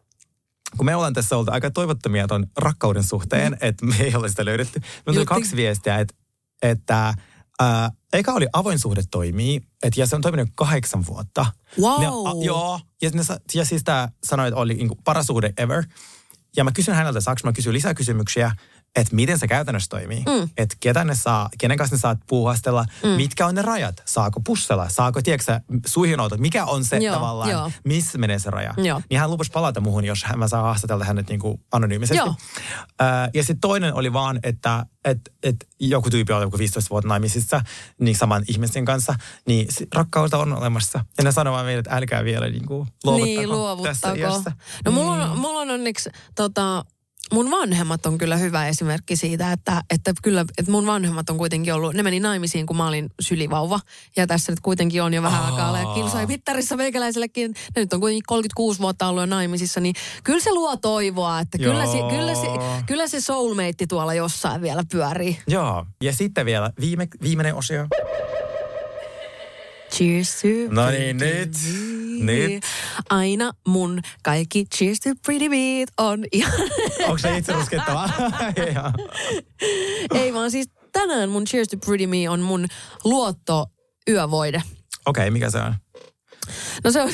kun 0.77 0.85
me 0.85 0.95
ollaan 0.95 1.13
tässä 1.13 1.37
oltu 1.37 1.51
aika 1.51 1.71
toivottomia 1.71 2.27
ton 2.27 2.47
rakkauden 2.57 3.03
suhteen, 3.03 3.57
että 3.61 3.85
me 3.85 3.95
ei 3.99 4.15
ole 4.15 4.29
sitä 4.29 4.45
löydetty. 4.45 4.79
Me 5.05 5.13
tuli 5.13 5.25
kaksi 5.25 5.55
viestiä, 5.55 5.99
että, 5.99 6.13
että 6.61 7.13
äh, 7.61 7.91
eka 8.13 8.33
oli 8.33 8.47
avoin 8.53 8.79
suhde 8.79 9.03
toimii, 9.11 9.61
että 9.83 9.99
ja 9.99 10.07
se 10.07 10.15
on 10.15 10.21
toiminut 10.21 10.49
kahdeksan 10.55 11.05
vuotta. 11.05 11.45
Wow. 11.79 12.01
Ne, 12.01 12.07
a, 12.07 12.45
joo, 12.45 12.79
ja, 13.01 13.09
ne, 13.13 13.21
ja 13.53 13.65
siis 13.65 13.83
tämä 13.83 14.09
sanoi, 14.23 14.47
että 14.47 14.59
oli 14.59 14.73
niinku 14.73 14.95
paras 15.03 15.25
suhde 15.25 15.53
ever. 15.57 15.83
Ja 16.57 16.63
mä 16.63 16.71
kysyn 16.71 16.95
häneltä, 16.95 17.21
saanko 17.21 17.41
mä 17.43 17.53
kysyä 17.53 17.73
lisää 17.73 17.93
kysymyksiä. 17.93 18.51
Että 18.95 19.15
miten 19.15 19.39
se 19.39 19.47
käytännössä 19.47 19.89
toimii. 19.89 20.19
Mm. 20.19 20.49
Että 20.57 20.75
ketä 20.79 21.03
ne 21.03 21.15
saa, 21.15 21.49
kenen 21.57 21.77
kanssa 21.77 21.95
ne 21.95 21.99
saat 21.99 22.17
puuhastella, 22.27 22.85
mm. 23.03 23.09
mitkä 23.09 23.45
on 23.45 23.55
ne 23.55 23.61
rajat. 23.61 24.01
Saako 24.05 24.41
pussella, 24.45 24.89
saako, 24.89 25.21
tiedätkö 25.21 25.59
suihin 25.85 26.19
outot, 26.19 26.39
mikä 26.39 26.65
on 26.65 26.85
se 26.85 26.97
Joo, 26.97 27.15
tavallaan, 27.15 27.51
joo. 27.51 27.71
missä 27.83 28.17
menee 28.17 28.39
se 28.39 28.49
raja. 28.49 28.73
Joo. 28.77 29.01
Niin 29.09 29.19
hän 29.19 29.31
lupasi 29.31 29.51
palata 29.51 29.81
muuhun, 29.81 30.05
jos 30.05 30.23
hän, 30.23 30.39
mä 30.39 30.47
saan 30.47 30.63
haastatella 30.63 31.05
hänet 31.05 31.29
niin 31.29 31.39
kuin 31.39 31.61
anonyymisesti. 31.71 32.17
Joo. 32.17 32.35
Ää, 32.99 33.29
ja 33.33 33.43
sitten 33.43 33.61
toinen 33.61 33.93
oli 33.93 34.13
vaan, 34.13 34.39
että 34.43 34.85
et, 35.05 35.19
et 35.43 35.55
joku 35.79 36.09
tyyppi 36.09 36.33
on 36.33 36.41
joku 36.41 36.57
15 36.57 36.89
vuotta 36.89 37.07
naimisissa 37.07 37.61
niin 37.99 38.15
saman 38.15 38.43
ihmisen 38.47 38.85
kanssa, 38.85 39.15
niin 39.47 39.67
rakkautta 39.95 40.37
on 40.37 40.57
olemassa. 40.57 41.05
Ja 41.17 41.23
ne 41.23 41.31
sanoo 41.31 41.53
vaan 41.53 41.65
meille, 41.65 41.79
että 41.79 41.95
älkää 41.95 42.23
vielä 42.23 42.49
niin 42.49 42.65
kuin, 42.65 42.87
luovuttako, 43.03 43.25
niin, 43.25 43.39
tässä 43.39 43.55
luovuttako. 43.55 44.15
iässä. 44.15 44.51
No 44.85 44.91
mulla 44.91 45.11
on, 45.11 45.39
mulla 45.39 45.59
on 45.59 45.69
onneksi 45.69 46.09
tota, 46.35 46.85
mun 47.33 47.51
vanhemmat 47.51 48.05
on 48.05 48.17
kyllä 48.17 48.37
hyvä 48.37 48.67
esimerkki 48.67 49.15
siitä, 49.15 49.51
että, 49.51 49.83
että 49.89 50.13
kyllä 50.23 50.45
että 50.57 50.71
mun 50.71 50.85
vanhemmat 50.85 51.29
on 51.29 51.37
kuitenkin 51.37 51.73
ollut, 51.73 51.93
ne 51.93 52.03
meni 52.03 52.19
naimisiin, 52.19 52.65
kun 52.65 52.77
mä 52.77 52.87
olin 52.87 53.09
sylivauva. 53.19 53.79
Ja 54.15 54.27
tässä 54.27 54.51
nyt 54.51 54.59
kuitenkin 54.59 55.03
on 55.03 55.13
jo 55.13 55.21
vähän 55.21 55.43
aikaa 55.43 55.79
ja 55.79 55.93
kilsoi 55.93 56.27
pittarissa 56.27 56.75
meikäläisellekin. 56.75 57.53
Ne 57.75 57.81
nyt 57.81 57.93
on 57.93 57.99
kuitenkin 57.99 58.23
36 58.27 58.79
vuotta 58.79 59.07
ollut 59.07 59.21
jo 59.21 59.25
naimisissa, 59.25 59.79
niin 59.79 59.95
kyllä 60.23 60.39
se 60.39 60.51
luo 60.51 60.77
toivoa, 60.77 61.39
että 61.39 61.57
kyllä 61.57 61.85
se, 61.85 61.97
kyllä, 62.09 62.35
se, 62.35 62.47
kyllä 62.85 63.07
se 63.07 63.21
soulmate 63.21 63.85
tuolla 63.89 64.13
jossain 64.13 64.61
vielä 64.61 64.83
pyörii. 64.91 65.37
Joo. 65.47 65.85
Ja 66.01 66.13
sitten 66.13 66.45
vielä 66.45 66.71
viime, 66.79 67.07
viimeinen 67.21 67.55
osio. 67.55 67.87
Cheers 69.91 70.41
to 70.41 70.73
No 70.73 70.89
niin, 70.89 71.17
nyt. 71.17 71.57
Nyt. 72.19 72.63
Aina 73.09 73.51
mun 73.67 74.01
kaikki 74.23 74.65
Cheers 74.75 74.99
to 74.99 75.09
Pretty 75.25 75.49
Beat 75.49 75.89
on 75.97 76.25
ihan... 76.31 76.53
Onko 77.03 77.17
se 77.17 77.37
itse 77.37 77.53
ruskettava? 77.53 78.09
Ei 80.19 80.33
vaan 80.33 80.51
siis 80.51 80.69
tänään 80.91 81.29
mun 81.29 81.45
Cheers 81.45 81.67
to 81.67 81.77
Pretty 81.77 82.07
Me 82.07 82.29
on 82.29 82.39
mun 82.39 82.67
luotto 83.03 83.65
yövoide. 84.09 84.61
Okei, 85.05 85.21
okay, 85.21 85.29
mikä 85.29 85.49
se 85.49 85.57
on? 85.57 85.75
No 86.83 86.91
se 86.91 87.01
on... 87.01 87.11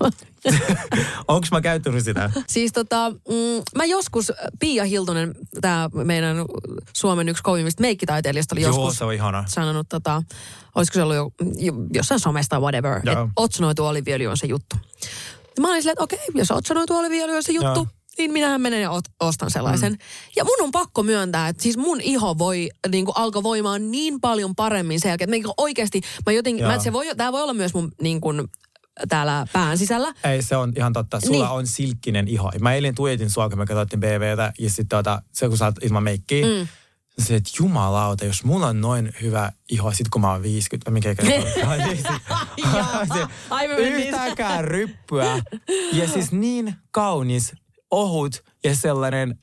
Onko 1.28 1.46
mä 1.50 1.60
käyttänyt 1.60 2.04
sitä? 2.04 2.30
siis 2.48 2.72
tota, 2.72 3.10
mm, 3.10 3.62
mä 3.76 3.84
joskus, 3.84 4.32
Pia 4.60 4.84
Hiltunen, 4.84 5.34
tämä 5.60 5.90
meidän 5.94 6.36
Suomen 6.92 7.28
yksi 7.28 7.42
kovimmista 7.42 7.80
meikkitaiteilijasta 7.80 8.54
oli 8.54 8.62
Joo, 8.62 8.70
joskus 8.70 8.98
se 8.98 9.04
on 9.04 9.14
ihana. 9.14 9.44
sanonut, 9.48 9.88
tota, 9.88 10.22
olisiko 10.74 10.94
se 10.94 11.02
ollut 11.02 11.16
jo, 11.16 11.30
jo, 11.56 11.72
jossain 11.94 12.20
somesta 12.20 12.60
whatever, 12.60 12.96
että 12.96 13.28
otsonoitu 13.36 13.86
oliviöljy 13.86 14.26
on 14.26 14.36
se 14.36 14.46
juttu. 14.46 14.76
Mä 15.60 15.68
olin 15.68 15.82
silleen, 15.82 15.92
että 15.92 16.04
okei, 16.04 16.18
jos 16.34 16.50
otsonoitu 16.50 16.96
oliviöljy 16.96 17.36
on 17.36 17.42
se 17.42 17.52
juttu, 17.52 17.80
Joo. 17.80 17.86
niin 18.18 18.32
minähän 18.32 18.60
menen 18.60 18.82
ja 18.82 18.90
ostan 19.20 19.50
sellaisen. 19.50 19.92
Mm. 19.92 19.98
Ja 20.36 20.44
mun 20.44 20.62
on 20.62 20.72
pakko 20.72 21.02
myöntää, 21.02 21.48
että 21.48 21.62
siis 21.62 21.76
mun 21.76 22.00
iho 22.00 22.38
voi, 22.38 22.68
niin 22.90 23.04
kuin 23.04 23.16
alkoi 23.16 23.42
voimaan 23.42 23.90
niin 23.90 24.20
paljon 24.20 24.54
paremmin 24.54 25.00
sen 25.00 25.08
jälkeen, 25.08 25.26
että 25.28 25.30
niin 25.30 25.44
kuin 25.44 25.54
oikeasti, 25.56 26.00
mä 26.26 26.32
jotenkin, 26.32 26.66
mä, 26.66 26.78
se 26.78 26.92
voi, 26.92 27.06
tää 27.16 27.32
voi 27.32 27.42
olla 27.42 27.54
myös 27.54 27.74
mun 27.74 27.92
niin 28.00 28.20
kuin, 28.20 28.48
täällä 29.08 29.46
pään 29.52 29.78
sisällä. 29.78 30.14
Ei, 30.24 30.42
se 30.42 30.56
on 30.56 30.72
ihan 30.76 30.92
totta. 30.92 31.20
Sulla 31.20 31.44
Niin. 31.44 31.52
on 31.56 31.66
silkkinen 31.66 32.28
iho. 32.28 32.52
Mä 32.60 32.74
eilen 32.74 32.94
tuijotin 32.94 33.30
sua, 33.30 33.48
kun 33.48 33.58
me 33.58 33.66
katsottiin 33.66 34.00
BVtä, 34.00 34.52
ja 34.58 34.68
sitten 34.70 34.88
tota, 34.88 35.22
se 35.32 35.48
kun 35.48 35.58
sä 35.58 35.64
oot 35.64 35.74
ilman 35.84 36.02
meikkiä, 36.02 36.46
mm. 36.46 36.68
se, 37.18 37.36
että 37.36 37.50
jumalauta, 37.58 38.24
jos 38.24 38.44
mulla 38.44 38.66
on 38.66 38.80
noin 38.80 39.12
hyvä 39.22 39.52
iho, 39.70 39.92
sit 39.92 40.08
kun 40.08 40.20
mä 40.20 40.30
oon 40.32 40.42
50, 40.42 40.90
vai 40.90 40.92
mikä 40.94 41.14
mentiin- 41.22 42.04
Yhtäkään 43.78 44.64
ryppyä. 44.64 45.42
Ja 45.92 46.08
siis 46.08 46.32
niin 46.32 46.74
kaunis, 46.90 47.52
ohut 47.90 48.42
ja 48.64 48.74
sellainen 48.76 49.38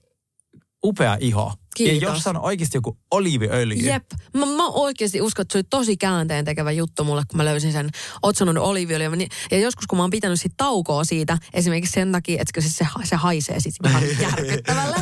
upea 0.84 1.18
iho. 1.20 1.54
Kiitos. 1.76 2.02
Ja 2.02 2.10
jos 2.16 2.28
on 2.28 2.38
oikeasti 2.38 2.78
joku 2.78 2.98
oliiviöljy. 3.12 3.90
Jep. 3.90 4.04
Mä, 4.34 4.46
mä 4.46 4.68
oikeasti 4.68 5.22
uskon, 5.22 5.42
että 5.42 5.54
se 5.54 5.58
oli 5.58 5.64
tosi 5.70 5.98
käänteen 5.98 6.46
tekevä 6.46 6.72
juttu 6.72 7.04
mulle, 7.04 7.24
kun 7.28 7.38
mä 7.38 7.46
löysin 7.46 7.72
sen 7.72 7.90
otsonon 8.22 8.58
oliiviöljyn. 8.58 9.28
Ja 9.52 9.60
joskus, 9.60 9.88
kun 9.88 9.98
mä 9.98 10.04
oon 10.04 10.10
pitänyt 10.10 10.42
sit 10.42 10.54
taukoa 10.58 11.04
siitä, 11.04 11.38
esimerkiksi 11.54 11.94
sen 11.94 12.12
takia, 12.12 12.42
että 12.42 12.62
se, 12.62 12.70
se, 12.70 12.88
se 13.04 13.16
haisee 13.16 13.60
sit 13.60 13.76
ihan 13.88 14.04
järkyttävälle, 14.22 14.96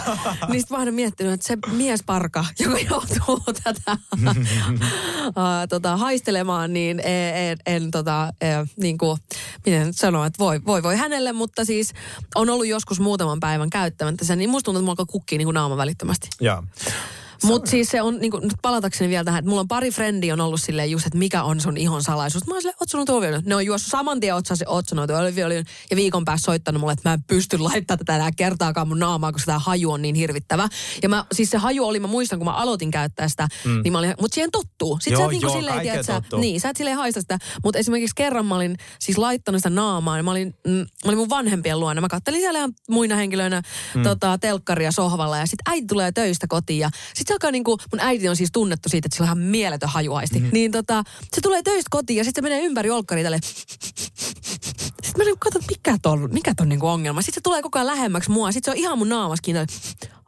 niin 0.49 0.61
sit 0.61 0.69
mä 0.69 0.77
oon 0.77 0.93
miettinyt, 0.93 1.33
että 1.33 1.47
se 1.47 1.57
miesparka, 1.71 2.45
joka 2.59 2.79
joutuu 2.79 3.53
tätä 3.63 3.91
uh, 4.21 5.33
tota, 5.69 5.97
haistelemaan, 5.97 6.73
niin 6.73 6.99
en, 6.99 7.35
en, 7.35 7.57
en 7.65 7.91
tota, 7.91 8.33
eh, 8.41 8.69
niin 8.77 8.97
kuin, 8.97 9.17
miten 9.65 9.93
sanoa, 9.93 10.25
että 10.25 10.39
voi, 10.39 10.61
voi 10.65 10.83
voi 10.83 10.95
hänelle, 10.95 11.33
mutta 11.33 11.65
siis 11.65 11.93
on 12.35 12.49
ollut 12.49 12.67
joskus 12.67 12.99
muutaman 12.99 13.39
päivän 13.39 13.69
käyttämättä 13.69 14.25
sen, 14.25 14.37
niin 14.37 14.49
musta 14.49 14.65
tuntuu, 14.65 14.79
että 14.79 14.83
mulla 14.83 14.91
alkaa 14.91 15.05
kukkii 15.05 15.37
niin 15.37 15.45
kuin 15.45 15.55
naama 15.55 15.77
välittömästi. 15.77 16.29
Joo. 16.41 16.63
Mutta 17.43 17.71
siis 17.71 17.89
se 17.89 18.01
on, 18.01 18.17
niin 18.19 18.31
kuin, 18.31 18.43
nyt 18.43 18.53
palatakseni 18.61 19.09
vielä 19.09 19.23
tähän, 19.23 19.39
että 19.39 19.49
mulla 19.49 19.61
on 19.61 19.67
pari 19.67 19.91
frendiä 19.91 20.33
on 20.33 20.41
ollut 20.41 20.61
silleen 20.61 20.91
just, 20.91 21.05
että 21.05 21.17
mikä 21.17 21.43
on 21.43 21.61
sun 21.61 21.77
ihon 21.77 22.03
salaisuus. 22.03 22.47
Mä 22.47 22.53
oon 22.53 22.61
silleen, 22.61 22.77
otsanut 22.81 23.09
oliviöljyn. 23.09 23.43
Ne 23.45 23.55
on 23.55 23.65
juossut 23.65 23.91
saman 23.91 24.19
tien 24.19 24.35
otsasi 24.35 24.63
otsanoitu 24.67 25.13
oliviöljyn 25.13 25.65
ja 25.89 25.95
viikon 25.95 26.25
päässä 26.25 26.45
soittanut 26.45 26.79
mulle, 26.79 26.93
että 26.93 27.09
mä 27.09 27.13
en 27.13 27.23
pysty 27.23 27.57
laittamaan 27.57 27.97
tätä 27.97 28.15
enää 28.15 28.31
kertaakaan 28.31 28.87
mun 28.87 28.99
naamaa, 28.99 29.31
koska 29.31 29.45
tämä 29.45 29.59
haju 29.59 29.91
on 29.91 30.01
niin 30.01 30.15
hirvittävä. 30.15 30.67
Ja 31.03 31.09
mä, 31.09 31.25
siis 31.31 31.49
se 31.49 31.57
haju 31.57 31.85
oli, 31.85 31.99
mä 31.99 32.07
muistan, 32.07 32.39
kun 32.39 32.45
mä 32.45 32.53
aloitin 32.53 32.91
käyttää 32.91 33.29
sitä, 33.29 33.47
mm. 33.65 33.81
niin 33.83 33.91
mä 33.91 33.99
olin, 33.99 34.13
mutta 34.21 34.35
siihen 34.35 34.51
tottuu. 34.51 34.97
Sitten 35.01 35.13
Joo, 35.13 35.21
sä 35.21 35.25
et 35.25 35.31
niinku 35.31 35.47
joo, 35.47 35.55
silleen, 35.55 35.81
tiedät, 35.81 36.05
sä, 36.05 36.21
niin, 36.37 36.61
sä 36.61 36.69
et 36.69 36.77
silleen 36.77 36.97
haista 36.97 37.21
sitä. 37.21 37.37
Mutta 37.63 37.79
esimerkiksi 37.79 38.15
kerran 38.15 38.45
mä 38.45 38.55
olin 38.55 38.77
siis 38.99 39.17
laittanut 39.17 39.59
sitä 39.59 39.69
naamaa, 39.69 40.17
ja 40.17 40.23
mä 40.23 40.31
olin, 40.31 40.55
mm, 40.67 40.71
mä 40.73 40.85
olin 41.05 41.17
mun 41.17 41.29
vanhempien 41.29 41.79
luona. 41.79 42.01
Mä 42.01 42.07
kattelin 42.07 42.39
siellä 42.39 42.59
ihan 42.59 42.73
muina 42.89 43.15
henkilöinä 43.15 43.61
mm. 43.95 44.03
tota, 44.03 44.37
telkkaria 44.37 44.91
sohvalla, 44.91 45.37
ja 45.37 45.45
sitten 45.45 45.73
äiti 45.73 45.87
tulee 45.87 46.11
töistä 46.11 46.47
kotiin, 46.49 46.79
ja 46.79 46.89
sitten 47.27 47.33
se 47.33 47.45
alkaa 47.45 47.51
niinku, 47.51 47.77
mun 47.91 47.99
äiti 47.99 48.29
on 48.29 48.35
siis 48.35 48.49
tunnettu 48.53 48.89
siitä, 48.89 49.07
että 49.07 49.15
sillä 49.15 49.25
on 49.25 49.27
ihan 49.27 49.37
mieletön 49.37 49.89
hajuaisti. 49.89 50.39
Mm. 50.39 50.49
Niin 50.51 50.71
tota, 50.71 51.03
se 51.35 51.41
tulee 51.41 51.63
töistä 51.63 51.87
kotiin, 51.91 52.17
ja 52.17 52.23
sitten 52.23 52.43
se 52.43 52.49
menee 52.49 52.65
ympäri 52.65 52.89
olkkaria 52.89 53.23
tälle. 53.23 53.39
Sitten 53.41 55.17
mä 55.17 55.23
niinku 55.23 55.37
katson, 55.39 55.63
mikä 55.69 55.97
ton, 56.01 56.29
mikä 56.31 56.53
ton 56.55 56.69
niinku 56.69 56.87
ongelma. 56.87 57.21
Sitten 57.21 57.33
se 57.33 57.41
tulee 57.41 57.61
koko 57.61 57.79
ajan 57.79 57.87
lähemmäksi 57.87 58.31
mua, 58.31 58.51
sitten 58.51 58.73
se 58.73 58.77
on 58.77 58.81
ihan 58.81 58.97
mun 58.97 59.09
naamaskin. 59.09 59.55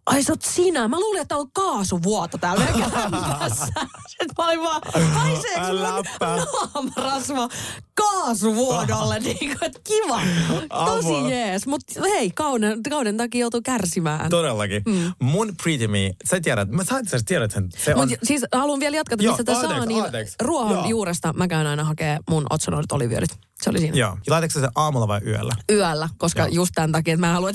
Ai 0.09 0.23
sä 0.23 0.33
oot 0.33 0.41
sinä. 0.41 0.87
Mä 0.87 0.99
luulin, 0.99 1.21
että 1.21 1.37
on 1.37 1.51
kaasuvuoto 1.51 2.37
täällä. 2.37 2.65
Sitten 4.07 4.27
mä 4.37 4.45
olin 4.47 4.59
vaan, 4.63 4.81
haiseeko 5.13 5.83
Läppä. 5.83 6.35
naamarasva 6.73 7.49
kaasuvuodolle? 7.93 9.19
niin 9.29 9.37
kuin, 9.37 9.57
että 9.61 9.79
kiva. 9.83 10.21
Tosi 10.85 11.29
jees. 11.29 11.67
Mutta 11.67 12.01
hei, 12.01 12.31
kauden, 12.31 12.83
kauden 12.89 13.17
takia 13.17 13.41
joutuu 13.41 13.61
kärsimään. 13.63 14.29
Todellakin. 14.29 14.81
Mm. 14.85 15.11
Mun 15.21 15.53
Pretty 15.63 15.87
Me, 15.87 16.11
sä 16.29 16.39
tiedät, 16.41 16.69
mä 16.69 16.83
sä, 16.83 17.01
sä 17.07 17.19
tiedät 17.25 17.51
sen. 17.51 17.69
Se 17.77 17.95
on, 17.95 18.09
Mut 18.09 18.19
siis 18.23 18.45
haluan 18.53 18.79
vielä 18.79 18.95
jatkaa, 18.97 19.17
mistä 19.17 19.53
saa, 19.53 19.71
anteeksi, 19.71 20.35
niin 20.37 20.47
ruohon 20.47 20.77
Joo. 20.77 20.85
juuresta 20.85 21.33
mä 21.33 21.47
käyn 21.47 21.67
aina 21.67 21.83
hakee 21.83 22.19
mun 22.29 22.45
otsonoidut 22.49 22.91
oliviöljyt. 22.91 23.48
Se 23.61 23.69
oli 23.69 23.79
siinä. 23.79 23.97
Joo. 23.97 24.17
Ja 24.27 24.33
laitatko 24.33 24.59
sen 24.59 24.69
aamulla 24.75 25.07
vai 25.07 25.21
yöllä? 25.25 25.53
yöllä, 25.71 26.09
koska 26.17 26.41
Joo. 26.41 26.49
Just 26.51 26.71
tämän 26.75 26.91
takia, 26.91 27.13
että 27.13 27.27
mä 27.27 27.33
haluan, 27.33 27.53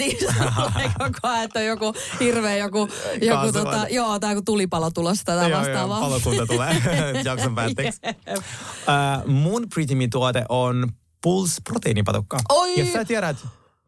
koko 0.98 1.18
ajan, 1.22 1.44
että 1.44 1.58
on 1.58 1.64
joku 1.66 1.94
hirveä 2.20 2.56
joku, 2.56 2.88
joku 3.22 3.52
tota, 3.52 3.86
joo, 3.90 4.18
tai 4.18 4.32
joku 4.32 4.42
tulipalo 4.44 4.90
tulossa 4.90 5.24
tai 5.24 5.50
Joo, 5.50 5.58
vastaavaa. 5.60 5.98
joo, 5.98 6.08
palokunta 6.08 6.46
tulee 6.46 6.76
jakson 7.24 7.54
päätteeksi. 7.54 8.00
Jep. 8.06 8.16
Uh, 8.36 9.26
mun 9.32 9.66
Pretty 9.74 9.94
Me-tuote 9.94 10.44
on 10.48 10.88
Pulse 11.22 11.60
proteiinipatukka. 11.64 12.38
Oi! 12.48 12.78
Ja 12.78 12.92
sä 12.92 13.04
tiedät, 13.04 13.36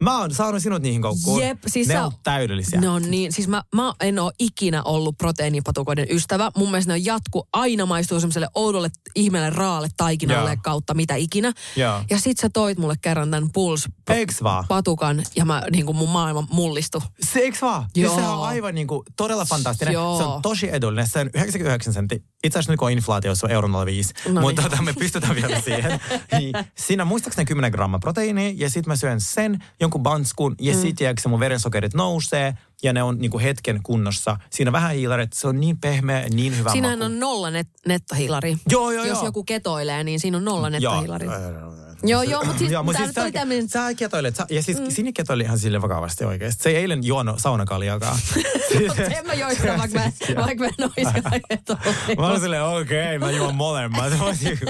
mä 0.03 0.21
oon 0.21 0.35
saanut 0.35 0.63
sinut 0.63 0.83
niihin 0.83 1.03
koukkuun. 1.03 1.43
Jep, 1.43 1.59
siis 1.67 1.89
ne 1.89 1.95
sä- 1.95 2.05
on 2.05 2.13
täydellisiä. 2.23 2.81
No 2.81 2.99
niin, 2.99 3.33
siis 3.33 3.49
mä, 3.49 3.63
mä 3.75 3.95
en 4.01 4.19
ole 4.19 4.33
ikinä 4.39 4.83
ollut 4.83 5.19
proteiinipatukoiden 5.19 6.07
ystävä. 6.11 6.51
Mun 6.57 6.71
mielestä 6.71 6.93
ne 6.93 6.95
on 6.95 7.05
jatku, 7.05 7.49
aina 7.53 7.87
maistuu 7.87 8.21
semmoiselle 8.21 8.49
oudolle 8.55 8.91
ihmeelle 9.15 9.51
raalle 9.51 9.89
taikinalle 9.97 10.51
Joo. 10.51 10.61
kautta 10.63 10.95
mitä 10.95 11.15
ikinä. 11.15 11.53
Joo. 11.77 12.03
Ja 12.11 12.19
sit 12.21 12.39
sä 12.39 12.49
toit 12.53 12.79
mulle 12.79 12.95
kerran 13.01 13.31
tämän 13.31 13.51
Puls 13.53 13.89
Eiks 14.11 14.43
vaan? 14.43 14.65
patukan 14.69 15.23
ja 15.37 15.45
mä 15.45 15.63
niin 15.73 15.87
kuin 15.87 15.97
mun 15.97 16.09
maailma 16.11 16.47
mullistui. 16.51 17.01
Se 17.21 17.39
eiks 17.41 17.63
vaan? 17.63 17.87
Joo. 17.97 18.15
se 18.15 18.21
on 18.27 18.43
aivan 18.43 18.75
niinku 18.75 19.05
todella 19.17 19.45
fantastinen. 19.45 19.95
Joo. 19.95 20.19
Se 20.19 20.25
on 20.25 20.43
tosi 20.43 20.69
edullinen. 20.75 21.09
Se 21.09 21.19
on 21.19 21.31
99 21.35 21.93
sentti. 21.95 22.25
Itse 22.45 22.59
asiassa 22.59 22.73
nyt 22.73 22.79
kun 22.79 22.87
on 22.87 22.93
inflaatio, 22.93 23.35
se 23.35 23.47
on 23.47 23.53
euron 23.53 23.87
05. 23.87 24.15
No 24.29 24.41
Mutta 24.41 24.63
niin. 24.63 24.71
tota, 24.71 24.83
me 24.83 24.93
pystytään 24.93 25.35
vielä 25.35 25.61
siihen. 25.61 26.01
niin, 26.39 26.53
siinä 26.75 27.05
muistaakseni 27.05 27.47
10 27.47 27.71
grammaa 27.73 27.99
proteiinia 28.01 28.53
ja 28.57 28.71
sitten 28.71 28.91
mä 28.93 28.97
syön 28.97 29.21
sen, 29.21 29.65
jonkun 29.87 30.03
banskun 30.03 30.55
ja 30.61 30.75
mm. 30.75 30.81
sitten 30.81 31.15
se 31.19 31.29
mun 31.29 31.41
verensokerit 31.41 31.95
nousee 31.95 32.55
ja 32.83 32.93
ne 32.93 33.03
on 33.03 33.19
niinku 33.19 33.39
hetken 33.39 33.81
kunnossa. 33.83 34.37
Siinä 34.51 34.73
vähän 34.73 34.95
hiilaret, 34.95 35.33
se 35.33 35.49
on 35.49 35.61
niin 35.61 35.79
pehmeä 35.79 36.21
ja 36.21 36.29
niin 36.31 36.59
hyvä 36.59 36.73
Siinähän 36.73 36.99
maku. 36.99 37.13
on 37.13 37.21
nolla 37.21 37.51
net, 37.51 37.69
nettohilari. 37.87 38.57
Joo, 38.71 38.91
joo, 38.91 39.05
Jos 39.05 39.17
joo. 39.17 39.25
joku 39.25 39.45
ketoilee, 39.45 40.05
niin 40.05 40.21
siinä 40.21 40.37
on 40.37 40.45
nolla 40.45 40.71
nettohilari. 40.71 41.27
Joo. 41.27 41.86
Joo, 42.03 42.23
joo, 42.23 42.45
mutta 42.45 42.59
siis, 42.59 42.73
Joo, 42.73 42.83
mut 42.83 42.97
siis 42.97 43.11
sä, 43.15 43.31
tämmönen- 43.31 43.69
sä 43.69 43.95
ketoilet, 43.95 44.37
sä, 44.37 44.47
ja 44.51 44.63
siis 44.63 44.81
mm. 44.81 44.91
Sini 44.91 45.13
ketoili 45.13 45.43
ihan 45.43 45.59
sille 45.59 45.83
vakavasti 45.83 46.25
oikeasti. 46.25 46.63
Se 46.63 46.69
ei 46.71 46.77
eilen 46.77 47.05
juonut 47.07 47.39
saunakaljakaan. 47.39 48.19
en 49.19 49.27
mä 49.27 49.35
joista, 49.35 49.67
vaikka 49.79 49.99
mä, 49.99 50.13
vaikka 50.47 50.65
mä 50.65 50.71
en 50.79 50.91
oiskaan 50.97 51.41
ketolle. 51.49 51.81
Mä 52.19 52.27
olin 52.27 52.41
silleen, 52.41 52.63
okei, 52.65 53.17
okay, 53.17 53.19
mä 53.19 53.31
juon 53.31 53.55
molemmat. 53.55 54.13
Niinku, 54.43 54.67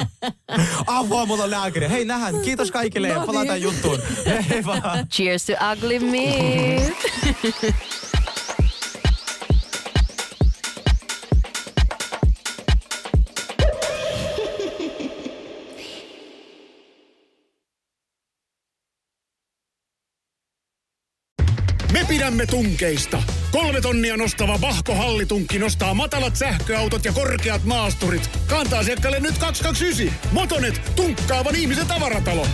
Apua, 0.86 1.26
mulla 1.26 1.44
on 1.44 1.50
lääkäri. 1.50 1.88
Hei, 1.88 2.04
nähdään. 2.04 2.42
Kiitos 2.42 2.70
kaikille 2.70 3.08
ja 3.08 3.14
No 3.14 3.20
niin. 3.20 3.26
palataan 3.26 3.62
juttuun. 3.62 3.98
Hei 4.50 4.64
vaan. 4.64 5.08
Cheers 5.08 5.46
to 5.46 5.52
ugly 5.72 5.98
me. 5.98 6.92
Pidämme 22.26 22.46
tunkeista. 22.46 23.22
Kolme 23.52 23.80
tonnia 23.80 24.16
nostava 24.16 24.60
Vahko 24.60 24.94
Hallitunkki 24.94 25.58
nostaa 25.58 25.94
matalat 25.94 26.36
sähköautot 26.36 27.04
ja 27.04 27.12
korkeat 27.12 27.64
maasturit. 27.64 28.30
Kantaa 28.46 28.78
asiakkaalle 28.78 29.20
nyt 29.20 29.38
229. 29.38 30.32
Motonet, 30.32 30.80
tunkkaavan 30.96 31.56
ihmisen 31.56 31.86
tavaratalo. 31.86 32.46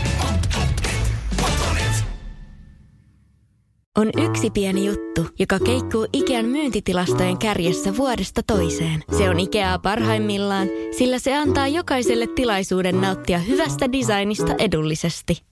On 3.98 4.10
yksi 4.30 4.50
pieni 4.50 4.86
juttu, 4.86 5.26
joka 5.38 5.58
keikkuu 5.58 6.06
Ikean 6.12 6.46
myyntitilastojen 6.46 7.38
kärjessä 7.38 7.96
vuodesta 7.96 8.42
toiseen. 8.42 9.04
Se 9.18 9.30
on 9.30 9.40
Ikeaa 9.40 9.78
parhaimmillaan, 9.78 10.68
sillä 10.98 11.18
se 11.18 11.36
antaa 11.36 11.68
jokaiselle 11.68 12.26
tilaisuuden 12.26 13.00
nauttia 13.00 13.38
hyvästä 13.38 13.92
designista 13.92 14.54
edullisesti. 14.58 15.51